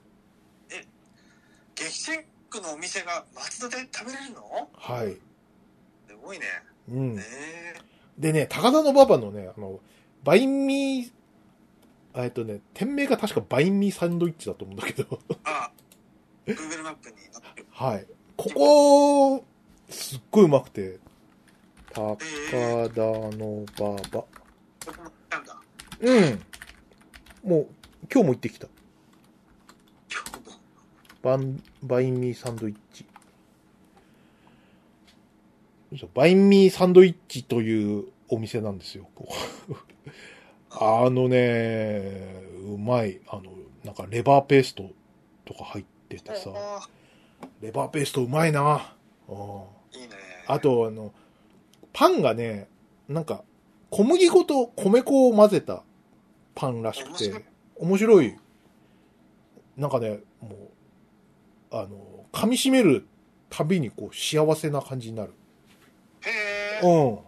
[1.80, 4.68] 激戦区のお店が松戸で食べれるの？
[4.74, 5.16] はい。
[6.06, 6.44] すごいね。
[6.90, 7.22] うんえ。
[7.22, 7.80] え
[8.18, 9.80] でね、高田の馬場のね、あの、
[10.22, 11.10] バインミー
[12.22, 15.20] えっとね、店名が確かバインミーサンドイッチだと思うんだけど。
[15.44, 15.72] ああ、
[16.46, 17.66] Google マップに載ってる。
[17.70, 18.06] はい。
[18.36, 18.50] こ
[19.40, 19.44] こ、
[19.88, 20.98] すっごいうまくて、
[21.94, 23.00] 高田
[23.38, 24.24] の馬場。
[26.00, 26.42] うん。
[27.42, 27.68] もう、
[28.12, 28.66] 今日も行ってきた。
[31.22, 33.06] バン、バインミーサンドイッチ。
[36.14, 39.08] バインミーサンドイッチというお店なんですよ。
[40.70, 43.20] あのね、うまい。
[43.28, 43.52] あの、
[43.84, 44.90] なんかレバーペースト
[45.44, 46.88] とか入っててさ、あ
[47.60, 48.94] レバーペーストうまいな。
[49.28, 50.08] うんあ、いいね。
[50.46, 51.12] あと、あの、
[51.92, 52.68] パンがね、
[53.08, 53.42] なんか、
[53.90, 55.82] 小麦粉と米粉を混ぜた
[56.54, 57.44] パンらしくて、
[57.76, 58.36] 面白い。
[59.76, 60.79] なんかね、もう、
[61.70, 63.06] あの、噛み締める
[63.48, 65.32] たびにこう、幸せな感じになる。
[66.22, 66.30] へ
[66.82, 66.86] え。
[66.86, 67.18] うん。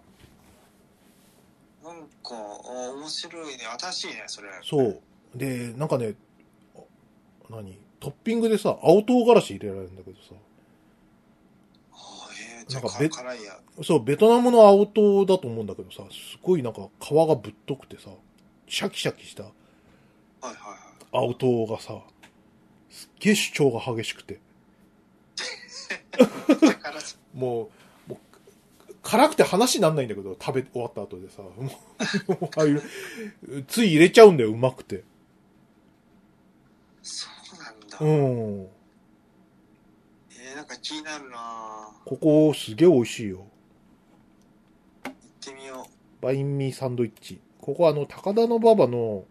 [1.84, 3.64] なんか、あ面白いね。
[3.78, 4.48] 新しいね、それ。
[4.62, 5.00] そう。
[5.34, 6.14] で、なんかね、
[6.76, 6.80] あ
[7.50, 7.78] 何？
[8.00, 10.34] トッピングでさ、青唐辛子入れられるんだけどさ、
[11.92, 13.58] ああ、ええじゃあなんかべ辛いや。
[13.84, 18.10] そう、ベトナムの青唐だと思うんだけどさ、すごいなんか皮がぶっとくてさ、
[18.66, 20.78] シャキシャキしたはいはいはい。
[21.12, 22.00] 青唐がさ、
[22.92, 24.38] すっげえ主張が激しくて、
[27.32, 27.70] も
[28.06, 28.20] う、も
[28.90, 31.70] う、辛くて話になんないんだけど、食べ終わった後でさ、もうも
[32.42, 32.82] う ああいう、
[33.66, 35.04] つい入れちゃうんだよ、うまくて。
[37.02, 37.98] そうなんだ。
[37.98, 38.68] うん。
[40.30, 43.46] えー、なんか気になるなここ、すげえ美味しいよ。
[45.04, 45.86] 行ってみよ
[46.20, 47.40] バインミーサンドイッチ。
[47.58, 49.24] ここあの、高田の馬場の、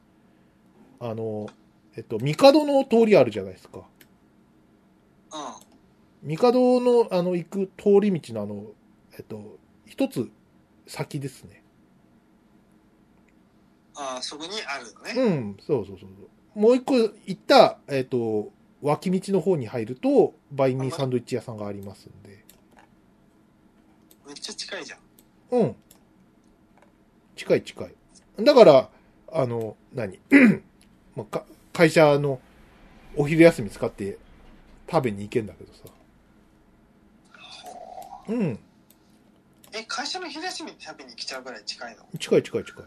[0.99, 1.47] あの、
[1.95, 3.79] えっと、帝の通りあるじゃないですか。
[3.79, 3.83] う。
[6.23, 6.37] うん。
[6.37, 8.65] 帝の、あの、行く通り道のあの、
[9.17, 10.29] えっと、一つ
[10.87, 11.63] 先ですね。
[13.95, 15.33] ああ、そこにあるのね。
[15.33, 16.59] うん、そうそうそうそう。
[16.59, 18.51] もう一個行った、えっと、
[18.81, 22.43] 脇道の方に入ると、バインミーサンドイッチ屋さんがありますんで。
[24.25, 24.99] めっちゃ近いじゃん。
[25.51, 25.75] うん。
[27.35, 27.95] 近い近い。
[28.43, 28.89] だから、
[29.33, 30.19] あの、何？
[31.15, 32.39] まあか会社の
[33.15, 34.17] お昼休み使って
[34.89, 35.79] 食べに行けんだけどさ。
[38.29, 38.59] うん。
[39.73, 42.03] え、会社の昼休みに食べに来ちゃうぐらい近いの？
[42.19, 42.85] 近い近い近い。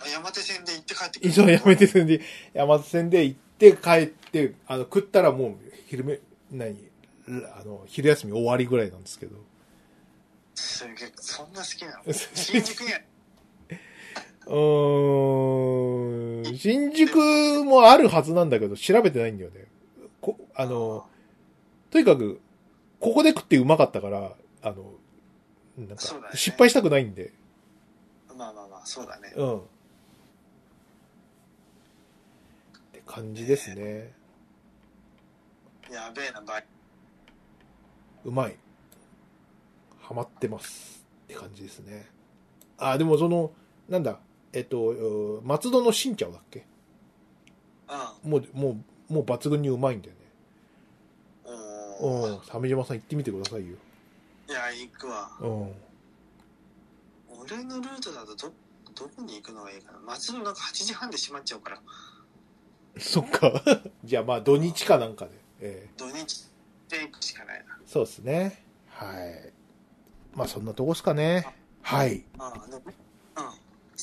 [0.00, 2.20] あ山手線で行って帰ってくるそう、山手線で、
[2.52, 6.20] 山手線で行って帰って、あの、食ったらもう、昼め、
[6.50, 6.76] 何？
[7.56, 9.36] あの、昼休み終わりぐらいなんですけど。
[10.54, 12.04] すげえ、そんな好きなの？
[12.12, 13.00] 新宿には、
[14.46, 19.66] うーん、新宿もあるはずなんだけど、調べてないんだよね。
[20.20, 21.06] こあの、
[21.90, 22.40] とにかく、
[23.00, 24.94] ここで食ってうまかったから、あの、
[25.78, 26.02] なんか、
[26.34, 27.32] 失敗したくないんで、
[28.36, 29.32] まあまあまあ、そうだね。
[29.36, 29.58] うん。
[29.58, 29.60] っ
[32.92, 34.12] て感じですね。
[35.92, 36.64] やべえな、バイ。
[38.24, 38.56] うまい。
[40.00, 41.04] ハマってます。
[41.24, 42.06] って感じですね。
[42.78, 43.52] あ、でもその、
[43.88, 44.18] なんだ、
[44.52, 46.66] えっと、う松戸の新茶だっけ？
[48.24, 48.30] うん。
[48.30, 50.20] もう、もう、もう抜群にうまいんだよね。
[52.00, 52.40] うん。
[52.40, 53.76] 鮫島さん行ってみてくださいよ。
[54.48, 55.30] いや、行くわ。
[55.40, 55.72] うん。
[57.40, 58.52] 俺のルートだとど、
[58.94, 59.98] どこに行くのがいいかな？
[60.00, 61.82] 松戸なんか8時半で閉まっちゃうから、
[63.00, 63.62] そっか。
[64.04, 65.32] じゃあまあ土日かなんかで。
[65.60, 66.50] え土日
[66.88, 67.74] で行くしかないな。
[67.74, 68.64] ーそうですね。
[68.88, 69.52] はい。
[70.34, 71.56] まあそんなとこっすかね。
[71.82, 72.24] はい。
[72.38, 72.52] あ。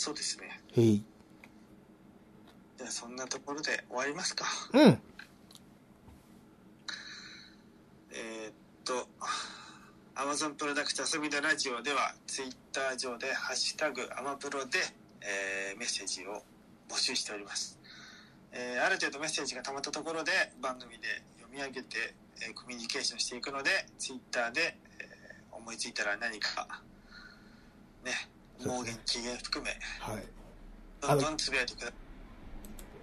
[0.02, 0.62] そうですね。
[0.78, 1.04] へい。
[2.78, 4.46] じゃあそんなところで終わりますか。
[4.72, 5.02] うん。
[8.12, 8.54] えーっ
[8.86, 9.10] と、
[10.16, 14.80] Amazon プロダクツ遊びのラジオでは、ツイッター上で、ハッシュタグアマプロで、
[15.20, 16.44] えーメッセージを
[16.88, 17.78] 募集しております。
[18.54, 20.32] えーある程度メッセージが溜まったところで、
[20.62, 26.82] 番組で読み上げて、えーコミュニケーションしていくので、ツイッターで、えー思いついたら何か、
[28.06, 28.14] ね
[28.66, 30.24] 盲言、機嫌含め、はい。
[31.02, 31.94] どんどんつぶやいてください。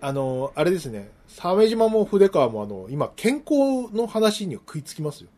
[0.01, 1.11] あの、あれですね。
[1.29, 5.31] 鮫島も筆川もあの、今健康の話には食いつきますよ。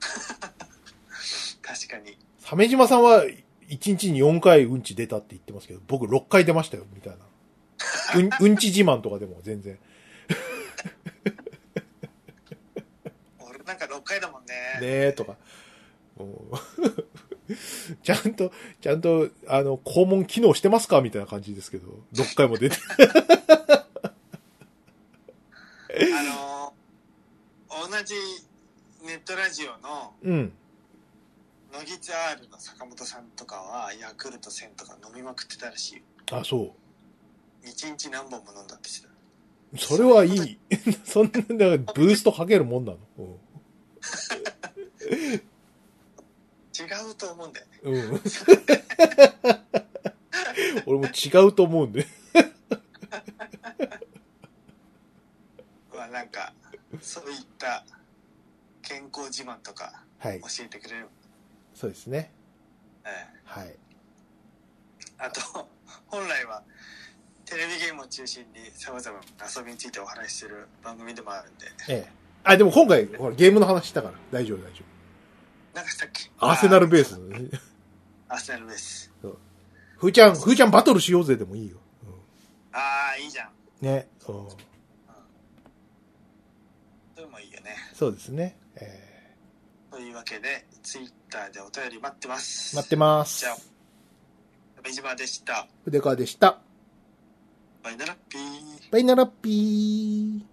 [1.62, 2.18] 確かに。
[2.42, 7.18] 鮫島さんは1日に4回うんち出たって言ってますけど、僕6回出ましたよ、みたいな。
[8.18, 9.78] うん、 うんち自慢とかでも全然。
[13.40, 14.54] 俺なんか6回だもんね。
[14.80, 15.36] ねえとか。
[18.02, 21.00] ちゃんと、ちゃんと、あの、肛門機能してますか？
[21.00, 22.76] みたいな感じですけど、6回も出て。
[26.12, 26.50] あのー
[27.90, 28.14] 同じ
[29.04, 30.52] ネットラジオのうん。
[31.72, 36.02] 乃木ツ R の坂本さんとかはヤクルト1000とか飲みまくってたらしいよ
[36.32, 36.74] あ、そ
[37.64, 37.66] う。
[37.66, 40.58] 1日何本も飲んだって言ってそれはいい。
[41.04, 42.98] そんな、だからブーストかけるもんなの？
[44.60, 44.72] た
[46.80, 47.94] 違うと思うんだよねうん。
[47.94, 48.20] うん。
[50.86, 52.06] 俺も違うと思うんで。
[55.94, 56.52] まあなんか
[57.00, 57.84] そういった
[58.82, 60.46] 健康自慢とかはい教。
[60.64, 61.08] えてくれる、
[61.74, 62.32] そうですね。
[63.04, 63.76] ええはい。
[65.18, 65.68] あと
[66.06, 66.62] 本来は
[67.44, 69.24] テレビゲームを中心にさまざまな
[69.54, 72.12] 遊びについてお話しする番組でもあるんでええ。
[72.44, 74.14] あ、でも今回、ほら、ゲームの話したから。
[74.30, 74.99] 大丈夫、大丈な
[75.82, 76.46] んかしたっけ夫。
[76.46, 77.14] アーセナルベース。
[78.28, 79.10] アーセナルベース
[79.98, 81.76] ふーちゃん、ふーちゃんバトルしようぜでもいいよ。
[82.72, 83.48] ああいいじゃん
[83.82, 84.08] うんね。
[84.18, 84.56] そう。
[87.14, 88.56] それもいいよねそうですね。
[88.76, 89.34] え
[89.90, 93.52] というわけでツイッターでお便り待ってますー待ってますじゃ。
[93.52, 93.56] あ
[94.82, 96.60] ベジマでした筆川でした。
[97.82, 100.49] バイナラッピーバイナラッピー。